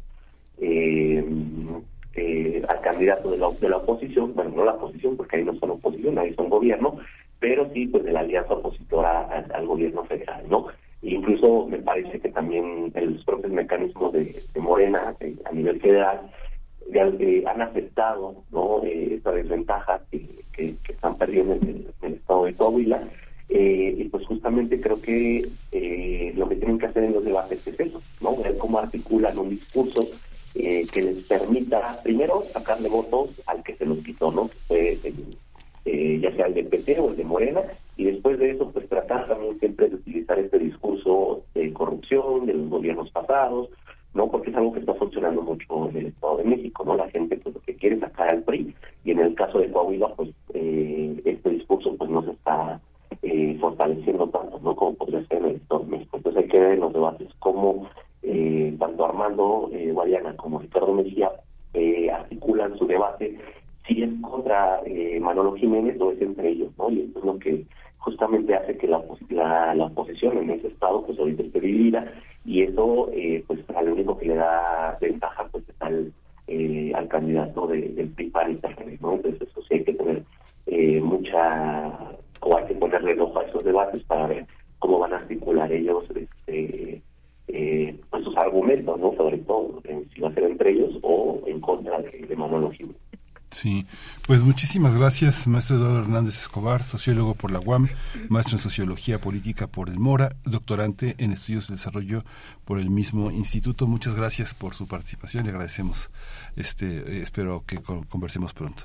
[0.62, 1.26] eh,
[2.16, 5.54] eh, al candidato de la, de la oposición, bueno, no la oposición, porque ahí no
[5.56, 6.98] son oposición, ahí son gobierno,
[7.40, 10.68] pero sí pues de la alianza opositora al, gobierno federal, ¿no?
[11.02, 16.30] Incluso me parece que también los propios mecanismos de, Morena a nivel federal
[16.94, 18.84] eh, han aceptado ¿no?
[18.84, 20.28] eh, esta desventaja que,
[20.90, 23.02] están perdiendo en el, en el estado de Coahuila
[23.50, 27.66] eh, y pues justamente creo que eh, lo que tienen que hacer en los debates
[27.66, 28.36] es eso, ¿no?
[28.36, 30.08] Ver cómo articulan un discurso
[30.54, 34.50] eh, que les permita, primero, sacarle votos al que se los quitó, ¿no?
[34.50, 35.38] Que fue el-
[35.86, 37.62] eh, ya sea el de PT o el de Morena,
[37.98, 42.54] y después de eso, pues tratar también siempre de utilizar este discurso de corrupción de
[42.54, 43.70] los gobiernos pasados,
[44.14, 44.30] ¿no?
[44.30, 46.96] Porque es algo que está funcionando mucho en el Estado de México, ¿no?
[46.96, 48.74] La gente pues lo que quiere es sacar al PRI,
[49.04, 52.80] y en el caso de Coahuila, pues eh, este discurso pues no se está
[53.22, 54.76] eh, fortaleciendo tanto, ¿no?
[54.76, 56.18] Como podría ser en el Estado de México.
[56.18, 57.90] Entonces hay que ver en los debates cómo
[58.22, 61.32] eh, tanto Armando eh, Guayana como Ricardo Mejía
[61.74, 63.38] eh, articulan su debate
[63.90, 66.90] si es contra eh, Manolo Jiménez o es entre ellos, ¿no?
[66.92, 67.66] Y esto es lo que
[67.98, 72.14] justamente hace que la, la, la oposición en ese estado pues ahorita esté dividida
[72.46, 73.10] y eso
[73.48, 76.14] pues, pues al único que le da ventaja pues es al,
[76.48, 78.32] eh, al candidato de- del PRI
[79.02, 79.14] ¿no?
[79.16, 80.24] Entonces eso sí hay que tener
[80.68, 81.92] eh, mucha
[82.42, 84.46] o hay que ponerle el ojo a esos debates para ver
[84.80, 87.02] cómo van a articular ellos este
[87.52, 89.14] eh, pues sus argumentos, ¿no?
[89.16, 92.72] Sobre todo, eh, si va a ser entre ellos o en contra de, de Manolo
[92.72, 93.09] Jiménez.
[93.52, 93.88] Sí,
[94.28, 97.88] pues muchísimas gracias, maestro Eduardo Hernández Escobar, sociólogo por la UAM,
[98.30, 102.24] maestro en Sociología Política por el Mora, doctorante en Estudios de Desarrollo
[102.64, 103.88] por el mismo instituto.
[103.88, 106.12] Muchas gracias por su participación y agradecemos,
[106.56, 108.84] este, eh, espero que con- conversemos pronto.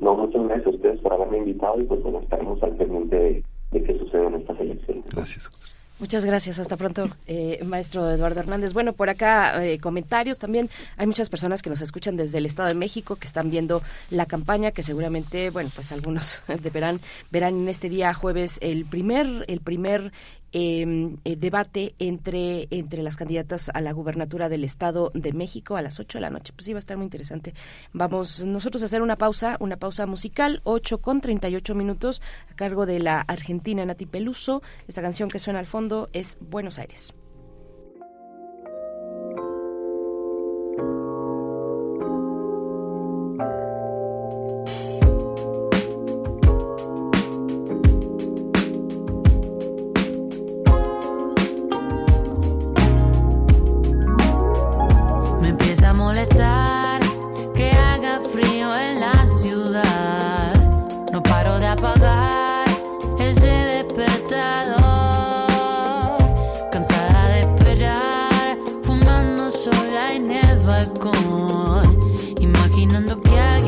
[0.00, 3.44] No, muchas gracias a ustedes por haberme invitado y pues bueno, estaremos al pendiente de,
[3.72, 5.04] de qué sucede en estas elecciones.
[5.10, 5.50] Gracias.
[5.98, 6.60] Muchas gracias.
[6.60, 8.72] Hasta pronto, eh, maestro Eduardo Hernández.
[8.72, 10.70] Bueno, por acá eh, comentarios también.
[10.96, 14.24] Hay muchas personas que nos escuchan desde el Estado de México que están viendo la
[14.24, 16.42] campaña, que seguramente, bueno, pues algunos
[16.72, 17.00] verán
[17.32, 20.12] verán en este día jueves el primer el primer
[20.52, 25.82] eh, eh, debate entre entre las candidatas a la gubernatura del Estado de México a
[25.82, 26.52] las 8 de la noche.
[26.54, 27.54] Pues sí, va a estar muy interesante.
[27.92, 32.86] Vamos nosotros a hacer una pausa, una pausa musical, 8 con 38 minutos, a cargo
[32.86, 34.62] de la argentina Nati Peluso.
[34.86, 37.14] Esta canción que suena al fondo es Buenos Aires.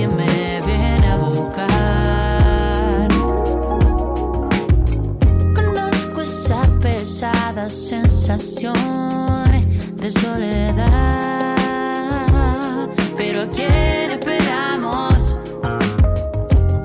[0.03, 1.69] Alguien me viene a buscar.
[5.55, 8.75] Conozco esa pesada sensación
[9.97, 11.57] de soledad.
[13.17, 15.39] Pero ¿a quién esperamos?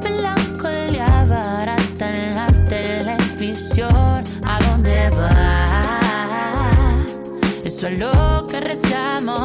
[0.03, 4.23] Melancolía barata en la televisión.
[4.45, 5.65] ¿A dónde va?
[7.63, 9.44] Eso es lo que rezamos.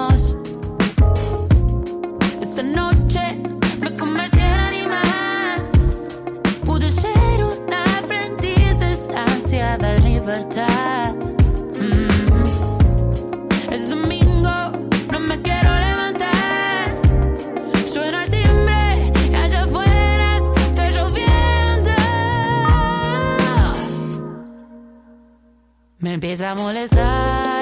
[26.01, 27.61] Me empieza a molestar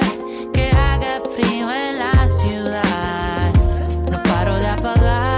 [0.53, 3.53] que haga frío en la ciudad.
[4.09, 5.28] No paro de apagar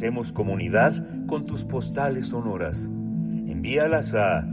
[0.00, 2.86] Hacemos comunidad con tus postales sonoras.
[2.86, 4.48] Envíalas a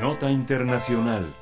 [0.00, 1.34] Nota Internacional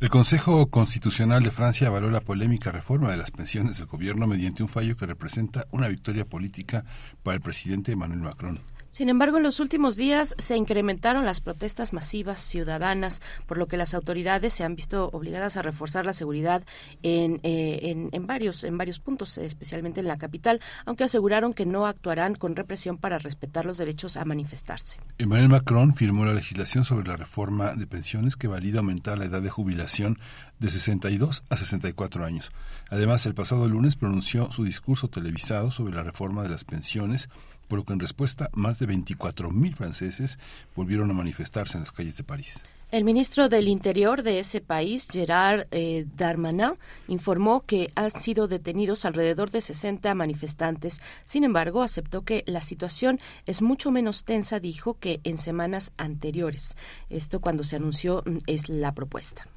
[0.00, 4.62] El Consejo Constitucional de Francia avaló la polémica reforma de las pensiones del gobierno mediante
[4.62, 6.86] un fallo que representa una victoria política
[7.22, 8.58] para el presidente Emmanuel Macron.
[8.96, 13.76] Sin embargo, en los últimos días se incrementaron las protestas masivas ciudadanas, por lo que
[13.76, 16.64] las autoridades se han visto obligadas a reforzar la seguridad
[17.02, 21.66] en, eh, en, en, varios, en varios puntos, especialmente en la capital, aunque aseguraron que
[21.66, 24.96] no actuarán con represión para respetar los derechos a manifestarse.
[25.18, 29.42] Emmanuel Macron firmó la legislación sobre la reforma de pensiones que valida aumentar la edad
[29.42, 30.18] de jubilación
[30.58, 32.50] de 62 a 64 años.
[32.88, 37.28] Además, el pasado lunes pronunció su discurso televisado sobre la reforma de las pensiones
[37.68, 40.38] por lo que en respuesta más de 24.000 franceses
[40.74, 42.62] volvieron a manifestarse en las calles de París.
[42.92, 46.74] El ministro del Interior de ese país, Gerard eh, Darmanin,
[47.08, 51.02] informó que han sido detenidos alrededor de 60 manifestantes.
[51.24, 56.76] Sin embargo, aceptó que la situación es mucho menos tensa, dijo, que en semanas anteriores.
[57.10, 59.48] Esto cuando se anunció mm, es la propuesta.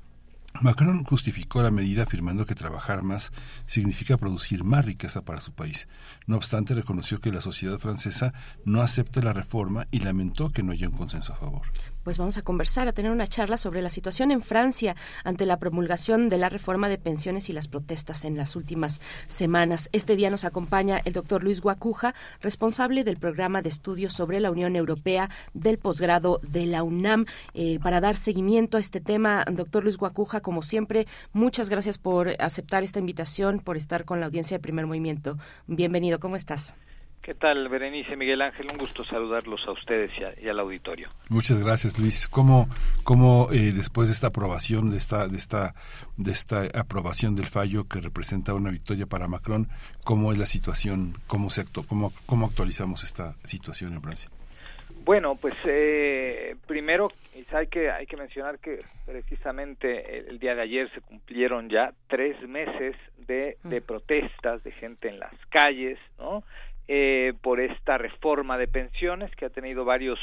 [0.61, 3.31] Macron justificó la medida afirmando que trabajar más
[3.65, 5.87] significa producir más riqueza para su país.
[6.25, 8.33] No obstante, reconoció que la sociedad francesa
[8.65, 11.61] no acepta la reforma y lamentó que no haya un consenso a favor
[12.03, 15.59] pues vamos a conversar, a tener una charla sobre la situación en Francia ante la
[15.59, 19.89] promulgación de la reforma de pensiones y las protestas en las últimas semanas.
[19.91, 24.51] Este día nos acompaña el doctor Luis Guacuja, responsable del programa de estudios sobre la
[24.51, 27.25] Unión Europea del posgrado de la UNAM.
[27.53, 32.35] Eh, para dar seguimiento a este tema, doctor Luis Guacuja, como siempre, muchas gracias por
[32.39, 35.37] aceptar esta invitación, por estar con la audiencia de primer movimiento.
[35.67, 36.75] Bienvenido, ¿cómo estás?
[37.29, 38.65] ¿Qué tal, Berenice Miguel Ángel?
[38.71, 41.09] Un gusto saludarlos a ustedes y, a, y al auditorio.
[41.29, 42.27] Muchas gracias, Luis.
[42.27, 42.67] ¿Cómo,
[43.03, 45.75] cómo eh, después de esta aprobación, de esta, de esta,
[46.17, 49.67] de esta aprobación del fallo que representa una victoria para Macron,
[50.03, 54.31] cómo es la situación, cómo se actúa, cómo, cómo actualizamos esta situación en Francia?
[55.05, 57.09] Bueno, pues eh, primero
[57.51, 61.93] hay que hay que mencionar que precisamente el, el, día de ayer se cumplieron ya
[62.07, 62.95] tres meses
[63.27, 66.43] de, de protestas de gente en las calles, ¿no?
[66.91, 70.17] Eh, por esta reforma de pensiones que ha tenido varios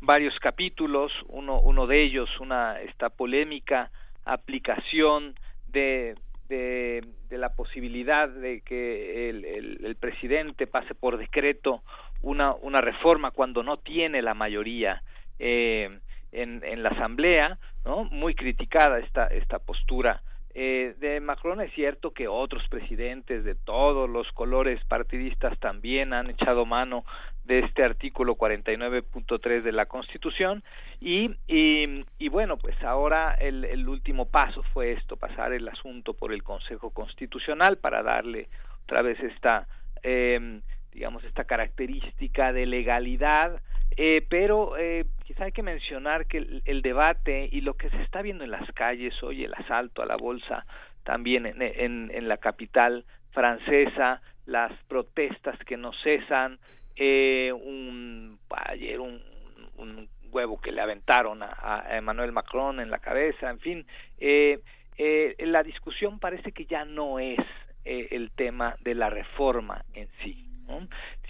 [0.00, 1.12] varios capítulos.
[1.26, 3.90] Uno uno de ellos una esta polémica
[4.24, 5.34] aplicación
[5.66, 6.14] de
[6.48, 11.82] de, la posibilidad de que el, el, el, presidente pase por decreto
[12.22, 15.02] una una reforma cuando no tiene la mayoría
[15.38, 15.98] eh,
[16.32, 20.22] en, en la asamblea no muy criticada esta esta postura
[20.54, 26.30] eh, de Macron es cierto que otros presidentes de todos los colores partidistas también han
[26.30, 27.04] echado mano
[27.44, 30.62] de este artículo 49.3 de la Constitución.
[31.00, 36.14] Y, y, y, bueno, pues ahora el, el último paso fue esto, pasar el asunto
[36.14, 38.48] por el Consejo Constitucional para darle
[38.84, 39.68] otra vez esta,
[40.02, 40.60] eh,
[40.92, 43.60] digamos, esta característica de legalidad
[43.96, 48.02] eh, pero eh, quizá hay que mencionar que el, el, debate y lo que se
[48.02, 50.64] está viendo en las calles hoy, el asalto a la bolsa
[51.04, 56.58] también en, en, la capital francesa, las protestas que no cesan,
[56.96, 59.22] eh, un, ayer un,
[59.78, 63.86] un, huevo que le aventaron a, Emmanuel Macron en la cabeza, en fin,
[64.18, 64.60] eh,
[64.98, 67.38] eh, la discusión parece que ya no es
[67.84, 70.44] eh, el tema de la reforma en sí.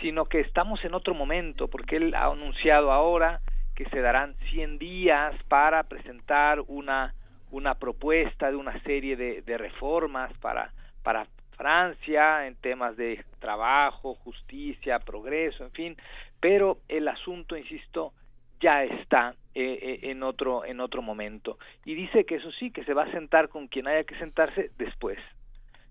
[0.00, 3.40] Sino que estamos en otro momento, porque él ha anunciado ahora
[3.74, 7.14] que se darán 100 días para presentar una,
[7.50, 10.72] una propuesta de una serie de, de reformas para,
[11.02, 11.26] para
[11.56, 15.96] Francia en temas de trabajo, justicia, progreso, en fin,
[16.40, 18.12] pero el asunto, insisto,
[18.60, 21.58] ya está eh, en otro en otro momento.
[21.84, 24.70] Y dice que eso sí que se va a sentar con quien haya que sentarse
[24.78, 25.18] después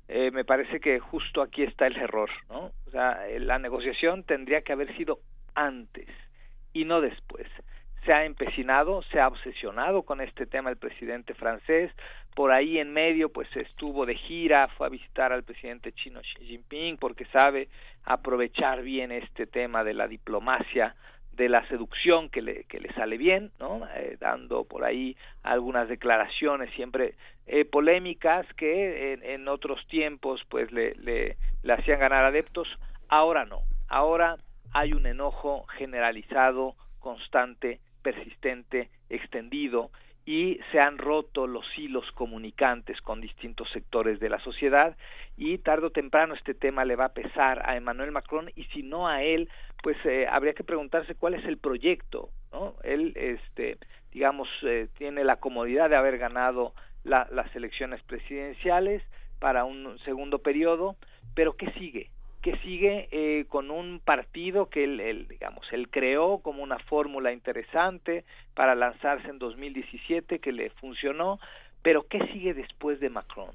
[0.07, 2.71] eh, me parece que justo aquí está el error, ¿no?
[2.85, 5.19] O sea, la negociación tendría que haber sido
[5.53, 6.07] antes
[6.73, 7.47] y no después.
[8.05, 11.91] Se ha empecinado, se ha obsesionado con este tema el presidente francés,
[12.35, 16.45] por ahí en medio pues estuvo de gira, fue a visitar al presidente chino Xi
[16.45, 17.67] Jinping porque sabe
[18.05, 20.95] aprovechar bien este tema de la diplomacia
[21.37, 23.87] de la seducción que le, que le sale bien, ¿no?
[23.95, 27.13] Eh, dando por ahí algunas declaraciones siempre
[27.45, 32.67] eh, polémicas que en, en, otros tiempos pues le, le, le hacían ganar adeptos,
[33.07, 34.37] ahora no, ahora
[34.73, 39.91] hay un enojo generalizado, constante, persistente, extendido
[40.27, 44.97] y se han roto los hilos comunicantes con distintos sectores de la sociedad
[45.37, 48.83] y tarde o temprano este tema le va a pesar a Emmanuel Macron y si
[48.83, 49.49] no a él,
[49.83, 52.75] pues eh, habría que preguntarse cuál es el proyecto, ¿no?
[52.83, 53.77] Él, este,
[54.11, 56.73] digamos, eh, tiene la comodidad de haber ganado
[57.03, 59.01] las elecciones presidenciales
[59.39, 60.97] para un segundo periodo,
[61.35, 62.09] pero ¿qué sigue?
[62.41, 68.23] que sigue eh, con un partido que él, digamos, él creó como una fórmula interesante
[68.53, 71.39] para lanzarse en 2017 que le funcionó,
[71.81, 73.53] pero ¿qué sigue después de Macron?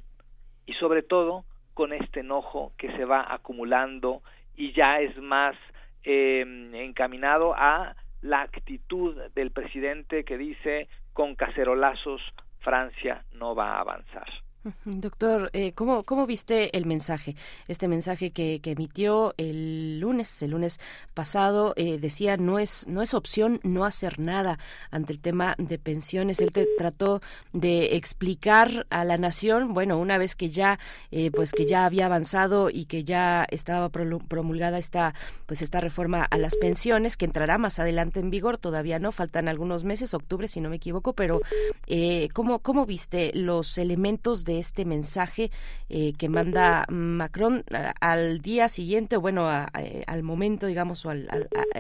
[0.67, 1.45] Y sobre todo
[1.75, 4.21] con este enojo que se va acumulando
[4.57, 5.57] y ya es más
[6.05, 12.23] eh, encaminado a la actitud del presidente que dice con cacerolazos
[12.61, 14.42] Francia no va a avanzar.
[14.85, 17.35] Doctor, eh, ¿cómo, ¿cómo viste el mensaje?
[17.67, 20.79] Este mensaje que, que emitió el lunes, el lunes
[21.15, 24.61] pasado, eh, decía no es, no es opción no hacer nada
[24.93, 26.41] ante el tema de pensiones.
[26.41, 27.21] Él te trató
[27.53, 30.79] de explicar a la nación, bueno, una vez que ya,
[31.11, 35.15] eh, pues que ya había avanzado y que ya estaba promulgada esta,
[35.47, 39.49] pues esta reforma a las pensiones, que entrará más adelante en vigor, todavía no, faltan
[39.49, 41.41] algunos meses, octubre si no me equivoco, pero
[41.89, 45.51] eh, ¿cómo, ¿cómo viste los elementos de este mensaje
[45.89, 47.65] eh, que manda Macron
[48.01, 49.49] al día siguiente, bueno,
[49.79, 51.29] eh, al momento, digamos, o al,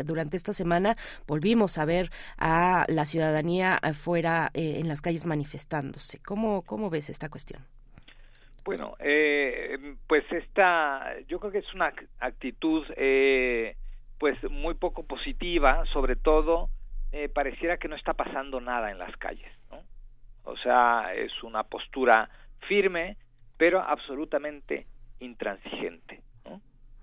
[0.04, 0.96] durante esta semana,
[1.26, 6.20] volvimos a ver a la ciudadanía afuera eh, en las calles manifestándose.
[6.22, 7.62] ¿Cómo, cómo ves esta cuestión?
[8.64, 8.94] Bueno,
[10.06, 12.84] pues esta, yo creo que es una actitud,
[14.18, 16.70] pues muy poco positiva, sobre todo,
[17.34, 19.82] pareciera que no está pasando nada en las calles, ¿no?
[20.44, 22.28] O sea, es una postura
[22.68, 23.16] firme,
[23.56, 24.86] pero absolutamente
[25.20, 26.20] intransigente.
[26.44, 26.60] ¿no?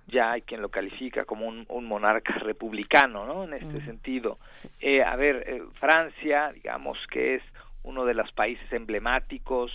[0.07, 3.43] Ya hay quien lo califica como un, monarca republicano, ¿no?
[3.43, 4.39] En este sentido.
[4.79, 7.43] Eh, a ver, eh, Francia, digamos que es
[7.83, 9.71] uno de los países emblemáticos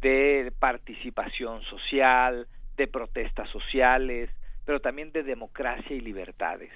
[0.00, 2.46] de participación social,
[2.76, 4.30] de protestas sociales,
[4.64, 6.70] pero también de democracia y libertades.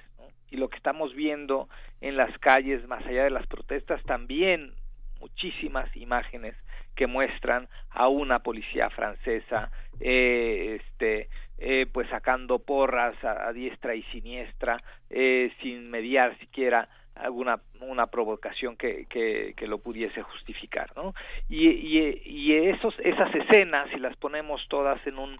[0.51, 1.67] Y lo que estamos viendo
[2.01, 4.73] en las calles, más allá de las protestas, también
[5.19, 6.55] muchísimas imágenes
[6.95, 11.29] que muestran a una policía francesa eh, este
[11.59, 18.75] eh, pues sacando porras a, diestra y siniestra eh, sin mediar siquiera alguna una provocación
[18.75, 21.13] que, que, lo pudiese justificar ¿no?
[21.47, 25.39] y, y, y esos esas escenas si las ponemos todas en un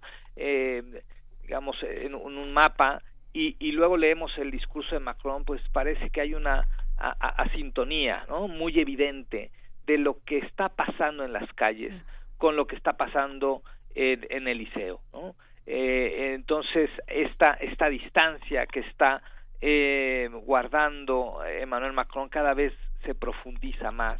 [1.42, 3.02] digamos en, un mapa
[3.34, 6.68] y, y luego leemos el discurso de Macron pues parece que hay una
[6.98, 8.48] asintonía ¿no?
[8.48, 9.50] muy evidente
[9.86, 11.94] de lo que está pasando en las calles
[12.38, 13.62] con lo que está pasando
[13.96, 15.00] en, el liceo.
[15.14, 15.36] ¿no?
[15.66, 19.22] Eh, entonces, esta, esta distancia que está
[19.62, 22.74] eh, guardando Emmanuel Macron cada vez
[23.06, 24.20] se profundiza más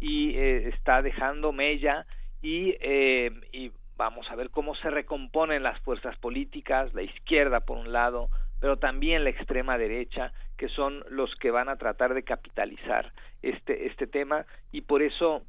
[0.00, 2.06] y eh, está dejando mella
[2.40, 2.74] y,
[3.52, 8.30] y vamos a ver cómo se recomponen las fuerzas políticas, la izquierda por un lado,
[8.60, 13.86] pero también la extrema derecha, que son los que van a tratar de capitalizar este,
[13.86, 15.44] este tema, y por eso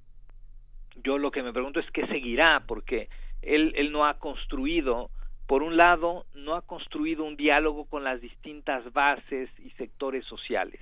[1.03, 3.09] yo lo que me pregunto es qué seguirá, porque
[3.41, 5.09] él, él no ha construido,
[5.47, 10.79] por un lado, no ha construido un diálogo con las distintas bases y sectores sociales.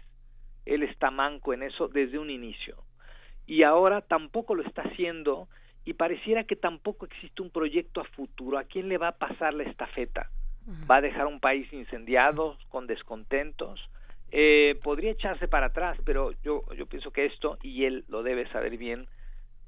[0.66, 2.84] Él está manco en eso desde un inicio.
[3.46, 5.48] Y ahora tampoco lo está haciendo
[5.86, 8.58] y pareciera que tampoco existe un proyecto a futuro.
[8.58, 10.30] ¿A quién le va a pasar la estafeta?
[10.90, 13.80] va a dejar un país incendiado, con descontentos.
[14.32, 18.48] Eh, podría echarse para atrás, pero yo, yo pienso que esto, y él lo debe
[18.50, 19.08] saber bien,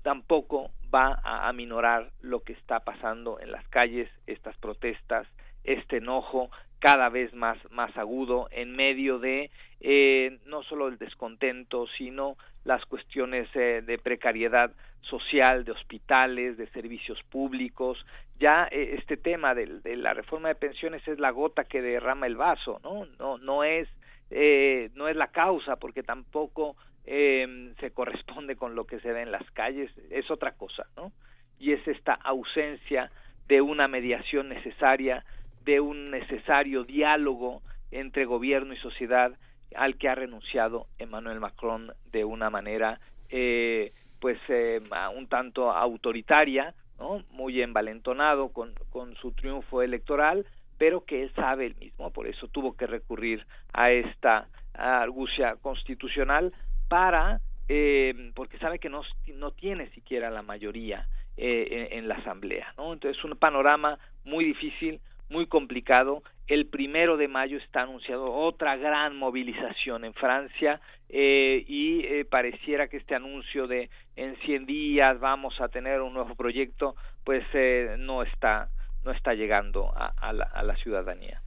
[0.02, 5.28] tampoco va a aminorar lo que está pasando en las calles, estas protestas,
[5.64, 6.50] este enojo
[6.80, 12.84] cada vez más, más agudo en medio de eh, no solo el descontento, sino las
[12.86, 14.72] cuestiones eh, de precariedad
[15.02, 18.06] social, de hospitales, de servicios públicos.
[18.40, 22.28] Ya eh, este tema de, de, la reforma de pensiones es la gota que derrama
[22.28, 23.06] el vaso, ¿no?
[23.20, 23.88] No, no es
[24.30, 26.76] eh, no es la causa, porque tampoco
[27.06, 31.12] eh, se corresponde con lo que se ve en las calles, es otra cosa, ¿no?
[31.60, 33.12] Y es esta ausencia
[33.48, 35.26] de una mediación necesaria,
[35.66, 37.62] de un necesario diálogo
[37.92, 39.34] entre gobierno y sociedad
[39.76, 43.00] al que ha renunciado Emmanuel Macron de una manera
[43.30, 44.82] eh, pues eh,
[45.16, 47.24] un tanto autoritaria, ¿no?
[47.32, 50.46] muy envalentonado con, con su triunfo electoral,
[50.80, 56.54] pero que él sabe el mismo, por eso tuvo que recurrir a esta argucia constitucional
[56.88, 59.04] para, eh, porque sabe que no,
[59.36, 61.08] no tiene siquiera la mayoría
[61.38, 62.94] eh, en, la Asamblea, ¿no?
[62.94, 65.00] Entonces, un panorama muy difícil,
[65.30, 66.24] muy complicado.
[66.48, 72.88] El primero de mayo está anunciado otra gran movilización en Francia eh, y eh, pareciera
[72.88, 77.96] que este anuncio de en 100 días vamos a tener un nuevo proyecto, pues eh,
[78.00, 78.70] no está
[79.04, 81.42] no está llegando a, a, la, a la ciudadanía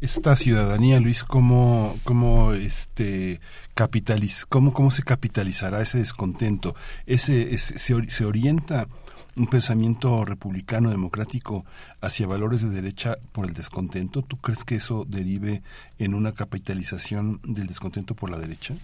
[0.00, 3.40] esta ciudadanía, Luis, cómo, cómo este
[3.74, 6.74] capitaliz, cómo, cómo se capitalizará ese descontento,
[7.06, 8.88] ese, ese se, se, orienta
[9.36, 11.64] un pensamiento republicano democrático
[12.00, 14.22] hacia valores de derecha por el descontento.
[14.22, 15.62] ¿Tú crees que eso derive
[15.98, 18.74] en una capitalización del descontento por la derecha?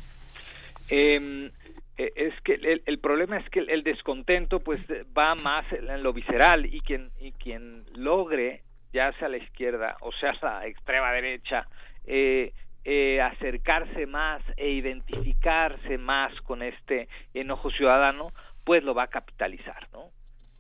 [0.89, 1.51] Eh,
[1.97, 4.81] es que el, el, problema es que el, descontento pues
[5.17, 8.63] va más en lo visceral y quien y quien logre
[8.93, 11.67] ya sea la izquierda o sea la extrema derecha,
[12.07, 12.53] eh,
[12.85, 18.29] eh, acercarse más e identificarse más con este enojo ciudadano,
[18.65, 20.11] pues lo va a capitalizar, ¿no?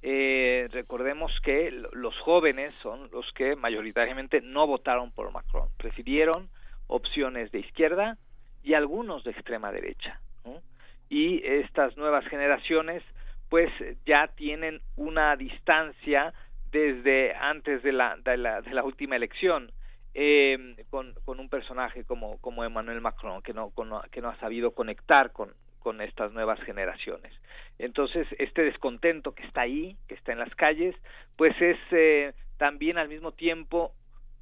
[0.03, 6.49] Eh, recordemos que los jóvenes son los que mayoritariamente no votaron por Macron, prefirieron
[6.89, 8.19] opciones de izquierda
[8.63, 10.21] y algunos de extrema derecha.
[10.45, 10.61] ¿no?
[11.09, 13.03] Y estas nuevas generaciones
[13.49, 13.70] pues
[14.05, 16.33] ya tienen una distancia
[16.73, 19.70] desde antes de la, de la, de la última elección
[20.15, 23.73] eh, con, con, un personaje como, como Emmanuel Macron, que no,
[24.11, 25.53] que no ha sabido conectar con,
[25.87, 27.33] con estas nuevas generaciones.
[27.78, 30.97] Entonces, este descontento que está ahí, que está en las calles,
[31.37, 33.93] pues es eh, también al mismo tiempo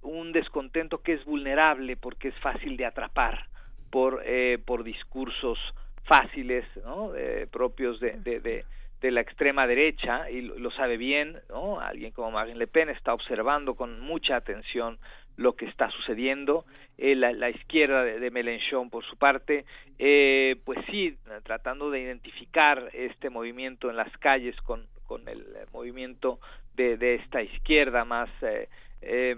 [0.01, 3.49] un descontento que es vulnerable porque es fácil de atrapar
[3.91, 5.59] por, eh, por discursos
[6.05, 7.14] fáciles, ¿no?
[7.14, 8.64] Eh, propios de, de, de,
[9.10, 11.78] la extrema derecha y lo, sabe bien, ¿no?
[11.78, 14.98] Alguien como Marine Le Pen está observando con mucha atención
[15.36, 16.64] lo que está sucediendo.
[16.97, 18.60] Eh, la, izquierda de, de,
[18.90, 19.66] por su parte,
[19.98, 26.39] eh, pues sí, tratando de identificar este movimiento en las calles con, con el movimiento
[26.74, 28.68] de, de esta izquierda más, eh,
[29.02, 29.36] eh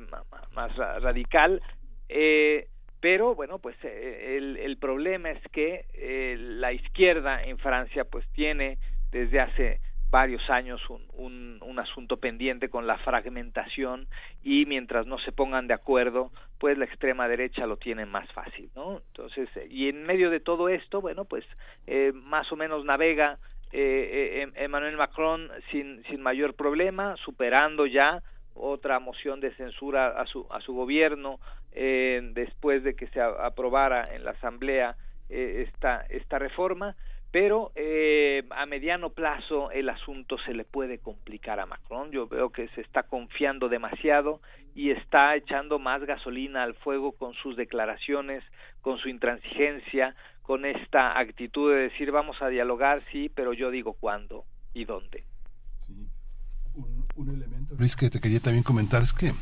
[0.53, 1.61] más radical.
[2.09, 2.69] Eh,
[3.01, 8.79] pero bueno, pues el, el problema es que la izquierda en Francia pues tiene
[9.11, 14.07] desde hace varios años un, un, un, asunto pendiente con la fragmentación
[14.43, 18.71] y mientras no se pongan de acuerdo, pues la extrema derecha lo tiene más fácil,
[18.75, 19.03] ¿no?
[19.09, 21.45] Entonces, y en medio de todo esto, bueno, pues
[21.87, 23.39] eh, más o menos navega
[23.73, 28.23] eh, eh, Emmanuel Macron sin, sin mayor problema, superando ya
[28.57, 31.39] otra moción de censura a su, a su gobierno
[31.73, 34.97] eh, después de que se aprobara en la Asamblea
[35.29, 36.97] eh, esta, esta reforma
[37.37, 42.11] pero eh, a mediano plazo el asunto se le puede complicar a Macron.
[42.11, 44.41] Yo veo que se está confiando demasiado
[44.75, 48.43] y está echando más gasolina al fuego con sus declaraciones,
[48.81, 53.95] con su intransigencia, con esta actitud de decir vamos a dialogar, sí, pero yo digo
[53.95, 55.25] cuándo y dónde.
[57.17, 59.33] Un elemento, Luis, que te quería también comentar es que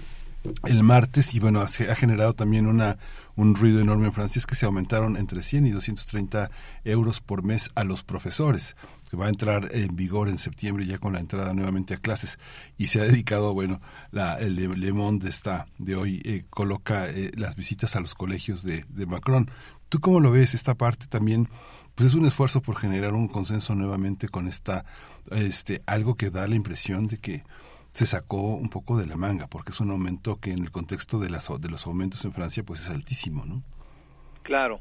[0.64, 2.98] el martes y bueno, ha generado también una,
[3.34, 6.50] un ruido enorme en Francia es que se aumentaron entre 100 y 230
[6.84, 8.76] euros por mes a los profesores
[9.10, 12.38] que va a entrar en vigor en septiembre ya con la entrada nuevamente a clases.
[12.76, 13.80] Y se ha dedicado bueno
[14.10, 18.62] la el Le Monde está de hoy eh, coloca eh, las visitas a los colegios
[18.62, 19.50] de, de Macron.
[19.88, 21.48] Tú cómo lo ves esta parte también
[21.94, 24.84] pues es un esfuerzo por generar un consenso nuevamente con esta
[25.30, 27.44] este algo que da la impresión de que
[27.94, 31.18] se sacó un poco de la manga, porque es un aumento que en el contexto
[31.18, 33.62] de, las, de los aumentos en Francia pues es altísimo, ¿no?
[34.42, 34.80] Claro,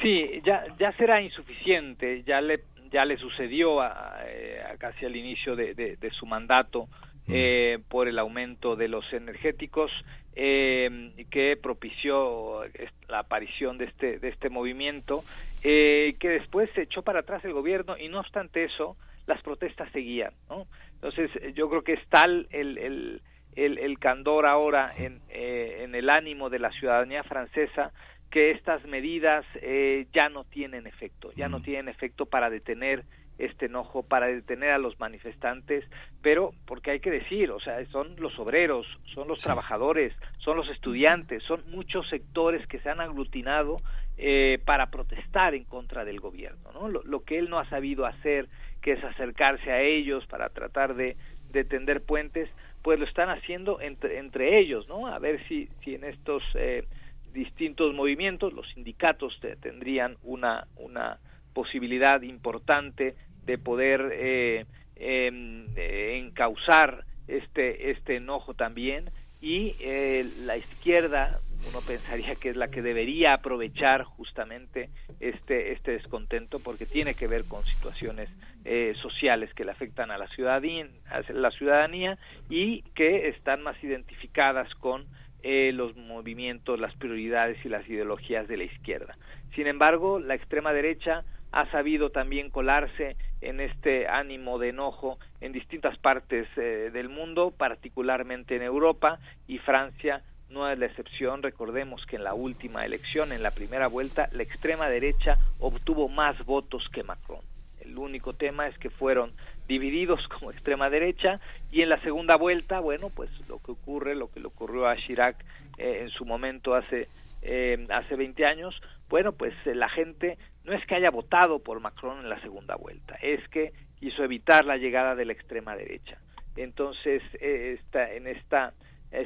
[0.00, 5.16] sí, ya, ya será insuficiente, ya le, ya le sucedió a, eh, a casi al
[5.16, 6.88] inicio de, de, de su mandato
[7.26, 9.90] eh, por el aumento de los energéticos
[10.36, 12.62] eh, que propició
[13.08, 15.24] la aparición de este de este movimiento
[15.62, 19.90] eh, que después se echó para atrás el gobierno y no obstante eso las protestas
[19.92, 20.66] seguían ¿no?
[21.04, 23.22] Entonces, yo creo que es tal el, el,
[23.56, 27.92] el, el candor ahora en, eh, en el ánimo de la ciudadanía francesa
[28.30, 33.04] que estas medidas eh, ya no tienen efecto, ya no tienen efecto para detener
[33.36, 35.84] este enojo, para detener a los manifestantes,
[36.22, 39.44] pero porque hay que decir, o sea, son los obreros, son los sí.
[39.44, 43.76] trabajadores, son los estudiantes, son muchos sectores que se han aglutinado
[44.16, 46.88] eh, para protestar en contra del gobierno, ¿no?
[46.88, 48.48] Lo, lo que él no ha sabido hacer
[48.84, 51.16] que es acercarse a ellos para tratar de,
[51.50, 52.50] de tender puentes,
[52.82, 55.06] pues lo están haciendo entre, entre ellos, ¿no?
[55.06, 56.84] A ver si, si en estos eh,
[57.32, 61.18] distintos movimientos los sindicatos te, tendrían una, una
[61.54, 63.14] posibilidad importante
[63.46, 64.66] de poder eh,
[64.96, 69.08] eh, encauzar este, este enojo también
[69.40, 75.92] y eh, la izquierda uno pensaría que es la que debería aprovechar justamente este este
[75.92, 78.28] descontento porque tiene que ver con situaciones
[78.64, 82.18] eh, sociales que le afectan a la ciudadanía a la ciudadanía
[82.48, 85.06] y que están más identificadas con
[85.46, 89.14] eh, los movimientos, las prioridades y las ideologías de la izquierda.
[89.54, 91.22] Sin embargo, la extrema derecha
[91.52, 97.52] ha sabido también colarse en este ánimo de enojo en distintas partes eh, del mundo,
[97.56, 100.22] particularmente en Europa y Francia
[100.54, 101.42] no es la excepción.
[101.42, 106.42] Recordemos que en la última elección, en la primera vuelta, la extrema derecha obtuvo más
[106.46, 107.40] votos que Macron.
[107.80, 109.32] El único tema es que fueron
[109.68, 111.40] divididos como extrema derecha
[111.70, 114.96] y en la segunda vuelta, bueno, pues lo que ocurre, lo que le ocurrió a
[114.96, 115.36] Chirac
[115.76, 117.08] eh, en su momento hace
[117.42, 121.78] eh, hace 20 años, bueno, pues eh, la gente no es que haya votado por
[121.78, 126.16] Macron en la segunda vuelta, es que quiso evitar la llegada de la extrema derecha.
[126.56, 128.72] Entonces, esta, en esta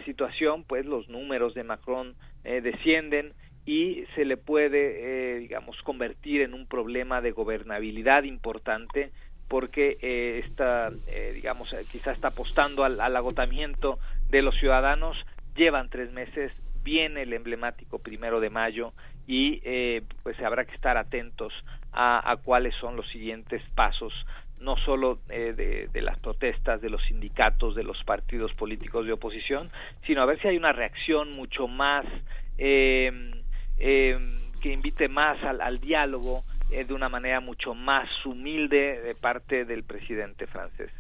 [0.05, 3.33] situación, pues los números de Macron descienden
[3.67, 9.11] y se le puede, digamos, convertir en un problema de gobernabilidad importante
[9.49, 13.99] porque eh, está, eh, digamos, eh, quizá está apostando al, agotamiento
[14.29, 15.17] de los ciudadanos.
[15.57, 16.53] Llevan tres meses,
[16.85, 18.93] viene el emblemático primero de mayo
[19.27, 21.53] y eh, pues habrá que estar atentos
[21.93, 24.13] a, cuáles son los siguientes pasos
[24.61, 29.71] no solo eh, de, las protestas de los sindicatos, de los partidos políticos de oposición,
[30.07, 32.05] sino a ver si hay una reacción mucho más
[32.57, 33.31] eh,
[33.79, 39.65] que invite más al, al diálogo eh, de una manera mucho más humilde de parte
[39.65, 40.91] del presidente francés.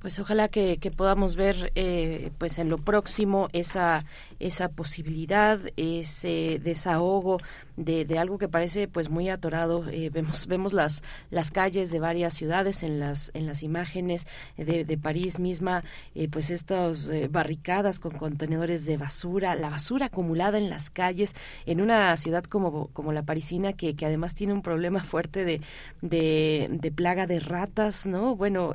[0.00, 4.04] Pues ojalá que, que podamos ver eh, pues en lo próximo esa
[4.38, 7.38] esa posibilidad, ese desahogo
[7.76, 9.88] de, de algo que parece pues muy atorado.
[9.90, 14.84] Eh, vemos vemos las las calles de varias ciudades en las en las imágenes de,
[14.84, 15.82] de París misma,
[16.14, 21.34] eh, pues estas eh, barricadas con contenedores de basura, la basura acumulada en las calles
[21.66, 25.60] en una ciudad como como la parisina que, que además tiene un problema fuerte de
[26.02, 28.34] de, plaga de ratas, ¿no?
[28.34, 28.72] Bueno,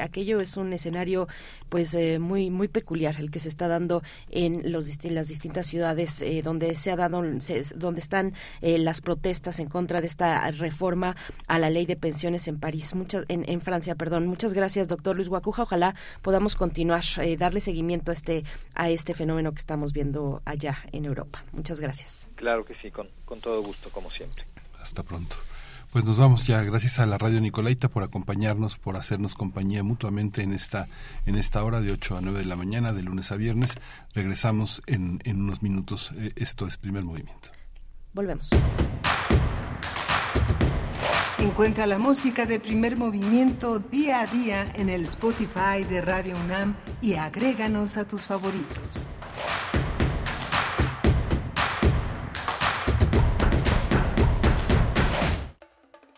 [0.00, 1.28] aquello es un escenario
[1.68, 6.22] pues eh, muy muy peculiar el que se está dando en los las distintas ciudades
[6.22, 7.22] eh, donde se ha dado,
[7.76, 11.16] donde están eh, las protestas en contra de esta reforma
[11.46, 14.26] a la ley de pensiones en París, muchas, en, en Francia, perdón.
[14.26, 15.62] Muchas gracias, doctor Luis Guacuja.
[15.62, 20.78] Ojalá podamos continuar, eh, darle seguimiento a este, a este fenómeno que estamos viendo allá
[20.92, 21.44] en Europa.
[21.52, 22.28] Muchas gracias.
[22.36, 24.44] Claro que sí, con, con todo gusto, como siempre.
[24.80, 25.36] Hasta pronto.
[25.92, 30.42] Pues nos vamos ya, gracias a la radio Nicolaita por acompañarnos, por hacernos compañía mutuamente
[30.42, 30.88] en esta,
[31.26, 33.74] en esta hora de 8 a 9 de la mañana, de lunes a viernes.
[34.14, 36.14] Regresamos en, en unos minutos.
[36.34, 37.50] Esto es primer movimiento.
[38.14, 38.48] Volvemos.
[41.38, 46.74] Encuentra la música de primer movimiento día a día en el Spotify de Radio UNAM
[47.02, 49.04] y agréganos a tus favoritos.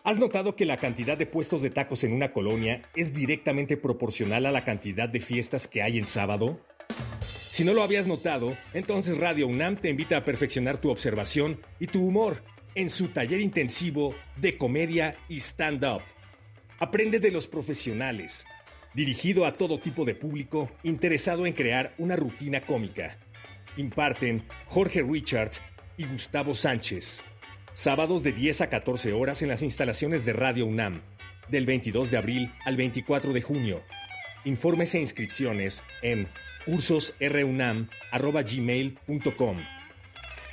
[0.05, 4.45] ¿Has notado que la cantidad de puestos de tacos en una colonia es directamente proporcional
[4.45, 6.61] a la cantidad de fiestas que hay en sábado?
[7.21, 11.87] Si no lo habías notado, entonces Radio UNAM te invita a perfeccionar tu observación y
[11.87, 12.43] tu humor
[12.75, 16.03] en su taller intensivo de comedia y stand-up.
[16.77, 18.45] Aprende de los profesionales,
[18.93, 23.17] dirigido a todo tipo de público interesado en crear una rutina cómica.
[23.75, 25.63] Imparten Jorge Richards
[25.97, 27.23] y Gustavo Sánchez.
[27.75, 31.01] Sábados de 10 a 14 horas en las instalaciones de Radio UNAM,
[31.49, 33.83] del 22 de abril al 24 de junio.
[34.45, 36.29] Informes e inscripciones en
[36.65, 39.57] cursosrunam.gmail.com.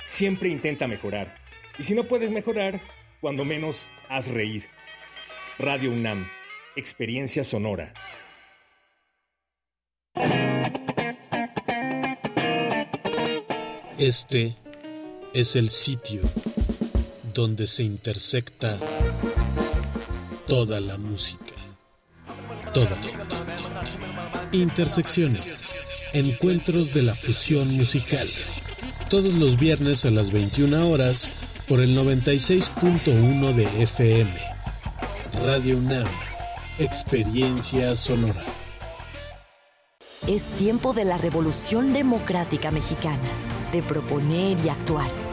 [0.05, 1.35] Siempre intenta mejorar.
[1.79, 2.81] Y si no puedes mejorar,
[3.21, 4.65] cuando menos haz reír.
[5.57, 6.27] Radio UNAM,
[6.75, 7.93] experiencia sonora.
[13.97, 14.57] Este
[15.33, 16.21] es el sitio
[17.33, 18.77] donde se intersecta
[20.47, 21.53] toda la música.
[22.73, 22.95] Toda.
[24.51, 25.69] Intersecciones.
[26.13, 28.27] Encuentros de la fusión musical.
[29.09, 31.29] Todos los viernes a las 21 horas
[31.67, 34.31] por el 96.1 de FM.
[35.43, 36.07] Radio UNAM.
[36.79, 38.43] Experiencia sonora.
[40.27, 43.29] Es tiempo de la revolución democrática mexicana,
[43.71, 45.32] de proponer y actuar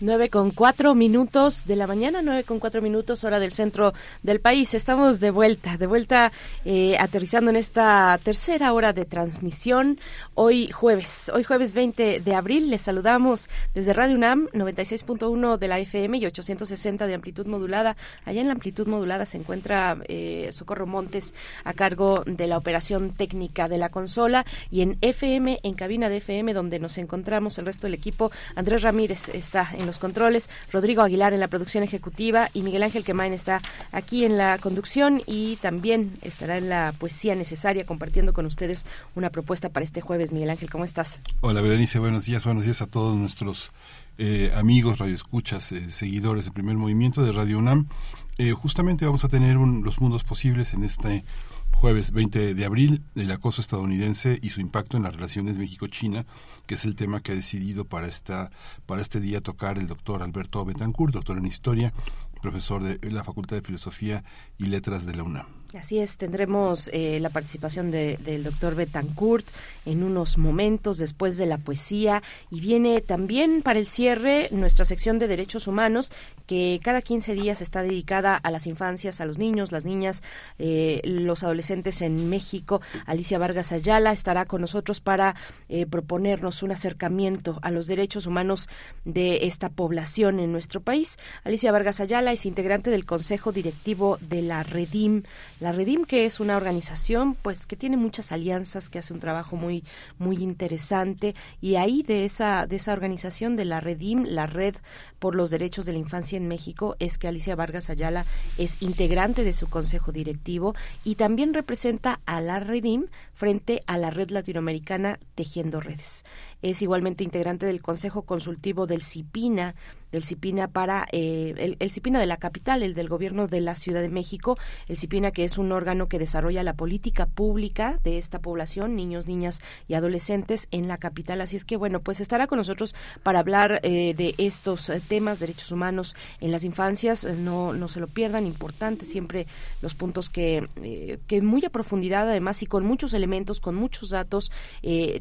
[0.00, 4.40] 9 con cuatro minutos de la mañana, 9 con cuatro minutos, hora del centro del
[4.40, 4.74] país.
[4.74, 6.30] Estamos de vuelta, de vuelta
[6.64, 9.98] eh, aterrizando en esta tercera hora de transmisión.
[10.34, 15.80] Hoy jueves, hoy jueves 20 de abril, les saludamos desde Radio UNAM 96.1 de la
[15.80, 17.96] FM y 860 de amplitud modulada.
[18.24, 21.34] Allá en la amplitud modulada se encuentra eh, Socorro Montes
[21.64, 26.18] a cargo de la operación técnica de la consola y en FM, en cabina de
[26.18, 28.30] FM, donde nos encontramos el resto del equipo.
[28.54, 33.02] Andrés Ramírez está en los controles, Rodrigo Aguilar en la producción ejecutiva y Miguel Ángel
[33.02, 33.60] Quemain está
[33.90, 38.86] aquí en la conducción y también estará en la poesía necesaria compartiendo con ustedes
[39.16, 40.32] una propuesta para este jueves.
[40.32, 41.20] Miguel Ángel, ¿cómo estás?
[41.40, 43.72] Hola, Berenice, buenos días, buenos días a todos nuestros
[44.18, 47.88] eh, amigos, radioescuchas, eh, seguidores del primer movimiento de Radio UNAM.
[48.36, 51.24] Eh, justamente vamos a tener un, los mundos posibles en este
[51.72, 56.26] jueves 20 de abril, el acoso estadounidense y su impacto en las relaciones México-China
[56.68, 58.50] que es el tema que ha decidido para esta
[58.84, 61.94] para este día tocar el doctor Alberto Betancourt, doctor en historia,
[62.42, 64.22] profesor de la Facultad de Filosofía
[64.58, 65.57] y Letras de la UNAM.
[65.76, 69.46] Así es, tendremos eh, la participación de, del doctor Betancourt
[69.84, 75.18] en unos momentos después de la poesía y viene también para el cierre nuestra sección
[75.18, 76.10] de derechos humanos
[76.46, 80.22] que cada 15 días está dedicada a las infancias, a los niños, las niñas,
[80.58, 82.80] eh, los adolescentes en México.
[83.04, 85.36] Alicia Vargas Ayala estará con nosotros para
[85.68, 88.70] eh, proponernos un acercamiento a los derechos humanos
[89.04, 91.18] de esta población en nuestro país.
[91.44, 95.24] Alicia Vargas Ayala es integrante del Consejo Directivo de la Redim,
[95.60, 99.56] la Redim que es una organización pues que tiene muchas alianzas, que hace un trabajo
[99.56, 99.84] muy
[100.18, 101.34] muy interesante.
[101.60, 104.76] Y ahí de esa de esa organización de la Redim, la Red
[105.18, 108.26] por los Derechos de la Infancia en México, es que Alicia Vargas Ayala
[108.56, 110.74] es integrante de su consejo directivo
[111.04, 116.24] y también representa a la Redim frente a la Red Latinoamericana Tejiendo Redes.
[116.62, 119.76] Es igualmente integrante del Consejo Consultivo del CIPINA,
[120.10, 124.00] del CIPINA para eh, el, CIPINA de la capital, el del gobierno de la Ciudad
[124.00, 124.56] de México,
[124.88, 129.26] el CIPINA que es un órgano que desarrolla la política pública de esta población, niños,
[129.26, 131.40] niñas y adolescentes en la capital.
[131.40, 135.40] Así es que bueno, pues estará con nosotros para hablar eh, de estos eh, temas,
[135.40, 137.24] derechos humanos en las infancias.
[137.24, 139.46] No, no se lo pierdan, importante siempre
[139.82, 144.10] los puntos que, eh, que muy a profundidad además y con muchos elementos, con muchos
[144.10, 144.50] datos,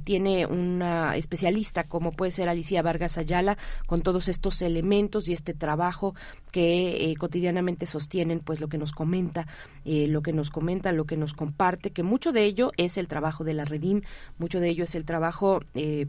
[0.03, 3.57] tiene una especialista como puede ser Alicia Vargas Ayala
[3.87, 6.15] con todos estos elementos y este trabajo
[6.51, 9.47] que cotidianamente sostienen pues lo que nos comenta,
[9.85, 13.43] lo que nos comenta, lo que nos comparte, que mucho de ello es el trabajo
[13.43, 14.01] de la Redim,
[14.37, 15.61] mucho de ello es el trabajo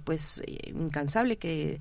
[0.05, 1.81] pues incansable que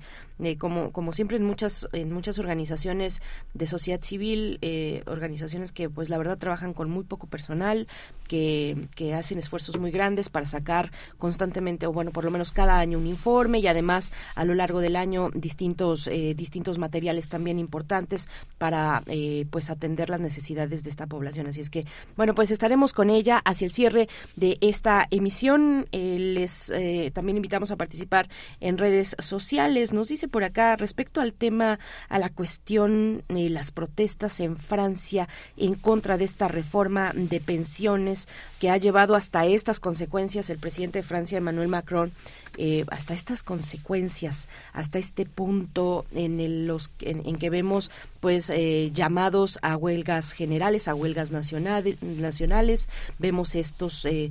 [0.58, 3.20] como, como siempre en muchas, en muchas organizaciones
[3.54, 7.88] de sociedad civil, eh, organizaciones que pues la verdad trabajan con muy poco personal,
[8.28, 12.78] que, que hacen esfuerzos muy grandes para sacar constantemente, o bueno, por lo menos cada
[12.78, 17.58] año un informe y además a lo largo del año distintos, eh, distintos materiales también
[17.58, 18.28] importantes
[18.58, 21.48] para eh, pues atender las necesidades de esta población.
[21.48, 21.84] Así es que,
[22.16, 25.86] bueno, pues estaremos con ella hacia el cierre de esta emisión.
[25.92, 26.72] les
[27.12, 28.28] también invitamos a participar
[28.60, 29.92] en redes sociales.
[29.92, 31.78] Nos dice por acá respecto al tema,
[32.08, 38.28] a la cuestión de las protestas en Francia en contra de esta reforma de pensiones
[38.58, 42.12] que ha llevado hasta estas consecuencias el presidente de Francia, Emmanuel Macron,
[42.60, 48.90] eh, hasta estas consecuencias, hasta este punto en, el, los, en, que vemos pues eh,
[48.92, 52.88] llamados a huelgas generales, a huelgas nacionales, nacionales
[53.20, 54.28] vemos estos eh,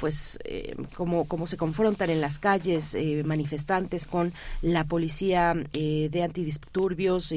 [0.00, 0.38] pues
[0.94, 4.32] como, como se confrontan en las calles manifestantes con
[4.62, 7.32] la policía de antidisturbios,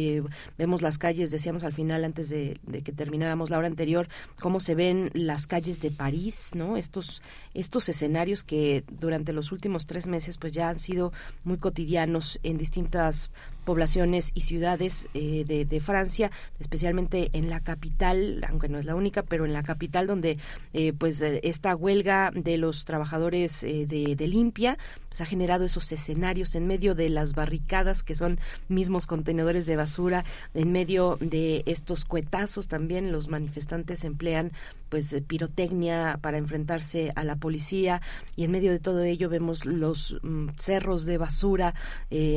[0.57, 4.07] vemos las calles, decíamos al final antes de, de, que termináramos la hora anterior,
[4.39, 6.77] cómo se ven las calles de París, ¿no?
[6.77, 7.21] Estos,
[7.53, 11.11] estos escenarios que durante los últimos tres meses pues ya han sido
[11.43, 13.31] muy cotidianos en distintas
[13.65, 19.21] poblaciones y ciudades eh, de, Francia, especialmente en la capital, aunque no es la única,
[19.23, 20.37] pero en la capital donde
[20.73, 26.55] eh, pues eh, esta huelga de los trabajadores de, limpia pues ha generado esos escenarios
[26.55, 32.05] en medio de las barricadas que son mismos contenedores de basura, en medio de estos
[32.05, 34.51] cuetazos también los manifestantes emplean
[34.89, 38.01] pues pirotecnia para enfrentarse a la policía
[38.35, 41.73] y en medio de todo ello vemos los mm, cerros de basura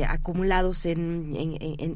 [0.07, 1.33] acumulados en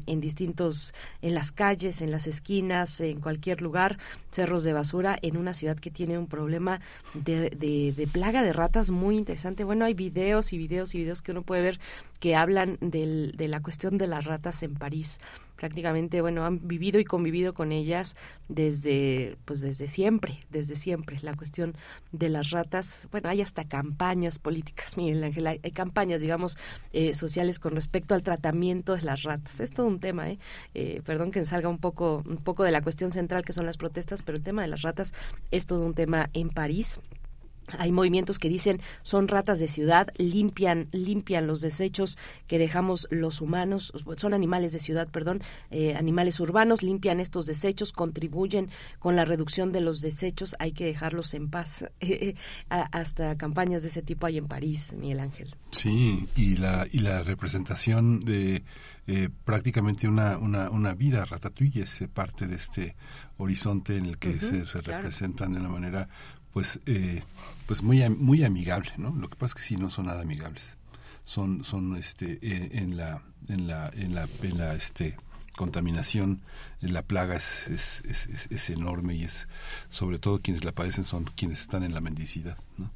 [0.06, 3.98] en, distintos, en las calles, en las esquinas, en cualquier lugar,
[4.30, 6.80] cerros de basura, en una ciudad que tiene un problema
[7.14, 9.64] de, de, plaga de ratas muy interesante.
[9.64, 11.80] Bueno, hay videos y videos y videos que uno puede ver
[12.20, 15.20] que hablan del, de la cuestión de las ratas en París
[15.58, 18.16] prácticamente bueno han vivido y convivido con ellas
[18.48, 21.74] desde pues desde siempre desde siempre la cuestión
[22.12, 26.56] de las ratas bueno hay hasta campañas políticas Miguel Ángel hay, campañas digamos
[26.92, 30.38] eh, sociales con respecto al tratamiento de las ratas es todo un tema ¿eh?
[30.74, 31.02] ¿eh?
[31.04, 34.22] perdón que salga un poco un poco de la cuestión central que son las protestas
[34.22, 35.12] pero el tema de las ratas
[35.50, 36.98] es todo un tema en París
[37.78, 43.40] hay movimientos que dicen son ratas de ciudad, limpian, limpian los desechos que dejamos los
[43.40, 49.24] humanos, son animales de ciudad, perdón, eh, animales urbanos, limpian estos desechos, contribuyen con la
[49.24, 51.84] reducción de los desechos, hay que dejarlos en paz.
[52.68, 55.54] hasta campañas de ese tipo hay en París, Miguel Ángel.
[55.70, 58.62] Sí, y la, y la representación de
[59.06, 62.96] eh, prácticamente una, una, una vida ratatouille es parte de este
[63.38, 66.08] horizonte en el que se, representan de una manera
[66.52, 67.22] pues eh,
[67.68, 70.78] pues muy muy amigable no lo que pasa es que sí no son nada amigables
[71.22, 75.16] son son este eh, en la en la en la en la este
[75.54, 76.40] contaminación
[76.80, 79.48] la plaga es, es, es, es, enorme y es
[79.88, 82.90] sobre todo quienes la padecen son quienes están en la mendicidad ¿no?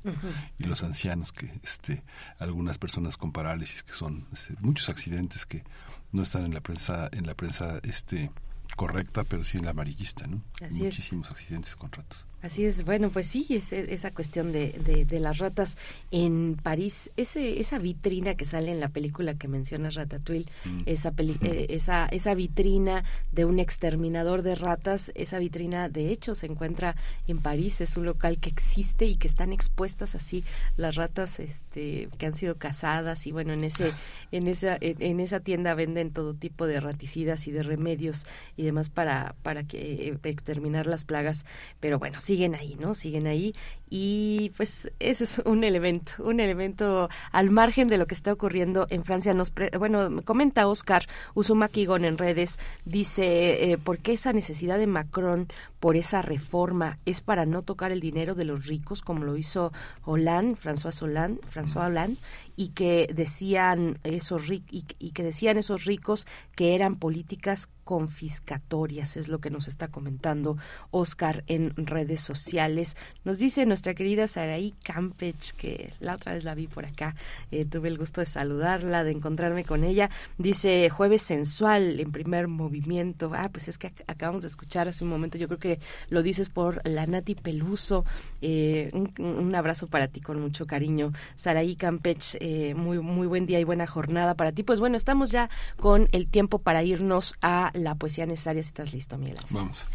[0.59, 2.03] y los ancianos que este
[2.39, 5.65] algunas personas con parálisis que son este, muchos accidentes que
[6.13, 8.31] no están en la prensa en la prensa este
[8.75, 10.43] correcta, pero sí en la amarillista, ¿no?
[10.71, 12.27] Muchísimos accidentes con ratas.
[12.43, 14.73] Así es, bueno, pues sí, es, esa cuestión de,
[15.09, 15.79] de, las ratas
[16.11, 20.81] en París, ese, esa vitrina que sale en la película que menciona Ratatouille, mm.
[20.87, 26.47] esa, eh, esa, esa vitrina de un exterminador de ratas, esa vitrina de hecho se
[26.47, 26.97] encuentra
[27.29, 30.43] en París, es un local que existe y que están expuestas así
[30.77, 33.93] las ratas este, que han sido cazadas y bueno, en, ese,
[34.33, 38.91] en, esa, en, esa tienda venden todo tipo de raticidas y de remedios y demás
[38.91, 41.45] para, para que, eh, exterminar las plagas,
[41.79, 42.95] pero bueno, sí siguen ahí, ¿no?
[42.95, 43.53] Siguen ahí
[43.95, 48.87] y pues ese es un elemento, un elemento al margen de lo que está ocurriendo
[48.89, 49.35] en Francia.
[49.35, 55.49] Nos bueno, comenta Oscar Uzumaki en redes, dice, eh, ¿por qué esa necesidad de Macron
[55.79, 59.75] por esa reforma es para no tocar el dinero de los ricos como lo hizo
[60.07, 62.17] Hollande, François Hollande, François Hollande
[62.57, 69.29] y que decían esos y, y que decían esos ricos que eran políticas confiscatorias, es
[69.29, 70.57] lo que nos está comentando
[70.93, 72.97] Oscar en redes sociales.
[73.25, 77.15] Nos dice nuestra querida Saraí Campech, que la otra vez la vi por acá,
[77.51, 80.11] eh, tuve el gusto de saludarla, de encontrarme con ella.
[80.39, 83.33] Dice jueves sensual en primer movimiento.
[83.35, 86.49] Ah, pues es que acabamos de escuchar hace un momento, yo creo que lo dices
[86.49, 88.05] por la Nati Peluso.
[88.41, 91.13] Eh, un, abrazo para ti con mucho cariño.
[91.35, 94.63] Saraí Campech eh, muy, muy buen día y buena jornada para ti.
[94.63, 98.63] Pues bueno, estamos ya con el tiempo para irnos a la poesía necesaria.
[98.63, 99.39] Si estás listo, Miguel.
[99.51, 99.87] Vamos.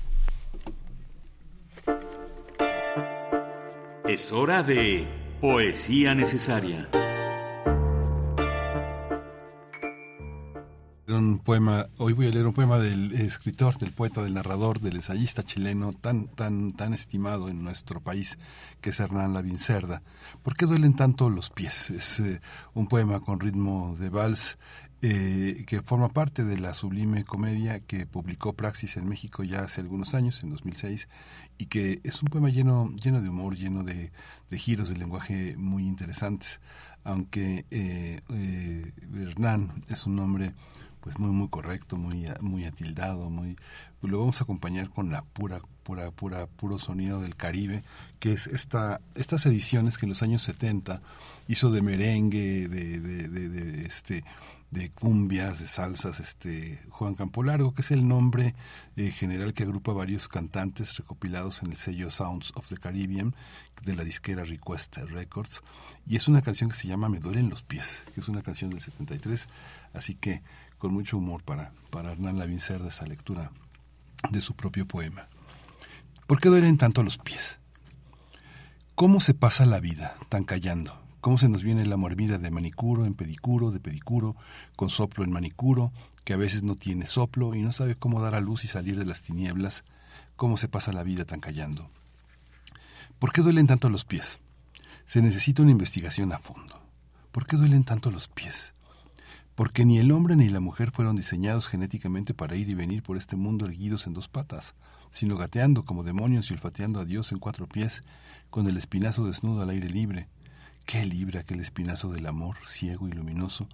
[4.07, 5.05] Es hora de
[5.41, 6.87] poesía necesaria.
[11.09, 14.95] Un poema, hoy voy a leer un poema del escritor, del poeta, del narrador, del
[14.95, 18.39] ensayista chileno tan tan tan estimado en nuestro país,
[18.79, 20.01] que es Hernán Lavincerda.
[20.41, 21.89] ¿Por qué duelen tanto los pies?
[21.89, 22.39] Es eh,
[22.73, 24.57] un poema con ritmo de vals
[25.03, 29.81] eh, que forma parte de la sublime comedia que publicó Praxis en México ya hace
[29.81, 31.07] algunos años, en 2006,
[31.57, 34.11] y que es un poema lleno, lleno de humor, lleno de,
[34.51, 36.59] giros de lenguaje muy interesantes.
[37.03, 40.53] Aunque eh, eh, Hernán es un nombre
[40.99, 43.55] pues muy muy correcto, muy muy atildado, muy
[44.01, 47.83] pues lo vamos a acompañar con la pura pura pura puro sonido del Caribe,
[48.19, 51.01] que es esta estas ediciones que en los años 70
[51.47, 54.25] hizo de merengue, de, de, de, de este
[54.71, 58.53] de cumbias, de salsas, este Juan Campolargo, que es el nombre
[58.97, 63.33] eh, general que agrupa varios cantantes recopilados en el sello Sounds of the Caribbean
[63.83, 65.61] de la disquera Request Records.
[66.05, 68.69] Y es una canción que se llama Me duelen los pies, que es una canción
[68.69, 69.47] del 73,
[69.93, 70.41] así que
[70.77, 73.51] con mucho humor para, para Hernán Lavín Cerda esa lectura
[74.29, 75.27] de su propio poema.
[76.27, 77.59] ¿Por qué duelen tanto los pies?
[78.95, 81.06] ¿Cómo se pasa la vida tan callando?
[81.27, 84.37] ¿Cómo se nos viene la morbida de manicuro en pedicuro, de pedicuro,
[84.77, 85.91] con soplo en manicuro,
[86.23, 88.97] que a veces no tiene soplo y no sabe cómo dar a luz y salir
[88.97, 89.83] de las tinieblas?
[90.37, 91.89] ¿Cómo se pasa la vida tan callando?
[93.19, 94.39] ¿Por qué duelen tanto los pies?
[95.05, 96.79] Se necesita una investigación a fondo.
[97.33, 98.71] ¿Por qué duelen tanto los pies?
[99.53, 103.17] Porque ni el hombre ni la mujer fueron diseñados genéticamente para ir y venir por
[103.17, 104.75] este mundo erguidos en dos patas,
[105.11, 108.01] sino gateando como demonios y olfateando a Dios en cuatro pies,
[108.49, 110.29] con el espinazo desnudo al aire libre.
[110.87, 113.67] Qué libre aquel espinazo del amor, ciego y luminoso,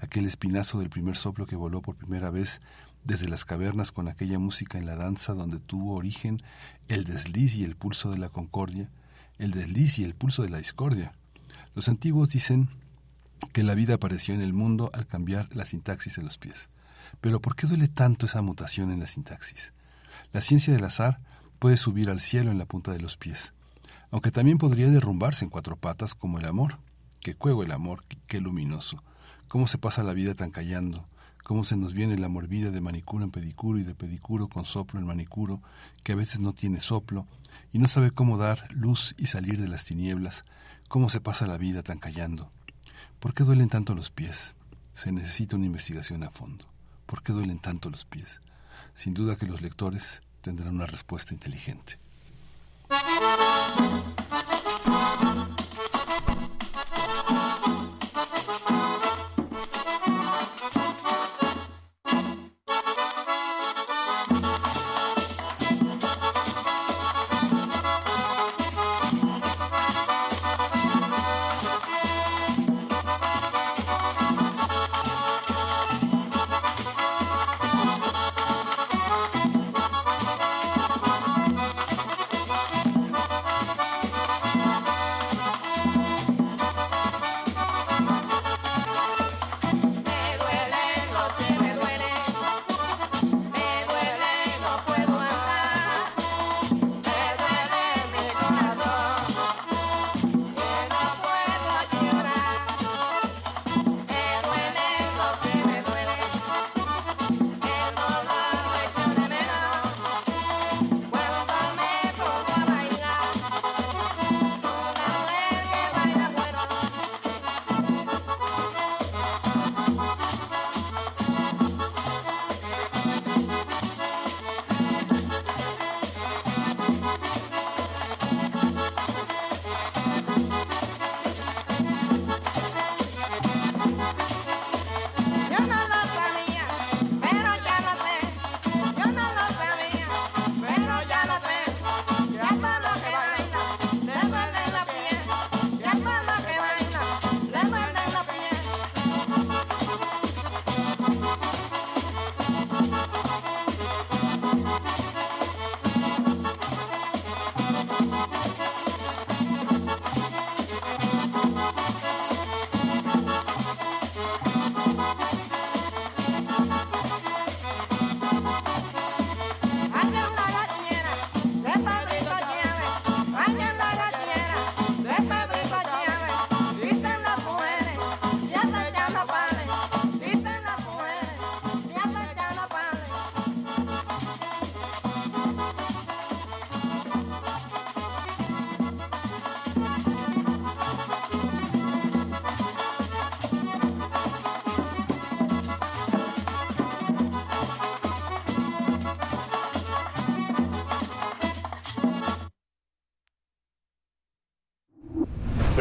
[0.00, 2.62] aquel espinazo del primer soplo que voló por primera vez
[3.04, 6.42] desde las cavernas con aquella música en la danza donde tuvo origen
[6.88, 8.88] el desliz y el pulso de la concordia,
[9.36, 11.12] el desliz y el pulso de la discordia.
[11.74, 12.70] Los antiguos dicen
[13.52, 16.70] que la vida apareció en el mundo al cambiar la sintaxis de los pies.
[17.20, 19.74] Pero ¿por qué duele tanto esa mutación en la sintaxis?
[20.32, 21.20] La ciencia del azar
[21.58, 23.52] puede subir al cielo en la punta de los pies,
[24.10, 26.78] aunque también podría derrumbarse en cuatro patas como el amor.
[27.20, 29.02] Qué cuego el amor, qué luminoso.
[29.48, 31.06] Cómo se pasa la vida tan callando,
[31.42, 34.98] cómo se nos viene la morbida de manicuro en pedicuro y de pedicuro con soplo
[34.98, 35.62] en manicuro,
[36.02, 37.26] que a veces no tiene soplo
[37.72, 40.44] y no sabe cómo dar luz y salir de las tinieblas,
[40.88, 42.50] cómo se pasa la vida tan callando.
[43.20, 44.54] ¿Por qué duelen tanto los pies?
[44.92, 46.66] Se necesita una investigación a fondo.
[47.06, 48.40] ¿Por qué duelen tanto los pies?
[48.94, 51.96] Sin duda que los lectores tendrán una respuesta inteligente.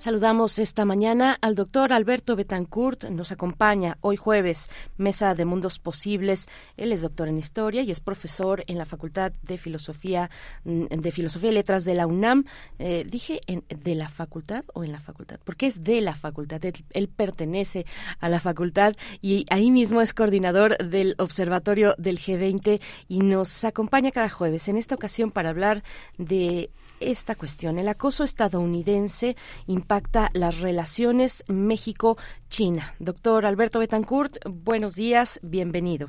[0.00, 3.04] Saludamos esta mañana al doctor Alberto Betancourt.
[3.10, 6.48] Nos acompaña hoy jueves, Mesa de Mundos Posibles.
[6.78, 10.30] Él es doctor en Historia y es profesor en la Facultad de Filosofía,
[10.64, 12.46] mm, de Filosofía y Letras de la UNAM.
[12.78, 16.64] Eh, dije en, de la facultad o en la facultad, porque es de la facultad.
[16.64, 17.84] Él, él, pertenece
[18.20, 24.12] a la facultad y ahí mismo es coordinador del Observatorio del G20 y nos acompaña
[24.12, 24.66] cada jueves.
[24.68, 25.82] En esta ocasión para hablar
[26.16, 26.70] de
[27.00, 27.78] esta cuestión.
[27.78, 29.36] El acoso estadounidense
[29.66, 32.94] impacta las relaciones México-China.
[32.98, 36.08] Doctor Alberto Betancourt, buenos días, bienvenido.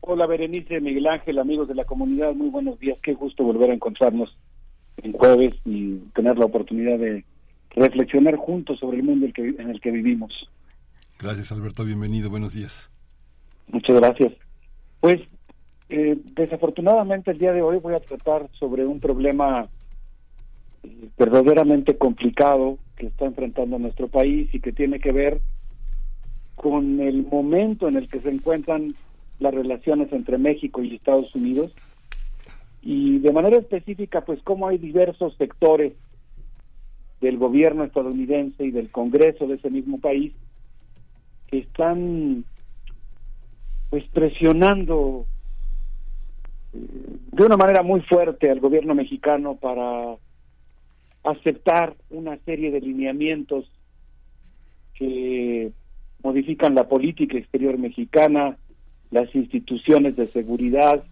[0.00, 3.74] Hola Berenice, Miguel Ángel, amigos de la comunidad, muy buenos días, qué gusto volver a
[3.74, 4.36] encontrarnos
[4.96, 7.24] en jueves y tener la oportunidad de
[7.70, 10.32] reflexionar juntos sobre el mundo en el que vivimos.
[11.18, 12.90] Gracias Alberto, bienvenido, buenos días.
[13.68, 14.32] Muchas gracias.
[15.00, 15.20] Pues
[15.90, 19.68] eh, desafortunadamente el día de hoy voy a tratar sobre un problema
[20.84, 25.40] eh, verdaderamente complicado que está enfrentando nuestro país y que tiene que ver
[26.54, 28.94] con el momento en el que se encuentran
[29.40, 31.74] las relaciones entre México y Estados Unidos.
[32.82, 35.94] Y de manera específica pues cómo hay diversos sectores
[37.20, 40.32] del gobierno estadounidense y del Congreso de ese mismo país
[41.48, 42.44] que están
[43.90, 45.26] pues presionando
[46.72, 50.16] de una manera muy fuerte al gobierno mexicano para
[51.24, 53.70] aceptar una serie de lineamientos
[54.94, 55.72] que
[56.22, 58.56] modifican la política exterior mexicana,
[59.10, 61.02] las instituciones de seguridad,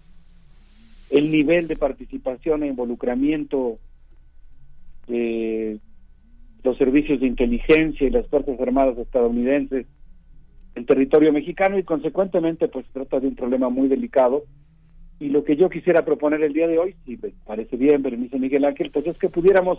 [1.10, 3.78] el nivel de participación e involucramiento
[5.06, 5.78] de
[6.62, 9.86] los servicios de inteligencia y las Fuerzas Armadas estadounidenses
[10.74, 14.44] en territorio mexicano y consecuentemente pues se trata de un problema muy delicado
[15.20, 18.38] y lo que yo quisiera proponer el día de hoy, si me parece bien, permiso
[18.38, 19.78] Miguel Ángel, pues es que pudiéramos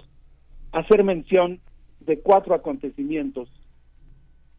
[0.71, 1.59] hacer mención
[2.01, 3.49] de cuatro acontecimientos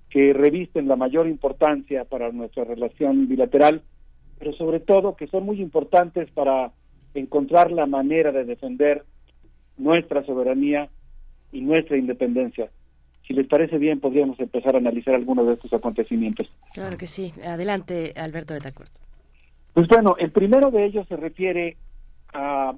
[0.08, 3.82] que revisten la mayor importancia para nuestra relación bilateral,
[4.38, 6.72] pero sobre todo que son muy importantes para
[7.14, 9.04] encontrar la manera de defender
[9.76, 10.88] nuestra soberanía
[11.52, 12.70] y nuestra independencia.
[13.26, 16.50] Si les parece bien, podríamos empezar a analizar algunos de estos acontecimientos.
[16.74, 17.32] Claro que sí.
[17.44, 18.98] Adelante, Alberto Betacuerto.
[19.72, 21.76] Pues bueno, el primero de ellos se refiere
[22.32, 22.74] a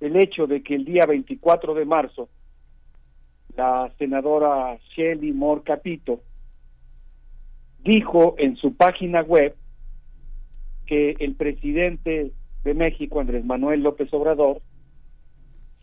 [0.00, 2.28] el hecho de que el día 24 de marzo
[3.56, 6.20] la senadora Shelly Moore Capito
[7.80, 9.56] dijo en su página web
[10.86, 12.32] que el presidente
[12.62, 14.62] de México, Andrés Manuel López Obrador,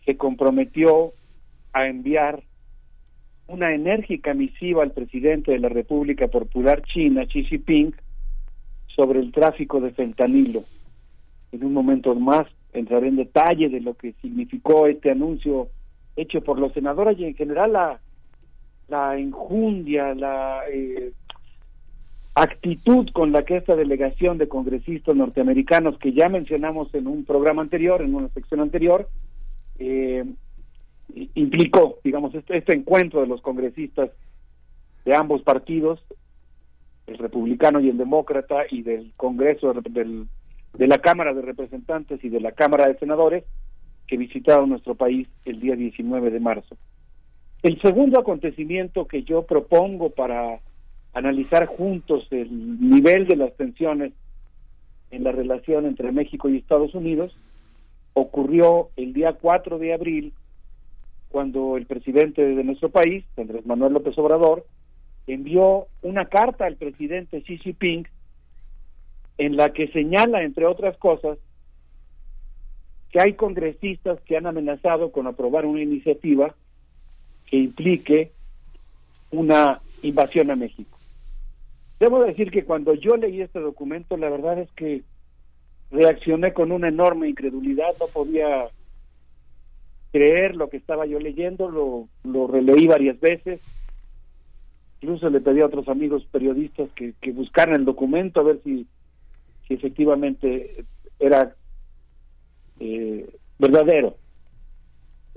[0.06, 1.12] se comprometió
[1.72, 2.42] a enviar
[3.46, 7.94] una enérgica misiva al presidente de la República Popular China, Xi Jinping,
[8.96, 10.64] sobre el tráfico de fentanilo.
[11.52, 15.68] En un momento más entraré en detalle de lo que significó este anuncio
[16.16, 18.00] hecho por los senadores y en general la,
[18.88, 21.12] la enjundia, la eh,
[22.34, 27.62] actitud con la que esta delegación de congresistas norteamericanos que ya mencionamos en un programa
[27.62, 29.08] anterior, en una sección anterior,
[29.78, 30.24] eh,
[31.34, 34.10] implicó, digamos, este, este encuentro de los congresistas
[35.04, 36.00] de ambos partidos
[37.06, 40.26] el republicano y el demócrata y del Congreso del,
[40.74, 43.44] de la Cámara de Representantes y de la Cámara de Senadores
[44.06, 46.76] que visitaron nuestro país el día 19 de marzo.
[47.62, 50.60] El segundo acontecimiento que yo propongo para
[51.12, 54.12] analizar juntos el nivel de las tensiones
[55.10, 57.36] en la relación entre México y Estados Unidos
[58.12, 60.32] ocurrió el día 4 de abril
[61.28, 64.64] cuando el presidente de nuestro país, Andrés Manuel López Obrador,
[65.26, 68.06] envió una carta al presidente Xi Jinping
[69.38, 71.38] en la que señala, entre otras cosas,
[73.10, 76.54] que hay congresistas que han amenazado con aprobar una iniciativa
[77.46, 78.32] que implique
[79.30, 80.96] una invasión a México.
[81.98, 85.02] Debo decir que cuando yo leí este documento, la verdad es que
[85.90, 88.68] reaccioné con una enorme incredulidad, no podía
[90.12, 93.60] creer lo que estaba yo leyendo, lo, lo releí varias veces,
[95.00, 98.86] Incluso le pedí a otros amigos periodistas que, buscaran el documento a ver si,
[99.66, 100.84] si efectivamente
[101.18, 101.54] era
[102.80, 104.16] eh, verdadero.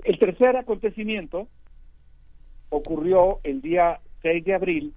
[0.04, 1.46] El tercer acontecimiento
[2.70, 4.94] ocurrió el día 6 de abril,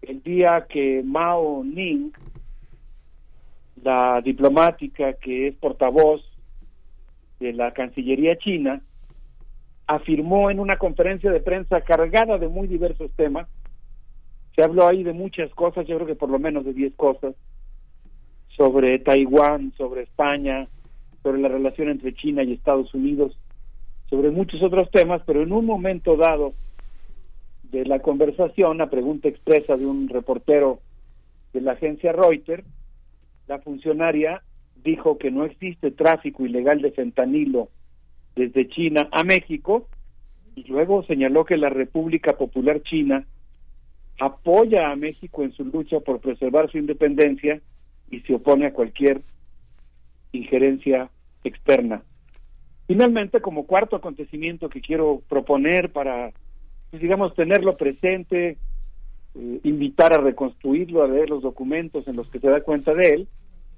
[0.00, 2.12] el día que Mao Ning
[3.82, 6.22] la diplomática que es portavoz
[7.40, 8.80] de la Cancillería china,
[9.86, 13.48] afirmó en una conferencia de prensa cargada de muy diversos temas,
[14.54, 17.34] se habló ahí de muchas cosas, yo creo que por lo menos de 10 cosas,
[18.56, 20.68] sobre Taiwán, sobre España,
[21.22, 23.36] sobre la relación entre China y Estados Unidos,
[24.10, 26.52] sobre muchos otros temas, pero en un momento dado
[27.62, 30.80] de la conversación, a pregunta expresa de un reportero
[31.54, 32.64] de la agencia Reuters,
[33.48, 34.42] la funcionaria
[34.84, 37.68] dijo que no existe tráfico ilegal de fentanilo
[38.36, 39.88] desde China a México
[40.54, 43.26] y luego señaló que la República Popular China
[44.20, 47.60] apoya a México en su lucha por preservar su independencia
[48.10, 49.22] y se opone a cualquier
[50.32, 51.10] injerencia
[51.44, 52.02] externa.
[52.86, 56.32] Finalmente, como cuarto acontecimiento que quiero proponer para,
[56.90, 58.58] pues, digamos, tenerlo presente,
[59.34, 63.08] eh, invitar a reconstruirlo, a leer los documentos en los que se da cuenta de
[63.08, 63.28] él,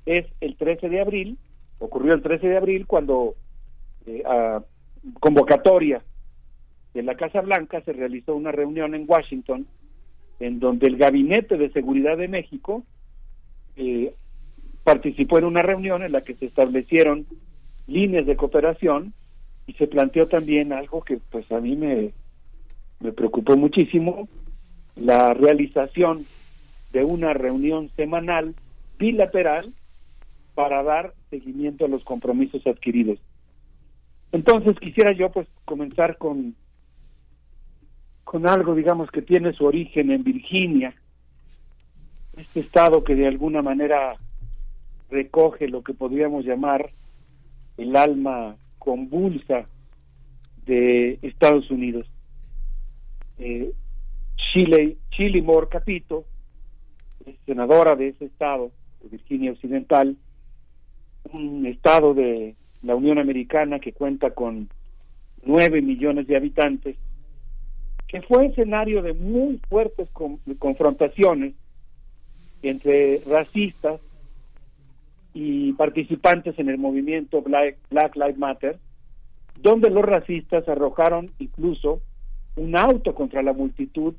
[0.07, 1.39] es el 13 de abril,
[1.79, 3.35] ocurrió el 13 de abril cuando
[4.07, 4.63] eh, a
[5.21, 6.03] convocatoria
[6.95, 9.67] de la Casa Blanca se realizó una reunión en Washington
[10.41, 12.85] en donde el Gabinete de Seguridad de México
[13.77, 14.15] eh,
[14.85, 17.27] participó en una reunión en la que se establecieron
[17.87, 19.13] líneas de cooperación
[19.67, 22.13] y se planteó también algo que pues a mí me,
[23.01, 24.29] me preocupó muchísimo,
[24.97, 26.25] la realización
[26.93, 28.55] de una reunión semanal
[28.99, 29.73] bilateral
[30.55, 33.19] para dar seguimiento a los compromisos adquiridos.
[34.35, 36.57] Entonces quisiera yo pues comenzar con
[38.25, 40.93] con algo digamos que tiene su origen en Virginia,
[42.37, 44.17] este estado que de alguna manera
[45.09, 46.91] recoge lo que podríamos llamar
[47.77, 49.69] el alma convulsa
[50.67, 52.05] de Estados Unidos.
[53.39, 53.71] Eh,
[54.53, 56.25] Chile, Chile Moore Capito,
[57.47, 60.17] senadora de ese estado, de Virginia Occidental,
[61.33, 64.69] un estado de la Unión Americana que cuenta con
[65.45, 66.97] nueve millones de habitantes,
[68.07, 70.09] que fue escenario de muy fuertes
[70.59, 71.55] confrontaciones
[72.63, 74.01] entre racistas
[75.33, 78.79] y participantes en el movimiento Black, Black Lives Matter,
[79.61, 82.01] donde los racistas arrojaron incluso
[82.57, 84.15] un auto contra la multitud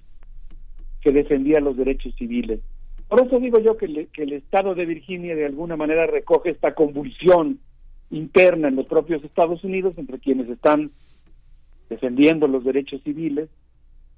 [1.02, 2.60] que defendía los derechos civiles.
[3.08, 7.60] Por eso digo yo que el estado de Virginia de alguna manera recoge esta convulsión
[8.10, 10.92] interna en los propios Estados Unidos entre quienes están
[11.90, 13.50] defendiendo los derechos civiles,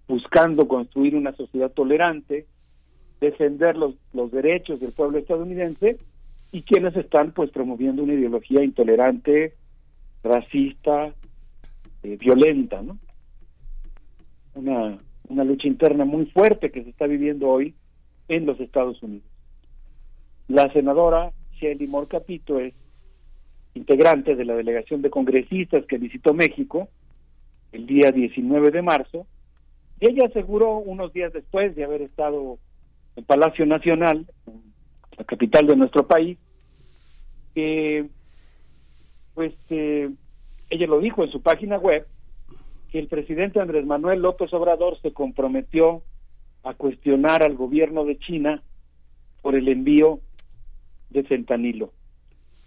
[0.07, 2.45] buscando construir una sociedad tolerante,
[3.19, 5.97] defender los, los derechos del pueblo estadounidense
[6.51, 9.53] y quienes están pues promoviendo una ideología intolerante,
[10.23, 11.13] racista,
[12.03, 12.97] eh, violenta, ¿no?
[14.55, 17.75] Una, una lucha interna muy fuerte que se está viviendo hoy
[18.27, 19.27] en los Estados Unidos.
[20.47, 22.73] La senadora Shelly Moore Capito es
[23.77, 26.89] integrante de la delegación de congresistas que visitó México
[27.71, 29.27] el día 19 de marzo,
[29.99, 32.59] y ella aseguró unos días después de haber estado
[33.15, 34.27] en Palacio Nacional,
[35.17, 36.37] la capital de nuestro país,
[37.55, 38.07] que
[39.33, 40.09] pues eh,
[40.69, 42.05] ella lo dijo en su página web,
[42.91, 46.03] que el presidente Andrés Manuel López Obrador se comprometió
[46.63, 48.63] a cuestionar al gobierno de China
[49.41, 50.19] por el envío
[51.09, 51.91] de fentanilo.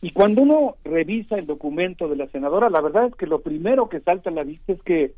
[0.03, 3.89] Y cuando uno revisa el documento de la senadora, la verdad es que lo primero
[3.89, 5.13] que salta a la vista es que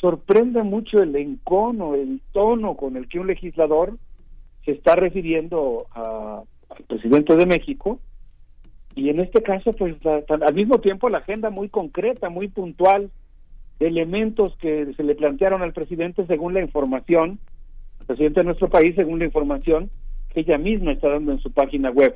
[0.00, 3.98] sorprende mucho el encono, el tono con el que un legislador
[4.64, 7.98] se está refiriendo al presidente de México
[8.94, 13.10] y en este caso pues al mismo tiempo la agenda muy concreta, muy puntual
[13.78, 17.38] de elementos que se le plantearon al presidente según la información,
[18.00, 19.90] al presidente de nuestro país según la información
[20.32, 22.14] que ella misma está dando en su página web.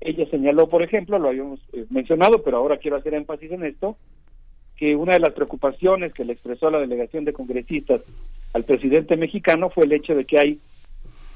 [0.00, 3.96] Ella señaló, por ejemplo, lo habíamos eh, mencionado, pero ahora quiero hacer énfasis en esto,
[4.76, 8.02] que una de las preocupaciones que le expresó la delegación de congresistas
[8.52, 10.60] al presidente mexicano fue el hecho de que hay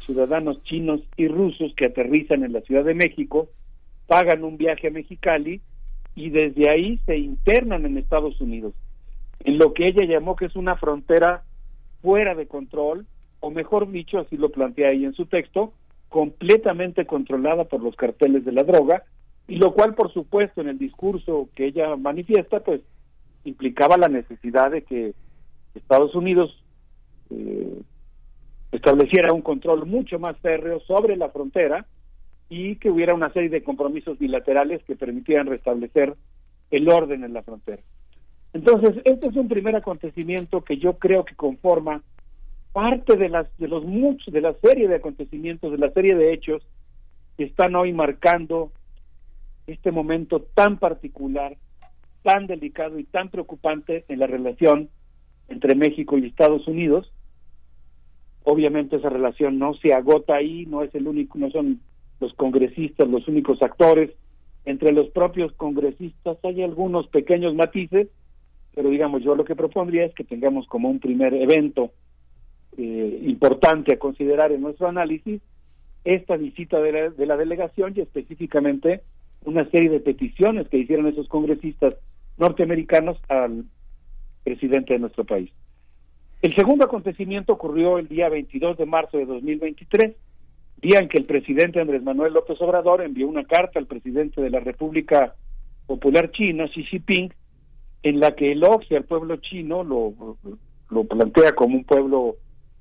[0.04, 3.48] ciudadanos chinos y rusos que aterrizan en la Ciudad de México,
[4.06, 5.60] pagan un viaje a Mexicali
[6.14, 8.74] y desde ahí se internan en Estados Unidos,
[9.44, 11.44] en lo que ella llamó que es una frontera
[12.02, 13.06] fuera de control,
[13.40, 15.72] o mejor dicho, así lo plantea ahí en su texto,
[16.08, 19.04] completamente controlada por los carteles de la droga,
[19.46, 22.82] y lo cual, por supuesto, en el discurso que ella manifiesta, pues
[23.44, 25.14] implicaba la necesidad de que
[25.74, 26.62] Estados Unidos
[27.30, 27.80] eh,
[28.72, 31.86] estableciera un control mucho más férreo sobre la frontera
[32.50, 36.14] y que hubiera una serie de compromisos bilaterales que permitieran restablecer
[36.70, 37.82] el orden en la frontera.
[38.52, 42.02] Entonces, este es un primer acontecimiento que yo creo que conforma
[42.78, 46.32] parte de las de los muchos de la serie de acontecimientos, de la serie de
[46.32, 46.62] hechos
[47.36, 48.70] están hoy marcando
[49.66, 51.56] este momento tan particular,
[52.22, 54.90] tan delicado y tan preocupante en la relación
[55.48, 57.12] entre México y Estados Unidos.
[58.44, 61.80] Obviamente esa relación no se agota ahí, no es el único, no son
[62.20, 64.12] los congresistas los únicos actores.
[64.64, 68.06] Entre los propios congresistas hay algunos pequeños matices,
[68.72, 71.90] pero digamos yo lo que propondría es que tengamos como un primer evento
[72.78, 75.42] eh, importante a considerar en nuestro análisis
[76.04, 79.02] esta visita de la, de la delegación y específicamente
[79.44, 81.94] una serie de peticiones que hicieron esos congresistas
[82.36, 83.64] norteamericanos al
[84.44, 85.50] presidente de nuestro país.
[86.40, 90.14] El segundo acontecimiento ocurrió el día 22 de marzo de 2023,
[90.80, 94.50] día en que el presidente Andrés Manuel López Obrador envió una carta al presidente de
[94.50, 95.34] la República
[95.88, 97.32] Popular China, Xi Jinping,
[98.04, 100.36] en la que elogia al pueblo chino, lo,
[100.90, 102.36] lo plantea como un pueblo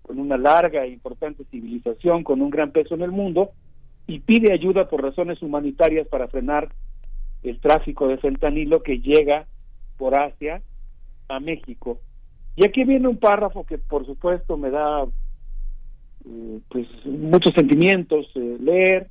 [0.08, 3.52] con una larga e importante civilización, con un gran peso en el mundo,
[4.08, 6.70] y pide ayuda por razones humanitarias para frenar
[7.44, 9.46] el tráfico de fentanilo que llega
[9.98, 10.62] por Asia
[11.28, 12.00] a México.
[12.56, 15.04] Y aquí viene un párrafo que por supuesto me da
[16.26, 19.10] eh, pues muchos sentimientos eh, leer,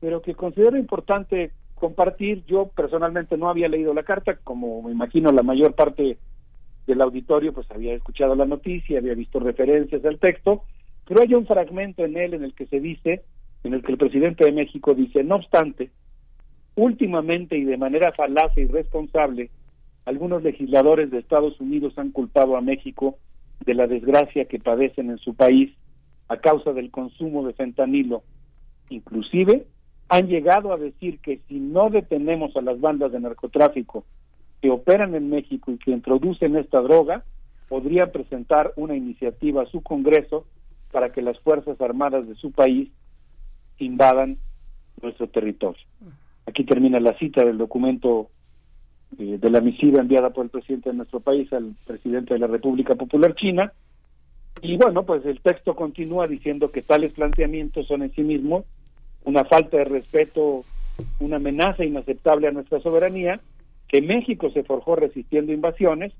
[0.00, 2.44] pero que considero importante compartir.
[2.46, 6.18] Yo personalmente no había leído la carta, como me imagino la mayor parte
[6.86, 10.64] del auditorio pues había escuchado la noticia, había visto referencias al texto,
[11.06, 13.22] pero hay un fragmento en él en el que se dice
[13.62, 15.90] en el que el presidente de México dice, no obstante,
[16.76, 19.50] últimamente y de manera falaz e irresponsable,
[20.06, 23.18] algunos legisladores de Estados Unidos han culpado a México
[23.64, 25.72] de la desgracia que padecen en su país
[26.28, 28.22] a causa del consumo de fentanilo.
[28.88, 29.66] Inclusive
[30.08, 34.04] han llegado a decir que si no detenemos a las bandas de narcotráfico
[34.60, 37.24] que operan en México y que introducen esta droga,
[37.68, 40.44] podrían presentar una iniciativa a su Congreso
[40.90, 42.90] para que las Fuerzas Armadas de su país
[43.78, 44.38] invadan
[45.00, 45.82] nuestro territorio.
[46.46, 48.28] Aquí termina la cita del documento
[49.18, 52.46] eh, de la misiva enviada por el presidente de nuestro país al presidente de la
[52.46, 53.72] República Popular China.
[54.62, 58.64] Y bueno, pues el texto continúa diciendo que tales planteamientos son en sí mismos
[59.24, 60.64] una falta de respeto,
[61.18, 63.40] una amenaza inaceptable a nuestra soberanía,
[63.90, 66.12] que México se forjó resistiendo invasiones,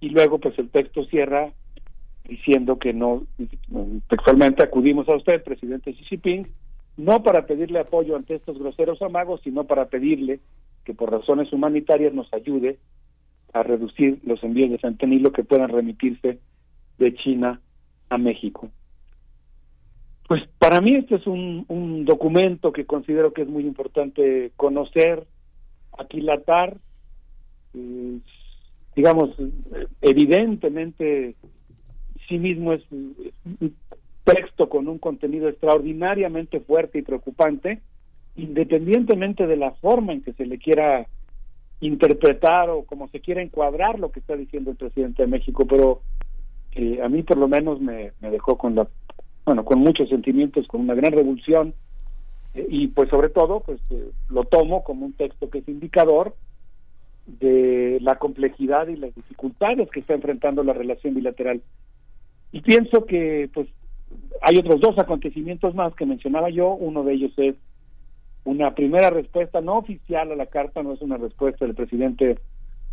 [0.00, 1.52] y luego pues el texto cierra
[2.28, 3.24] diciendo que no,
[4.08, 6.46] textualmente acudimos a usted, presidente Xi Jinping,
[6.96, 10.40] no para pedirle apoyo ante estos groseros amagos, sino para pedirle
[10.84, 12.78] que por razones humanitarias nos ayude
[13.52, 16.38] a reducir los envíos de fentanilo que puedan remitirse
[16.98, 17.60] de China
[18.08, 18.70] a México.
[20.28, 25.26] Pues para mí este es un, un documento que considero que es muy importante conocer,
[25.98, 26.76] aquilatar,
[27.74, 28.18] eh,
[28.94, 29.30] digamos,
[30.00, 31.34] evidentemente
[32.28, 32.82] sí mismo es
[34.24, 37.80] texto con un contenido extraordinariamente fuerte y preocupante,
[38.36, 41.06] independientemente de la forma en que se le quiera
[41.80, 46.00] interpretar o como se quiera encuadrar lo que está diciendo el presidente de México, pero
[46.72, 48.88] eh, a mí por lo menos me, dejó con la,
[49.44, 51.83] bueno, con muchos sentimientos, con una gran revolución eh,
[52.54, 56.34] y pues sobre todo pues eh, lo tomo como un texto que es indicador
[57.26, 61.62] de la complejidad y las dificultades que está enfrentando la relación bilateral
[62.52, 63.66] y pienso que pues
[64.40, 66.68] hay otros dos acontecimientos más que mencionaba yo.
[66.68, 67.56] Uno de ellos es
[68.44, 72.36] una primera respuesta no oficial a la carta, no es una respuesta del presidente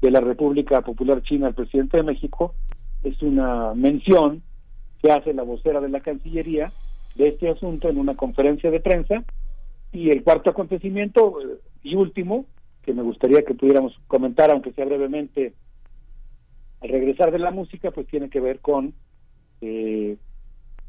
[0.01, 2.56] de la República Popular China al presidente de México,
[3.03, 4.41] es una mención
[5.01, 6.72] que hace la vocera de la Cancillería
[7.15, 9.23] de este asunto en una conferencia de prensa.
[9.91, 12.45] Y el cuarto acontecimiento eh, y último,
[12.83, 15.53] que me gustaría que pudiéramos comentar, aunque sea brevemente,
[16.81, 18.93] al regresar de la música, pues tiene que ver con
[19.61, 20.17] eh,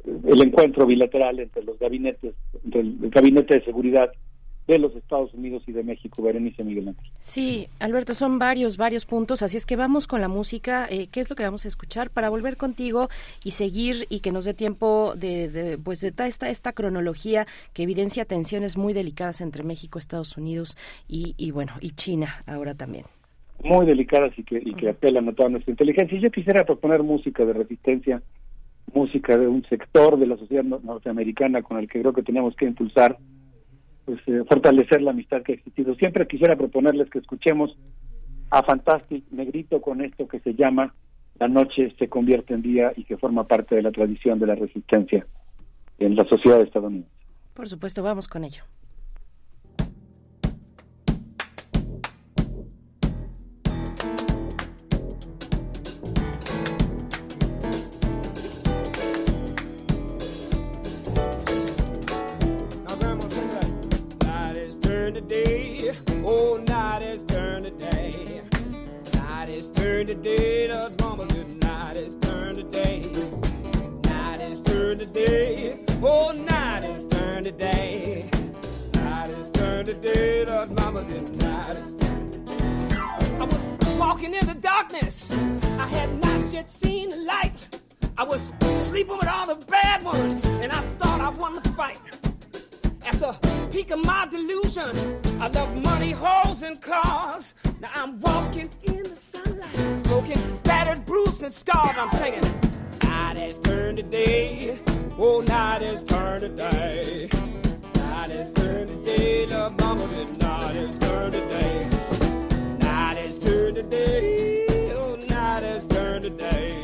[0.05, 4.10] el encuentro bilateral entre los gabinetes, del gabinete de seguridad
[4.66, 7.05] de los Estados Unidos y de México, Berenice Miguel Ángel.
[7.20, 10.86] Sí, Alberto, son varios, varios puntos, así es que vamos con la música.
[10.89, 13.08] Eh, ¿Qué es lo que vamos a escuchar para volver contigo
[13.44, 18.24] y seguir y que nos dé tiempo de, pues de esta, esta cronología que evidencia
[18.24, 20.76] tensiones muy delicadas entre México, Estados Unidos
[21.08, 23.05] y, y bueno, y China ahora también?
[23.65, 26.18] Muy delicadas y que, y que apelan a toda nuestra inteligencia.
[26.18, 28.23] Yo quisiera proponer música de resistencia
[28.94, 32.66] música de un sector de la sociedad norteamericana con el que creo que tenemos que
[32.66, 33.16] impulsar,
[34.05, 35.94] pues eh, fortalecer la amistad que ha existido.
[35.94, 37.76] Siempre quisiera proponerles que escuchemos
[38.50, 40.94] a Fantastic Negrito con esto que se llama
[41.39, 44.55] La noche se convierte en día y que forma parte de la tradición de la
[44.55, 45.26] resistencia
[45.98, 47.10] en la sociedad estadounidense.
[47.55, 48.64] Por supuesto, vamos con ello.
[70.15, 73.00] to day, the drama good night has turned to day.
[74.05, 78.28] Night has turned to day, oh night has turned to day.
[78.94, 82.50] Night has turned to day, the drama good night has turned.
[83.41, 83.66] I was
[83.99, 85.31] walking in the darkness,
[85.78, 87.81] I had not yet seen the light.
[88.18, 92.22] I was sleeping with all the bad ones, and I thought I won the fight.
[93.23, 94.91] The peak of my delusion,
[95.41, 97.55] I love money, hoes, and cars.
[97.81, 101.97] Now I'm walking in the sunlight, broken, battered, bruised, and scarred.
[101.97, 102.42] I'm singing,
[103.05, 104.76] night has turned to day.
[105.17, 107.28] Oh, night has turned to day.
[107.94, 109.47] Night has turned to day.
[109.47, 111.89] Love mama, the night has turned to day.
[112.81, 114.67] Night has turned to day.
[114.94, 116.83] Oh, night has turned to day.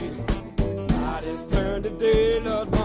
[0.86, 2.38] Night has turned to day.
[2.42, 2.77] Love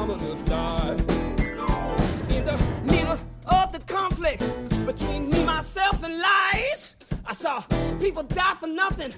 [4.24, 6.96] conflict between me, myself, and lies.
[7.26, 7.62] I saw
[8.00, 9.14] people die for nothing.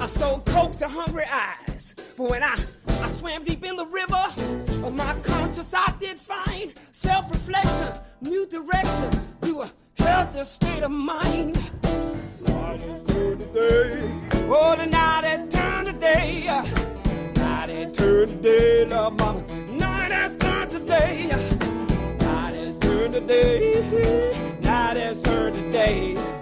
[0.00, 1.94] I sold coke to hungry eyes.
[2.16, 2.56] But when I,
[3.02, 4.24] I swam deep in the river
[4.86, 9.10] of my conscience, I did find self reflection, new direction
[9.42, 11.54] to a healthier state of mind.
[12.46, 14.10] Night has turned to.
[14.50, 16.46] Oh, the night had turned to day.
[16.46, 19.42] Night had turned to day, love mama.
[19.72, 21.28] Night has turned to day.
[22.20, 23.20] Night has turned to
[25.78, 26.37] day.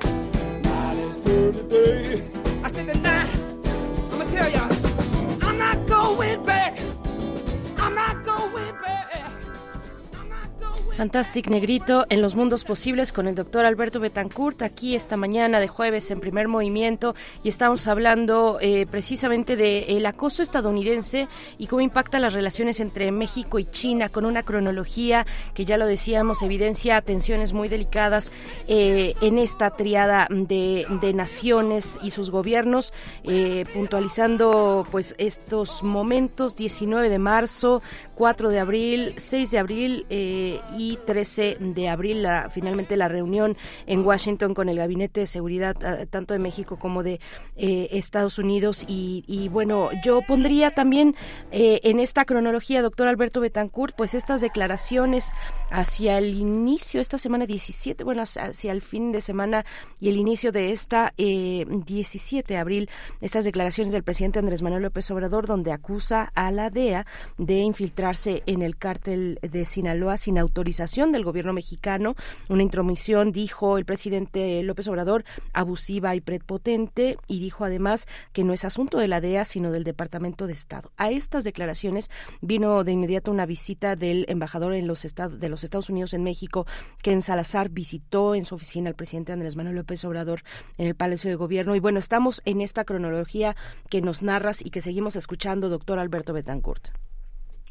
[10.96, 15.68] Fantastic Negrito en los mundos posibles con el doctor Alberto Betancourt aquí esta mañana de
[15.68, 22.18] jueves en primer movimiento y estamos hablando eh, precisamente del acoso estadounidense y cómo impacta
[22.18, 27.52] las relaciones entre México y China con una cronología que ya lo decíamos evidencia tensiones
[27.52, 28.32] muy delicadas
[28.66, 32.94] eh, en esta triada de, de, naciones y sus gobiernos
[33.24, 37.82] eh, puntualizando pues estos momentos 19 de marzo
[38.16, 44.04] 4 de abril 6 de abril y 13 de abril, la, finalmente la reunión en
[44.04, 45.76] Washington con el Gabinete de Seguridad
[46.10, 47.20] tanto de México como de
[47.56, 48.84] eh, Estados Unidos.
[48.88, 51.14] Y, bueno, yo pondría también
[51.50, 55.32] eh, en esta cronología, doctor Alberto Betancourt, pues estas declaraciones
[55.70, 59.64] hacia el inicio, esta semana 17, bueno, hacia el fin de semana
[60.00, 64.82] y el inicio de esta eh, 17 de abril, estas declaraciones del presidente Andrés Manuel
[64.82, 67.06] López Obrador, donde acusa a la DEA
[67.38, 67.60] de
[68.06, 72.14] en el cártel de Sinaloa sin autorización del gobierno mexicano,
[72.48, 78.52] una intromisión, dijo el presidente López Obrador, abusiva y prepotente, y dijo además que no
[78.52, 80.92] es asunto de la DEA, sino del Departamento de Estado.
[80.96, 82.08] A estas declaraciones
[82.40, 86.22] vino de inmediato una visita del embajador en los estados, de los Estados Unidos en
[86.22, 86.64] México,
[87.02, 90.42] Ken Salazar, visitó en su oficina al presidente Andrés Manuel López Obrador
[90.78, 91.74] en el Palacio de Gobierno.
[91.74, 93.56] Y bueno, estamos en esta cronología
[93.90, 97.05] que nos narras y que seguimos escuchando, doctor Alberto Betancourt.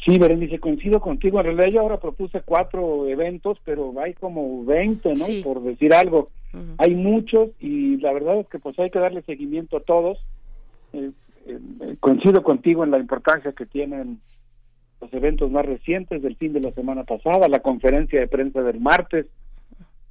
[0.05, 1.39] Sí, Berenice, coincido contigo.
[1.39, 5.15] En realidad yo ahora propuse cuatro eventos, pero hay como 20, ¿no?
[5.15, 5.41] Sí.
[5.43, 6.29] Por decir algo.
[6.77, 10.19] Hay muchos y la verdad es que pues hay que darle seguimiento a todos.
[10.93, 11.11] Eh,
[11.47, 11.59] eh,
[11.99, 14.21] coincido contigo en la importancia que tienen
[15.01, 18.79] los eventos más recientes del fin de la semana pasada, la conferencia de prensa del
[18.79, 19.25] martes,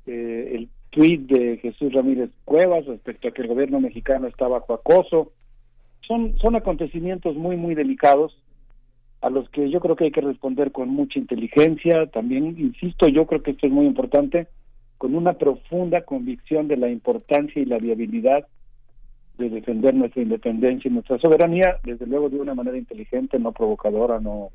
[0.07, 4.75] eh, el tuit de Jesús Ramírez Cuevas respecto a que el gobierno mexicano está bajo
[4.75, 5.33] acoso.
[6.07, 8.37] Son, son acontecimientos muy, muy delicados
[9.25, 12.07] a los que yo creo que hay que responder con mucha inteligencia.
[12.09, 14.49] También, insisto, yo creo que esto es muy importante,
[14.99, 18.47] con una profunda convicción de la importancia y la viabilidad
[19.39, 24.21] de defender nuestra independencia y nuestra soberanía, desde luego de una manera inteligente, no provocadora,
[24.21, 24.51] no...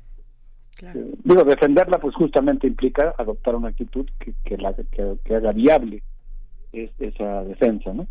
[0.82, 5.50] Eh, digo, defenderla pues justamente implica adoptar una actitud que, que, la, que, que haga
[5.50, 6.00] viable
[6.72, 8.06] es, esa defensa, ¿no?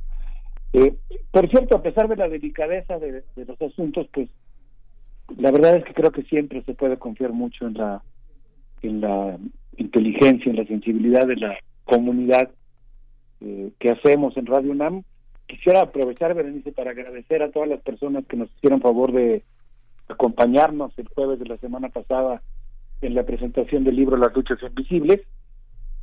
[0.74, 0.94] Eh,
[1.32, 4.30] por cierto, a pesar de la delicadeza de, de los asuntos, pues
[5.38, 8.02] la verdad es que creo que siempre se puede confiar mucho en la
[8.82, 9.38] en la
[9.78, 12.50] inteligencia, en la sensibilidad de la comunidad
[13.42, 15.04] eh, que hacemos en Radio UNAM.
[15.48, 19.44] Quisiera aprovechar, Berenice, para agradecer a todas las personas que nos hicieron favor de
[20.08, 22.42] acompañarnos el jueves de la semana pasada
[23.02, 25.22] en la presentación del libro Las luchas invisibles.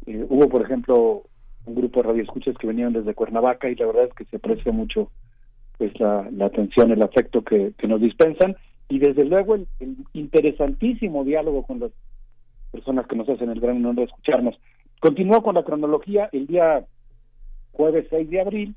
[0.06, 1.22] Eh, hubo, por ejemplo,
[1.64, 4.72] un grupo de radioescuchas que venían desde Cuernavaca y la verdad es que se aprecia
[4.72, 5.10] mucho
[5.78, 8.56] pues la, atención, el afecto que nos dispensan
[8.88, 9.66] y desde luego el,
[10.12, 11.92] interesantísimo diálogo con las
[12.70, 14.58] personas que nos hacen el gran honor de escucharnos.
[15.00, 16.28] Continúo con la cronología.
[16.32, 16.84] El día
[17.72, 18.74] jueves 6 de abril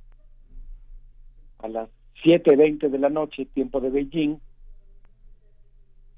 [1.59, 1.89] a las
[2.23, 4.37] 7.20 de la noche, tiempo de Beijing,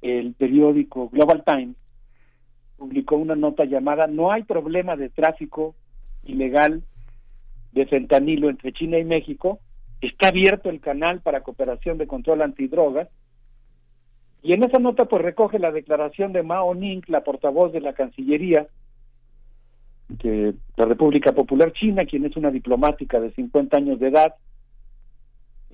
[0.02, 1.76] el periódico Global Times
[2.78, 5.76] publicó una nota llamada No hay problema de tráfico
[6.24, 6.84] ilegal
[7.72, 9.60] de fentanilo entre China y México,
[10.02, 13.08] está abierto el canal para cooperación de control antidrogas
[14.44, 17.94] Y en esa nota pues recoge la declaración de Mao Ning, la portavoz de la
[17.94, 18.68] Cancillería
[20.10, 24.36] de la República Popular China, quien es una diplomática de 50 años de edad,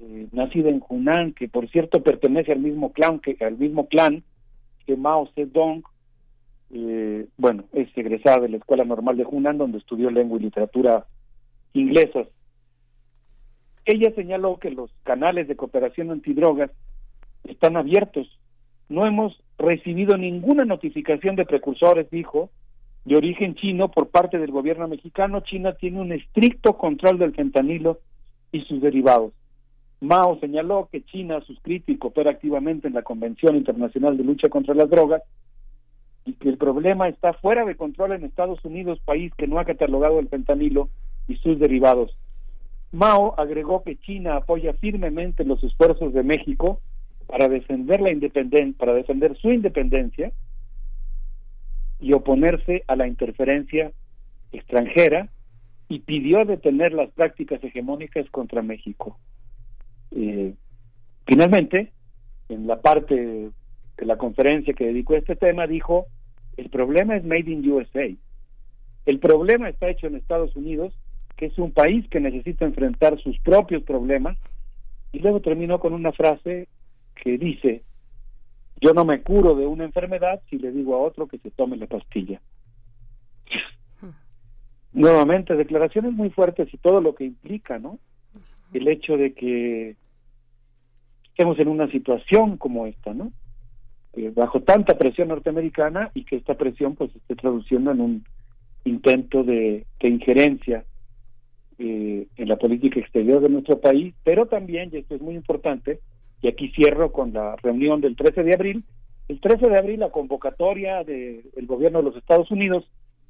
[0.02, 4.24] eh, nacida en Hunan, que por cierto pertenece al mismo clan que al mismo clan
[4.86, 5.84] que Mao Zedong.
[6.70, 11.06] Eh, bueno, es egresada de la Escuela Normal de Hunan, donde estudió lengua y literatura
[11.74, 12.28] inglesas.
[13.86, 16.72] Ella señaló que los canales de cooperación antidrogas
[17.46, 18.28] están abiertos.
[18.90, 22.50] No hemos recibido ninguna notificación de precursores, dijo,
[23.06, 25.42] de origen chino por parte del gobierno mexicano.
[25.42, 28.00] China tiene un estricto control del fentanilo
[28.52, 29.34] y sus derivados.
[30.00, 34.48] Mao señaló que China ha suscrito y coopera activamente en la Convención Internacional de Lucha
[34.50, 35.24] contra las Drogas
[36.26, 39.66] y que el problema está fuera de control en Estados Unidos, país que no ha
[39.66, 40.90] catalogado el fentanilo
[41.28, 42.16] y sus derivados.
[42.92, 46.82] Mao agregó que China apoya firmemente los esfuerzos de México
[47.28, 50.32] para defender la independencia, para defender su independencia
[52.00, 53.92] y oponerse a la interferencia
[54.52, 55.30] extranjera
[55.90, 59.18] y pidió detener las prácticas hegemónicas contra México.
[60.12, 60.54] Eh,
[61.26, 61.92] finalmente,
[62.50, 66.08] en la parte de la conferencia que dedicó a este tema, dijo,
[66.56, 68.08] el problema es Made in USA.
[69.06, 70.94] El problema está hecho en Estados Unidos,
[71.36, 74.38] que es un país que necesita enfrentar sus propios problemas.
[75.14, 76.68] Y luego terminó con una frase
[77.24, 77.84] que dice,
[78.80, 81.78] yo no me curo de una enfermedad si le digo a otro que se tome
[81.78, 82.42] la pastilla.
[84.94, 88.00] Nuevamente, declaraciones muy fuertes y todo lo que implica, ¿no?
[88.74, 89.96] El hecho de que
[91.30, 93.32] estemos en una situación como esta, ¿no?
[94.14, 98.26] Eh, bajo tanta presión norteamericana y que esta presión pues esté traduciendo en un
[98.86, 100.84] intento de, injerencia
[101.78, 106.00] eh, en la política exterior de nuestro país, pero también, y esto es muy importante,
[106.42, 108.84] y aquí cierro con la reunión del 13 de abril.
[109.28, 112.86] El 13 de abril la convocatoria del gobierno de los Estados Unidos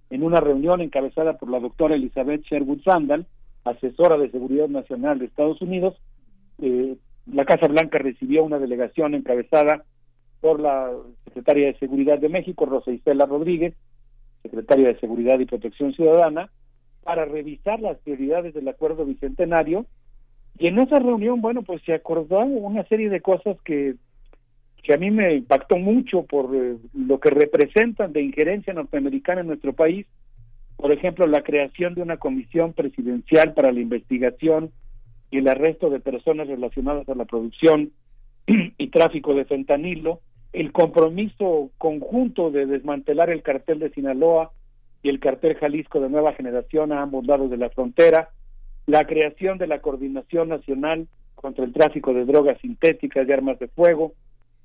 [0.10, 3.26] en una reunión encabezada por la doctora Elizabeth Sherwood Sandal,
[3.64, 5.96] asesora de Seguridad Nacional de Estados Unidos.
[6.62, 6.96] Eh,
[7.26, 9.84] la Casa Blanca recibió una delegación encabezada
[10.40, 10.92] por la
[11.26, 13.74] secretaria de Seguridad de México, Rosa Isela Rodríguez,
[14.44, 16.50] secretaria de Seguridad y Protección Ciudadana,
[17.04, 19.86] para revisar las prioridades del acuerdo bicentenario
[20.60, 23.96] y en esa reunión, bueno, pues se acordó una serie de cosas que,
[24.84, 29.48] que a mí me impactó mucho por eh, lo que representan de injerencia norteamericana en
[29.48, 30.08] nuestro país.
[30.76, 34.72] Por ejemplo, la creación de una comisión presidencial para la investigación
[35.30, 37.92] y el arresto de personas relacionadas a la producción
[38.48, 40.22] y tráfico de fentanilo,
[40.54, 44.52] el compromiso conjunto de desmantelar el cartel de Sinaloa
[45.04, 48.30] y el cartel Jalisco de nueva generación a ambos lados de la frontera,
[48.88, 53.68] la creación de la Coordinación Nacional contra el Tráfico de Drogas Sintéticas y Armas de
[53.68, 54.14] Fuego,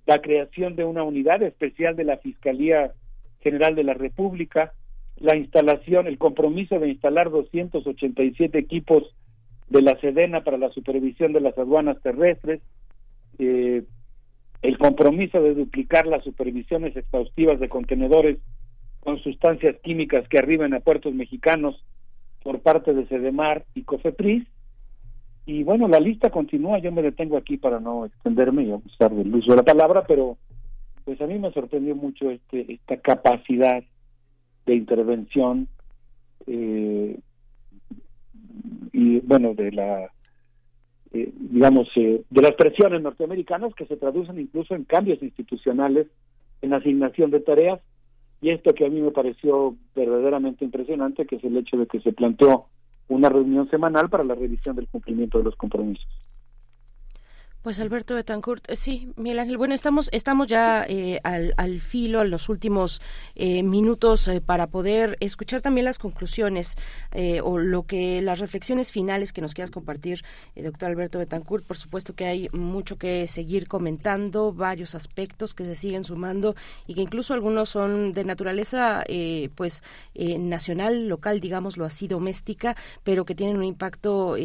[0.07, 2.93] la creación de una unidad especial de la Fiscalía
[3.41, 4.73] General de la República,
[5.17, 9.15] la instalación, el compromiso de instalar 287 equipos
[9.69, 12.61] de la Sedena para la supervisión de las aduanas terrestres,
[13.39, 13.83] eh,
[14.63, 18.39] el compromiso de duplicar las supervisiones exhaustivas de contenedores
[19.01, 21.83] con sustancias químicas que arriben a puertos mexicanos
[22.43, 24.47] por parte de Sedemar y Cofepris.
[25.45, 29.35] Y bueno, la lista continúa, yo me detengo aquí para no extenderme y abusar del
[29.35, 30.37] uso de la palabra, pero
[31.05, 33.83] pues a mí me sorprendió mucho este esta capacidad
[34.67, 35.67] de intervención
[36.47, 37.19] eh,
[38.93, 40.11] y bueno, de la
[41.13, 46.07] eh, digamos, eh, de las presiones norteamericanas que se traducen incluso en cambios institucionales
[46.63, 47.81] en asignación de tareas
[48.43, 52.01] y esto que a mí me pareció verdaderamente impresionante, que es el hecho de que
[52.01, 52.67] se planteó
[53.09, 56.07] una reunión semanal para la revisión del cumplimiento de los compromisos.
[57.63, 62.19] Pues Alberto Betancourt, eh, sí, Miguel Ángel, bueno, estamos, estamos ya eh, al, al, filo,
[62.19, 63.01] a los últimos
[63.37, 66.77] eh, minutos para poder escuchar también las conclusiones
[67.45, 70.25] o lo que las reflexiones finales que nos quieras compartir,
[70.57, 71.65] doctor Alberto Betancourt.
[71.65, 76.95] Por supuesto que hay mucho que seguir comentando, varios aspectos que se siguen sumando y
[76.95, 79.05] que incluso algunos son de naturaleza,
[79.55, 79.83] pues,
[80.17, 84.37] nacional, local, digámoslo así, doméstica, pero que tienen un impacto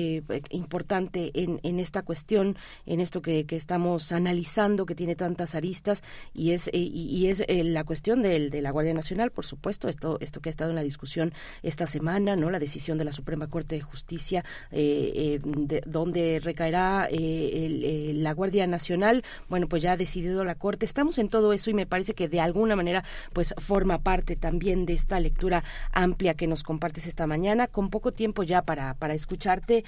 [0.49, 6.03] importante en, en esta cuestión, en esto que, estamos analizando, que tiene tantas aristas,
[6.33, 9.87] y es, eh, y, es eh, la cuestión de, de la Guardia Nacional, por supuesto,
[9.87, 13.13] esto, esto que ha estado en la discusión esta semana, no la decisión de la
[13.13, 19.97] Suprema Corte de Justicia, eh, de, donde recaerá la Guardia Nacional, bueno, pues ya ha
[19.97, 20.85] decidido la Corte.
[20.85, 24.85] Estamos en todo eso y me parece que de alguna manera pues forma parte también
[24.85, 25.63] de esta lectura
[25.93, 29.85] amplia que nos compartes esta mañana, con poco tiempo ya para, para escucharte,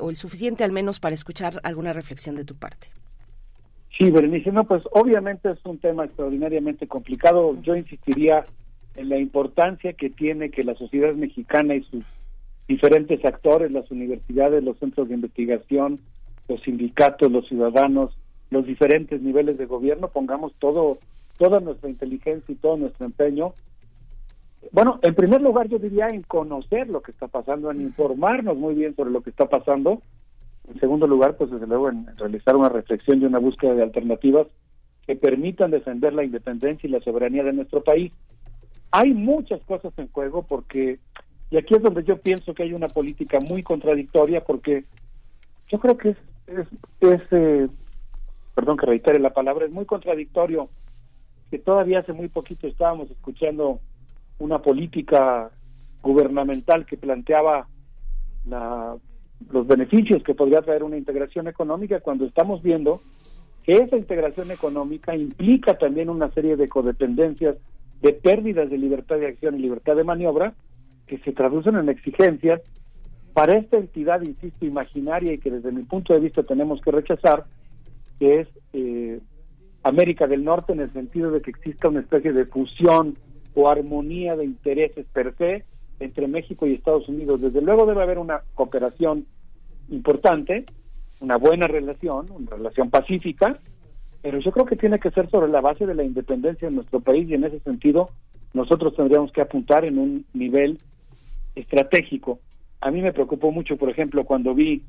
[0.00, 2.88] o el suficiente al menos para escuchar alguna reflexión de tu parte.
[3.96, 7.60] Sí, Berenice, no, pues obviamente es un tema extraordinariamente complicado.
[7.62, 8.44] Yo insistiría
[8.96, 12.04] en la importancia que tiene que la sociedad mexicana y sus
[12.68, 15.98] diferentes actores, las universidades, los centros de investigación,
[16.48, 18.16] los sindicatos, los ciudadanos,
[18.50, 20.98] los diferentes niveles de gobierno, pongamos todo,
[21.36, 23.52] toda nuestra inteligencia y todo nuestro empeño.
[24.72, 28.74] Bueno, en primer lugar yo diría en conocer lo que está pasando, en informarnos muy
[28.74, 30.02] bien sobre lo que está pasando.
[30.68, 34.46] En segundo lugar, pues desde luego en realizar una reflexión y una búsqueda de alternativas
[35.06, 38.12] que permitan defender la independencia y la soberanía de nuestro país.
[38.92, 40.98] Hay muchas cosas en juego porque,
[41.50, 44.84] y aquí es donde yo pienso que hay una política muy contradictoria porque
[45.68, 46.16] yo creo que es,
[46.46, 46.66] es,
[47.00, 47.68] es eh,
[48.54, 50.68] perdón que reitere la palabra, es muy contradictorio
[51.50, 53.80] que todavía hace muy poquito estábamos escuchando
[54.38, 55.50] una política
[56.02, 57.68] gubernamental que planteaba
[58.46, 58.96] la,
[59.50, 63.00] los beneficios que podría traer una integración económica cuando estamos viendo
[63.64, 67.56] que esa integración económica implica también una serie de codependencias,
[68.00, 70.54] de pérdidas de libertad de acción y libertad de maniobra
[71.06, 72.62] que se traducen en exigencias
[73.32, 77.44] para esta entidad, insisto, imaginaria y que desde mi punto de vista tenemos que rechazar,
[78.18, 79.20] que es eh,
[79.82, 83.16] América del Norte en el sentido de que exista una especie de fusión
[83.54, 85.64] o armonía de intereses per se
[86.00, 87.40] entre México y Estados Unidos.
[87.40, 89.26] Desde luego debe haber una cooperación
[89.90, 90.64] importante,
[91.20, 93.58] una buena relación, una relación pacífica,
[94.22, 97.00] pero yo creo que tiene que ser sobre la base de la independencia de nuestro
[97.00, 98.10] país y en ese sentido
[98.52, 100.78] nosotros tendríamos que apuntar en un nivel
[101.54, 102.40] estratégico.
[102.80, 104.82] A mí me preocupó mucho, por ejemplo, cuando vi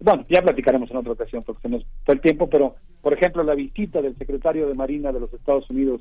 [0.00, 3.42] bueno, ya platicaremos en otra ocasión porque se nos fue el tiempo, pero por ejemplo
[3.42, 6.00] la visita del secretario de Marina de los Estados Unidos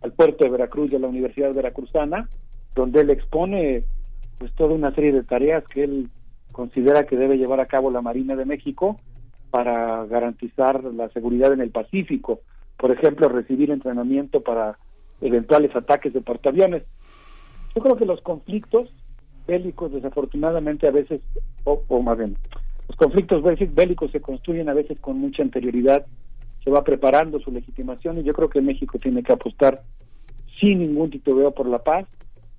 [0.00, 2.28] al puerto de Veracruz y a la Universidad Veracruzana,
[2.74, 3.80] donde él expone
[4.38, 6.08] pues toda una serie de tareas que él
[6.52, 8.98] considera que debe llevar a cabo la Marina de México
[9.50, 12.40] para garantizar la seguridad en el Pacífico,
[12.76, 14.78] por ejemplo, recibir entrenamiento para
[15.20, 16.82] eventuales ataques de portaaviones.
[17.74, 18.90] Yo creo que los conflictos
[19.46, 21.20] bélicos desafortunadamente a veces,
[21.64, 22.36] o, o más bien,
[22.88, 23.42] los conflictos
[23.74, 26.06] bélicos se construyen a veces con mucha anterioridad,
[26.64, 29.82] se va preparando su legitimación y yo creo que México tiene que apostar
[30.60, 32.06] sin ningún titubeo por la paz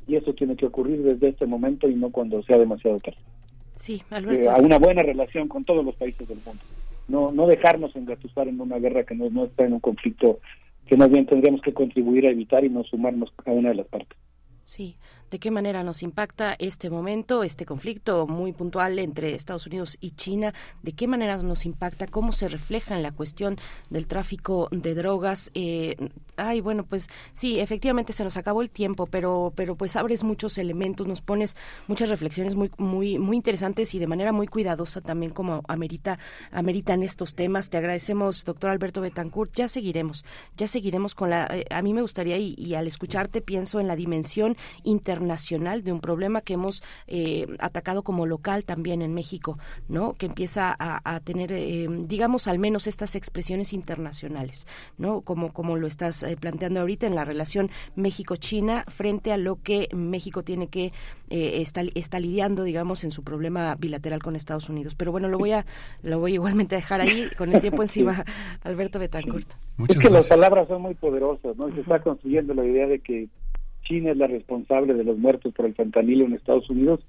[0.07, 3.17] y eso tiene que ocurrir desde este momento y no cuando sea demasiado tarde.
[3.75, 6.61] Sí, eh, a una buena relación con todos los países del mundo.
[7.07, 10.39] No, no dejarnos engatusar en una guerra que no, no está en un conflicto
[10.85, 13.87] que más bien tendríamos que contribuir a evitar y no sumarnos a una de las
[13.87, 14.17] partes.
[14.63, 14.95] Sí,
[15.33, 20.11] de qué manera nos impacta este momento, este conflicto muy puntual entre Estados Unidos y
[20.11, 20.53] China,
[20.83, 23.57] de qué manera nos impacta, cómo se refleja en la cuestión
[23.89, 25.49] del tráfico de drogas.
[25.55, 25.95] Eh,
[26.35, 30.59] ay, bueno, pues sí, efectivamente se nos acabó el tiempo, pero, pero pues abres muchos
[30.59, 35.31] elementos, nos pones muchas reflexiones muy, muy, muy interesantes y de manera muy cuidadosa también
[35.31, 36.19] como amerita,
[36.51, 37.71] ameritan estos temas.
[37.71, 39.51] Te agradecemos, doctor Alberto Betancourt.
[39.55, 40.25] Ya seguiremos,
[40.57, 41.47] ya seguiremos con la.
[41.47, 45.83] Eh, a mí me gustaría y, y al escucharte pienso en la dimensión internacional nacional
[45.83, 50.13] de un problema que hemos eh, atacado como local también en México, ¿no?
[50.13, 55.21] Que empieza a, tener, eh, digamos, al menos estas expresiones internacionales, ¿no?
[55.21, 59.89] Como, como lo estás eh, planteando ahorita en la relación México-China frente a lo que
[59.93, 60.91] México tiene que
[61.29, 64.93] está, está lidiando, digamos, en su problema bilateral con Estados Unidos.
[64.93, 65.65] Pero bueno, lo voy a,
[66.03, 68.23] lo voy igualmente a dejar ahí con el tiempo encima,
[68.63, 69.51] Alberto Betancourt.
[69.87, 71.73] es que las palabras son muy poderosas, ¿no?
[71.73, 73.29] Se está construyendo la idea de que
[73.83, 76.99] China es la responsable de los muertos por el fentanilo en Estados Unidos,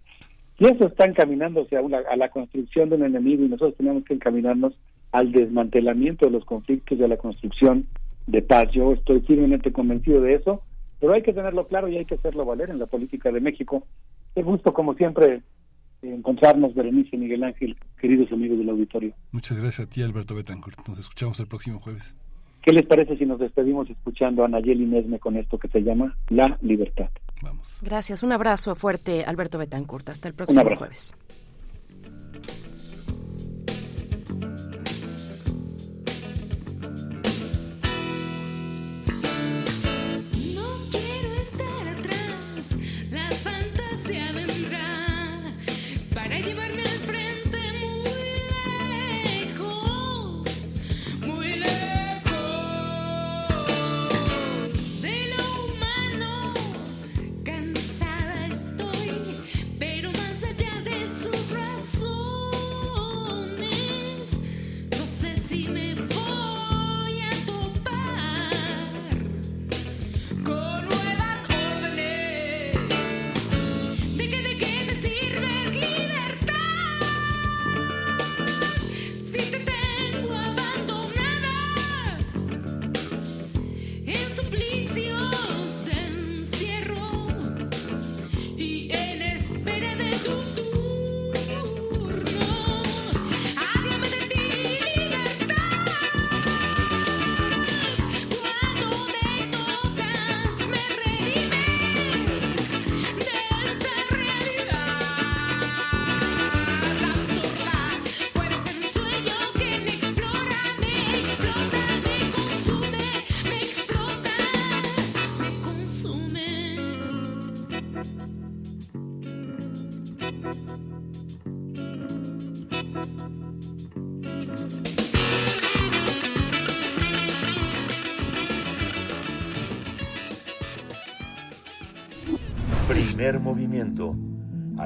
[0.58, 4.14] y eso está encaminándose a, a la construcción de un enemigo y nosotros tenemos que
[4.14, 4.74] encaminarnos
[5.10, 7.86] al desmantelamiento de los conflictos y a la construcción
[8.26, 8.66] de paz.
[8.72, 10.62] Yo estoy firmemente convencido de eso,
[11.00, 13.86] pero hay que tenerlo claro y hay que hacerlo valer en la política de México.
[14.34, 15.42] Qué gusto, como siempre,
[16.02, 19.14] encontrarnos, Berenice Miguel Ángel, queridos amigos del auditorio.
[19.32, 20.88] Muchas gracias a ti, Alberto Betancourt.
[20.88, 22.16] Nos escuchamos el próximo jueves.
[22.64, 26.16] ¿Qué les parece si nos despedimos escuchando a Nayeli Nesme con esto que se llama
[26.30, 27.10] La Libertad?
[27.42, 27.78] Vamos.
[27.82, 28.22] Gracias.
[28.22, 30.08] Un abrazo fuerte, Alberto Betancourt.
[30.08, 31.14] Hasta el próximo jueves.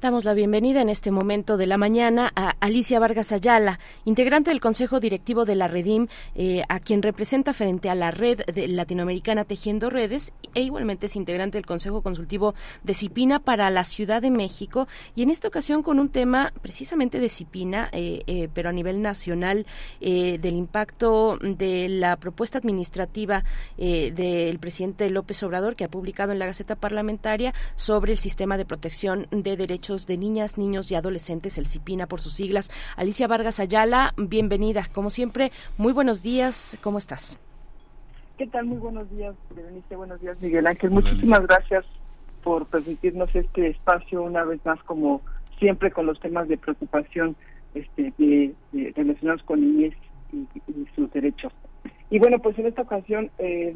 [0.00, 4.60] Damos la bienvenida en este momento de la mañana a Alicia Vargas Ayala, integrante del
[4.60, 9.44] Consejo Directivo de la Redim, eh, a quien representa frente a la red de latinoamericana
[9.44, 12.54] Tejiendo Redes e igualmente es integrante del Consejo Consultivo
[12.84, 14.86] de Cipina para la Ciudad de México.
[15.16, 19.02] Y en esta ocasión con un tema precisamente de Cipina, eh, eh, pero a nivel
[19.02, 19.66] nacional,
[19.98, 23.44] del impacto de la propuesta administrativa
[23.76, 28.64] del presidente López Obrador que ha publicado en la Gaceta Parlamentaria sobre el sistema de
[28.64, 32.70] protección de derechos de Niñas, Niños y Adolescentes, el CIPINA por sus siglas.
[32.94, 34.86] Alicia Vargas Ayala, bienvenida.
[34.92, 36.76] Como siempre, muy buenos días.
[36.82, 37.38] ¿Cómo estás?
[38.36, 38.66] ¿Qué tal?
[38.66, 39.96] Muy buenos días, Berenice.
[39.96, 40.90] Buenos días, Miguel Ángel.
[40.90, 41.86] Muchísimas gracias
[42.44, 45.22] por permitirnos este espacio una vez más, como
[45.58, 47.34] siempre, con los temas de preocupación
[47.74, 48.54] este, de,
[48.94, 49.94] relacionados con niñez
[50.34, 50.46] y,
[50.94, 51.50] sus derechos.
[52.10, 53.74] Y bueno, pues en esta ocasión eh,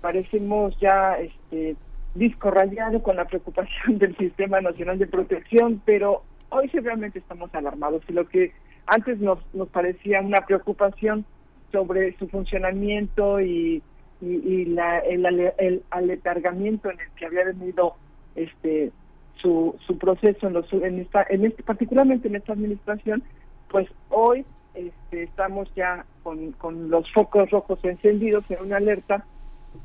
[0.00, 1.76] parecemos ya este,
[2.14, 8.02] disco rayado con la preocupación del Sistema Nacional de Protección, pero hoy realmente estamos alarmados.
[8.08, 8.52] Y lo que
[8.86, 11.24] antes nos, nos parecía una preocupación
[11.70, 13.82] sobre su funcionamiento y,
[14.20, 15.24] y, la, el,
[15.58, 17.96] el, aletargamiento en el que había venido
[18.36, 18.92] este
[19.36, 23.22] su, su proceso en, los, en esta en este particularmente en esta administración
[23.68, 29.24] pues hoy este, estamos ya con, con los focos rojos encendidos en una alerta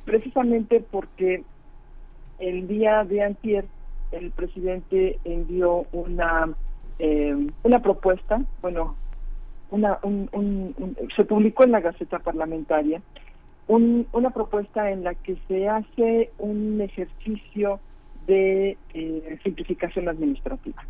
[0.05, 1.43] precisamente porque
[2.39, 3.65] el día de antier
[4.11, 6.49] el presidente envió una
[6.99, 8.95] eh, una propuesta, bueno,
[9.69, 9.99] una
[11.15, 13.01] se publicó en la Gaceta Parlamentaria
[13.67, 17.81] una propuesta en la que se hace un ejercicio
[18.25, 20.81] de eh, simplificación administrativa.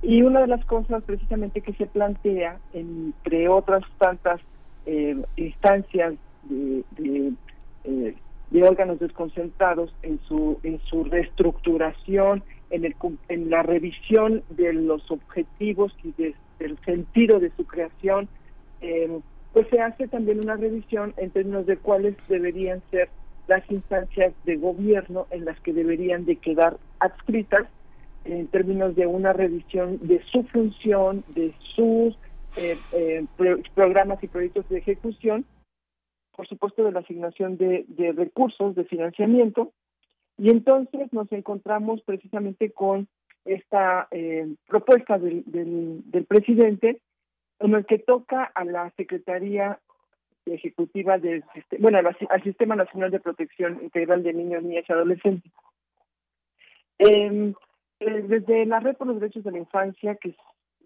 [0.00, 4.40] Y una de las cosas precisamente que se plantea, entre otras tantas
[4.86, 6.14] eh, instancias
[6.44, 8.14] de, de
[8.50, 12.94] de órganos desconcentrados en su en su reestructuración en el
[13.28, 16.12] en la revisión de los objetivos y
[16.58, 18.28] del sentido de su creación
[18.80, 19.20] em,
[19.52, 23.08] pues se hace también una revisión en términos de cuáles deberían ser
[23.48, 27.66] las instancias de gobierno en las que deberían de quedar adscritas
[28.24, 32.16] en términos de una revisión de su función, de sus
[32.56, 33.24] eh, eh,
[33.74, 35.44] programas y proyectos de ejecución
[36.40, 37.84] por supuesto, de la asignación de,
[38.16, 39.74] recursos, de financiamiento,
[40.38, 43.08] y entonces nos encontramos precisamente con
[43.44, 47.02] esta eh, propuesta del, del, presidente
[47.58, 49.80] en el que toca a la Secretaría
[50.46, 51.44] Ejecutiva del
[51.78, 55.52] bueno, al, Sistema Nacional de Protección Integral de Niños, Niñas y Adolescentes.
[56.96, 57.52] Em,
[58.00, 60.36] eh, desde la Red por los Derechos de la Infancia, que es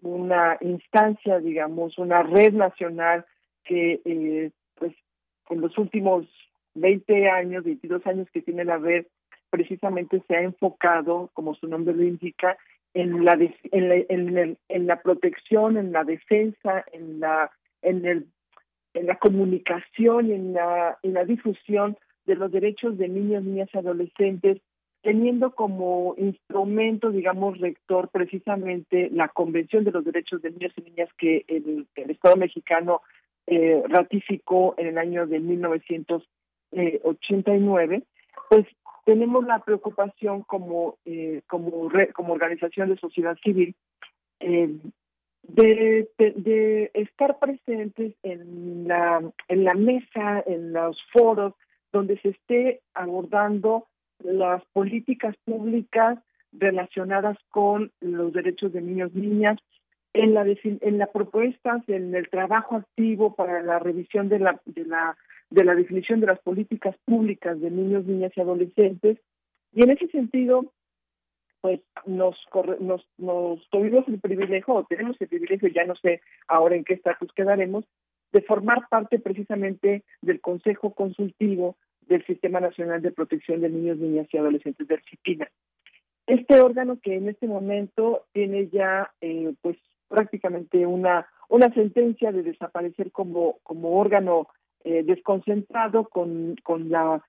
[0.01, 3.25] una instancia, digamos, una red nacional
[3.63, 4.51] que eh,
[5.49, 6.25] en los últimos
[6.75, 9.05] 20 años, 22 años que tiene la red,
[9.49, 12.57] precisamente se ha enfocado, como su nombre lo indica,
[12.93, 13.37] en la,
[13.71, 17.51] en la protección, en la defensa, en la
[19.19, 24.61] comunicación en la en la difusión de los derechos de niños, niñas y adolescentes,
[25.01, 31.09] teniendo como instrumento, digamos, rector precisamente la Convención de los Derechos de Niños y Niñas
[31.17, 33.01] que el Estado mexicano
[33.47, 38.01] eh, ratificó en el año de 1989,
[38.49, 38.65] pues
[39.05, 43.75] tenemos la preocupación como eh, como como organización de sociedad civil
[44.39, 44.75] eh,
[45.43, 51.53] de, de, estar presentes en la en la mesa en los foros
[51.93, 53.85] donde se esté abordando
[54.23, 56.17] las políticas públicas
[56.51, 59.59] relacionadas con los derechos de niños niñas
[60.15, 64.85] en la en la propuesta en el trabajo activo para la revisión de la de
[64.85, 65.17] la
[65.49, 69.17] de la definición de las políticas públicas de niños, niñas y adolescentes
[69.73, 70.71] y en ese sentido
[71.59, 72.37] pues nos
[72.79, 76.93] nos nos tuvimos el privilegio o tenemos el privilegio ya no sé ahora en qué
[76.93, 77.83] estatus quedaremos
[78.31, 81.75] de formar parte precisamente del Consejo Consultivo
[82.07, 85.49] del Sistema Nacional de Protección de Niños, Niñas y Adolescentes del CIPINA.
[86.27, 89.77] Este órgano que en este momento tiene ya eh, pues
[90.07, 94.47] prácticamente una una sentencia de desaparecer como como órgano
[94.83, 97.23] eh, desconcentrado con con la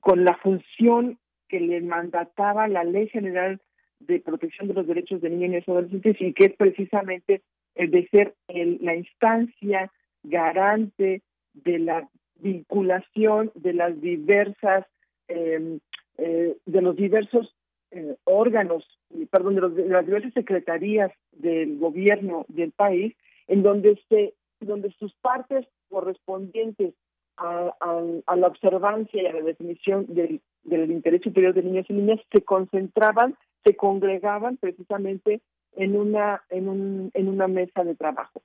[0.00, 3.60] con la función que le mandataba la Ley General
[4.00, 7.42] de Protección de los Derechos de Niños y Adolescentes y que es precisamente
[7.74, 9.90] el de ser la instancia
[10.22, 11.22] garante
[11.54, 14.86] de la vinculación de las diversas
[15.28, 15.80] em,
[16.18, 17.54] eh, de los diversos
[17.94, 18.84] eh, órganos,
[19.30, 23.14] perdón, de, las diversas secretarías del gobierno del país,
[23.46, 26.94] en donde se, donde sus partes correspondientes
[27.36, 27.74] a,
[28.36, 32.42] la observancia y a la definición del, del interés superior de niños y niñas se
[32.42, 35.40] concentraban, se congregaban precisamente
[35.76, 38.42] en una en, un, en una mesa de trabajo.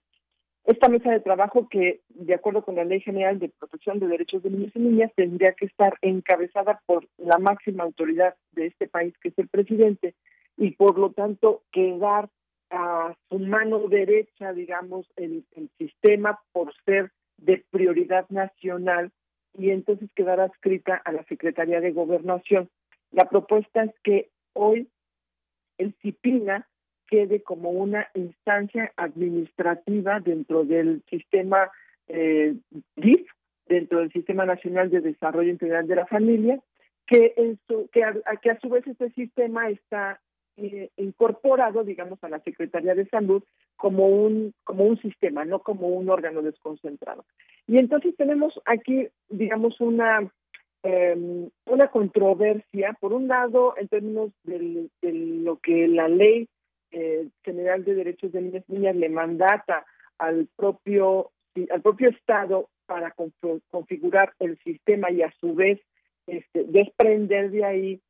[0.65, 4.43] Esta mesa de trabajo que, de acuerdo con la Ley General de Protección de Derechos
[4.43, 9.13] de Niños y Niñas, tendría que estar encabezada por la máxima autoridad de este país,
[9.21, 10.15] que es el presidente,
[10.57, 12.29] y por lo tanto quedar
[12.69, 15.43] a su mano derecha, digamos, el,
[15.77, 19.11] sistema por ser de prioridad nacional
[19.57, 22.69] y entonces quedar adscrita a la Secretaría de Gobernación.
[23.11, 24.89] La propuesta es que hoy
[25.77, 26.67] el CIPINA
[27.09, 31.69] quede como una instancia administrativa dentro del sistema
[32.07, 32.55] eh,
[32.95, 33.27] DIF,
[33.67, 36.59] dentro del Sistema Nacional de Desarrollo Integral de la Familia,
[37.07, 40.19] que, en su, que, a, que a su vez este sistema está
[40.57, 43.43] eh, incorporado, digamos, a la Secretaría de Salud
[43.75, 47.25] como un como un sistema, no como un órgano desconcentrado.
[47.65, 50.29] Y entonces tenemos aquí, digamos, una
[50.83, 56.47] eh, una controversia, por un lado, en términos de lo que la ley
[57.43, 59.85] General de Derechos de Niñas y Niñas le mandata
[60.17, 61.31] al propio
[61.71, 63.13] al propio Estado para
[63.69, 65.79] configurar el sistema y a su vez
[66.27, 68.01] este, desprender de ahí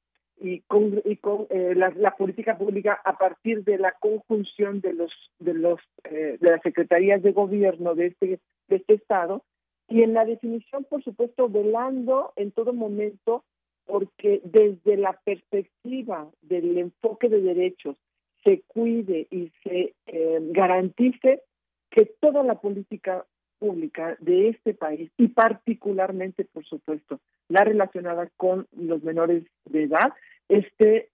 [0.42, 5.80] y con eh, la, política pública a partir de la conjunción de los de los
[6.06, 9.44] eh, de las secretarías de gobierno de este de este estado
[9.90, 13.44] y en la definición por supuesto velando en todo momento
[13.86, 17.98] porque desde la perspectiva del enfoque de derechos
[18.44, 21.42] se cuide y se eh, garantice
[21.90, 23.26] que toda la política
[23.60, 27.20] pública de este país y particularmente, por supuesto,
[27.50, 30.14] la relacionada con los menores de edad,
[30.48, 31.10] esté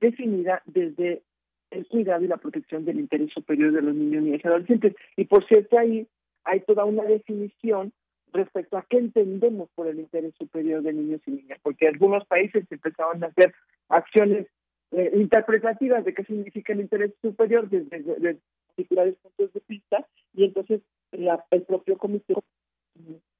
[0.00, 1.22] definida desde
[1.70, 4.94] el cuidado y la protección del interés superior de los niños, niñas y adolescentes.
[5.16, 6.06] Y por cierto, ahí
[6.44, 7.92] hay toda una definición
[8.32, 12.64] respecto a qué entendemos por el interés superior de niños y niñas, porque algunos países
[12.70, 13.54] empezaron a hacer
[13.88, 14.46] acciones
[14.92, 20.82] eh, interpretativas de qué significa el interés superior desde, particulares puntos de vista y entonces
[21.12, 22.34] el propio comité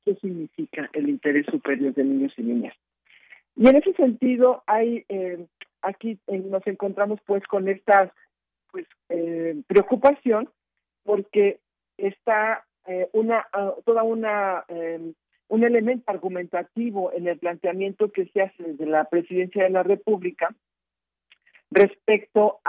[0.04, 2.74] qué significa el interés superior de niños y niñas.
[3.54, 5.46] Y en ese sentido hay eh,
[5.82, 8.12] aquí eh, nos encontramos pues con esta
[8.70, 8.86] pues
[9.66, 10.48] preocupación
[11.04, 11.60] porque
[11.98, 12.64] está
[13.12, 14.64] una ah, toda una
[15.48, 20.54] un elemento argumentativo en el planteamiento que se hace desde la presidencia de la República
[21.72, 22.60] respecto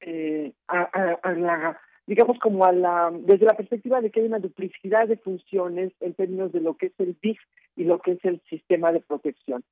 [0.00, 0.82] eh, a,
[1.22, 5.16] a, la digamos como a la desde la perspectiva de que hay una duplicidad de
[5.16, 7.38] funciones en términos de lo que es el DIF
[7.76, 9.64] y lo que es el sistema de protección.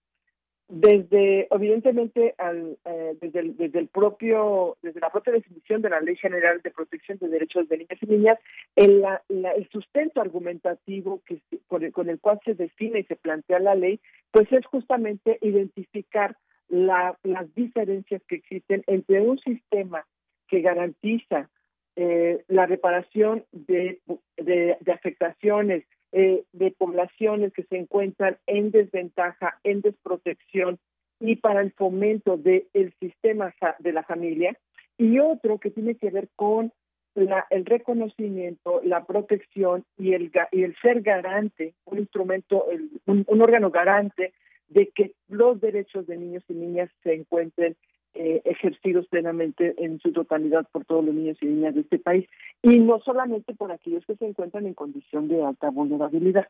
[0.68, 6.16] Desde evidentemente al, eh, desde, desde el propio desde la propia definición de la ley
[6.16, 8.38] general de protección de derechos de niñas y niñas
[8.76, 13.58] el, el sustento argumentativo que con el, con el cual se define y se plantea
[13.58, 16.38] la ley pues es justamente identificar
[16.72, 20.06] la, las diferencias que existen entre un sistema
[20.48, 21.50] que garantiza
[21.96, 24.00] eh, la reparación de,
[24.38, 30.78] de, afectaciones eh, de poblaciones que se encuentran en desventaja, en desprotección
[31.20, 34.56] y para el fomento del sistema de la familia,
[34.96, 36.72] y otro que tiene que ver con
[37.14, 42.64] la, el reconocimiento, la protección y el, y el ser garante, un instrumento,
[43.06, 44.32] un órgano garante
[44.72, 47.76] de que los derechos de niños y niñas se encuentren
[48.14, 52.28] eh, ejercidos plenamente en su totalidad por todos los niños y niñas de este país
[52.62, 56.46] y no solamente por aquellos que se encuentran en condición de alta vulnerabilidad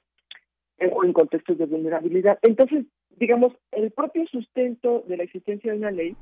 [0.79, 2.39] eh, o en contextos de vulnerabilidad.
[2.43, 2.87] Entonces,
[3.17, 6.17] digamos, el propio sustento de la existencia de una ley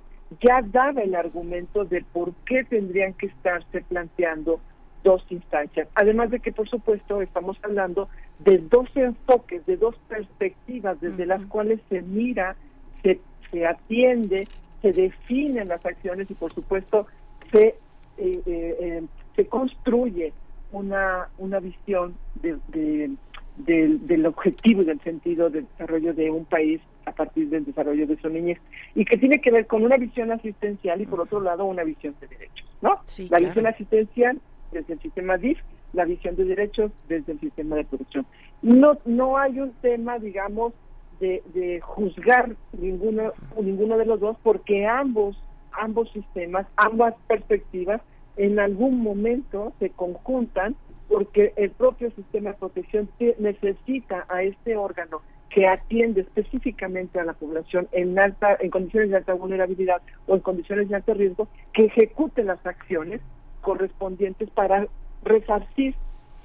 [0.47, 4.61] ya daba el argumento de por qué tendrían que estarse planteando
[5.03, 5.89] dos instancias.
[5.95, 11.45] Además de que, por supuesto, estamos hablando de dos enfoques, de dos perspectivas desde las
[11.47, 12.57] cuales se mira,
[13.03, 13.21] se,
[13.51, 14.47] se atiende,
[14.83, 17.07] se definen las acciones y, por supuesto,
[17.53, 17.77] se, eh,
[18.19, 19.03] eh, eh,
[19.37, 20.33] se construye
[20.73, 23.11] una, una visión de,
[23.57, 28.17] del objetivo y del sentido del desarrollo de un país a partir del desarrollo de
[28.19, 28.59] su niñez
[28.95, 32.15] y que tiene que ver con una visión asistencial y por otro lado una visión
[32.21, 33.01] de derechos, ¿no?
[33.31, 34.41] la visión asistencial
[34.73, 35.59] desde el sistema DIF,
[35.93, 38.27] la visión de derechos desde el sistema de producción.
[38.63, 40.73] No, no hay un tema, digamos,
[41.19, 45.37] de, de juzgar ninguno, ninguno de los dos porque ambos,
[45.73, 48.01] ambos sistemas, ambas perspectivas
[48.37, 50.77] en algún momento se conjuntan
[51.09, 57.33] porque el propio sistema de protección necesita a este órgano que atiende específicamente a la
[57.33, 61.87] población en alta en condiciones de alta vulnerabilidad o en condiciones de alto riesgo que
[61.87, 63.21] ejecute las acciones
[63.61, 64.87] correspondientes para
[65.23, 65.95] resarcir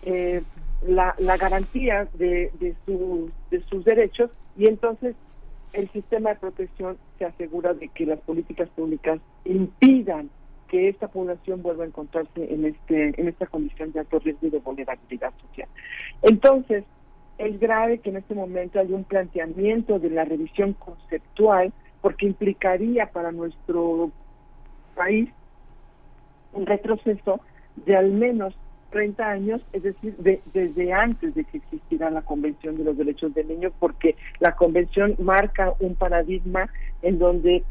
[0.03, 0.44] eh,
[0.85, 2.76] la, la, garantía de, de,
[3.50, 5.16] de sus derechos y entonces
[5.74, 10.30] el sistema de protección se asegura de que las políticas públicas impidan
[10.68, 14.50] que esta población vuelva a encontrarse en este en esta condición de alto riesgo y
[14.50, 15.69] de vulnerabilidad social.
[16.22, 16.84] Entonces,
[17.38, 23.08] es grave que en este momento haya un planteamiento de la revisión conceptual porque implicaría
[23.08, 24.11] para nuestro
[24.95, 25.30] país
[26.56, 27.40] un retroceso
[27.85, 28.56] de al menos
[28.92, 30.16] 30 años, es decir,
[30.53, 35.16] desde antes de que existiera la Convención de los Derechos del Niño, porque la Convención
[35.19, 36.69] marca un paradigma
[37.01, 37.64] en donde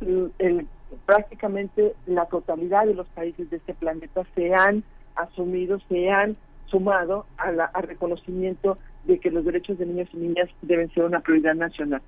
[0.00, 0.66] el,
[1.06, 4.82] prácticamente la totalidad de los países de este planeta se han
[5.14, 10.48] asumido, se han sumado a al reconocimiento de que los derechos de niños y niñas
[10.62, 12.02] deben ser una prioridad nacional.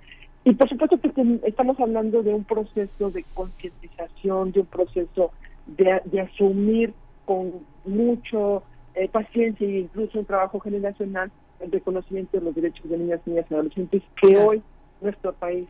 [0.44, 5.32] Y por supuesto que estamos hablando de un proceso de concientización, de un proceso
[5.66, 6.92] de, de asumir
[7.24, 7.52] con
[7.84, 8.62] mucho
[8.94, 13.46] eh, paciencia e incluso un trabajo generacional el reconocimiento de los derechos de niñas, niñas
[13.50, 14.62] y adolescentes que hoy
[15.00, 15.68] nuestro país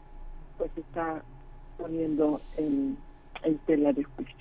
[0.58, 1.23] pues está
[1.78, 2.97] poniendo en,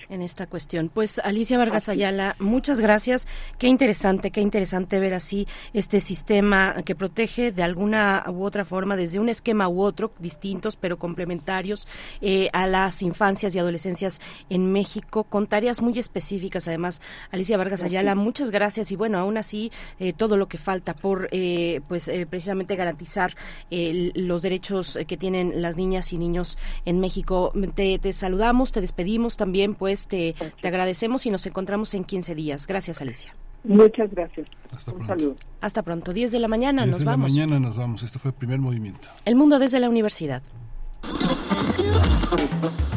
[0.08, 0.90] en esta cuestión.
[0.92, 3.26] Pues Alicia Vargas Ayala, muchas gracias.
[3.58, 8.96] Qué interesante, qué interesante ver así este sistema que protege de alguna u otra forma,
[8.96, 11.86] desde un esquema u otro, distintos pero complementarios,
[12.20, 16.68] eh, a las infancias y adolescencias en México, con tareas muy específicas.
[16.68, 17.00] Además,
[17.30, 18.92] Alicia Vargas Ayala, muchas gracias.
[18.92, 23.34] Y bueno, aún así, eh, todo lo que falta por, eh, pues, precisamente garantizar
[23.70, 27.52] los derechos que tienen las niñas y niños en México.
[27.74, 32.34] Te, te saludamos, te pedimos también, pues te, te agradecemos y nos encontramos en 15
[32.34, 32.66] días.
[32.66, 33.34] Gracias, Alicia.
[33.64, 34.46] Muchas gracias.
[34.72, 35.14] Hasta Un pronto.
[35.18, 35.36] saludo.
[35.60, 36.12] Hasta pronto.
[36.12, 37.30] 10 de la mañana, 10 nos de vamos.
[37.30, 38.02] la mañana nos vamos.
[38.02, 39.08] Esto fue el primer movimiento.
[39.24, 40.42] El mundo desde la universidad.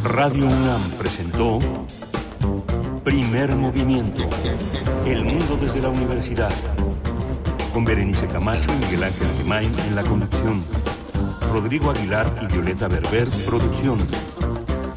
[0.03, 1.59] Radio UNAM presentó
[3.03, 4.24] Primer Movimiento.
[5.06, 6.51] El mundo desde la universidad.
[7.74, 10.64] Con Berenice Camacho y Miguel Ángel Gemain en la conducción.
[11.51, 14.00] Rodrigo Aguilar y Violeta Berber, producción.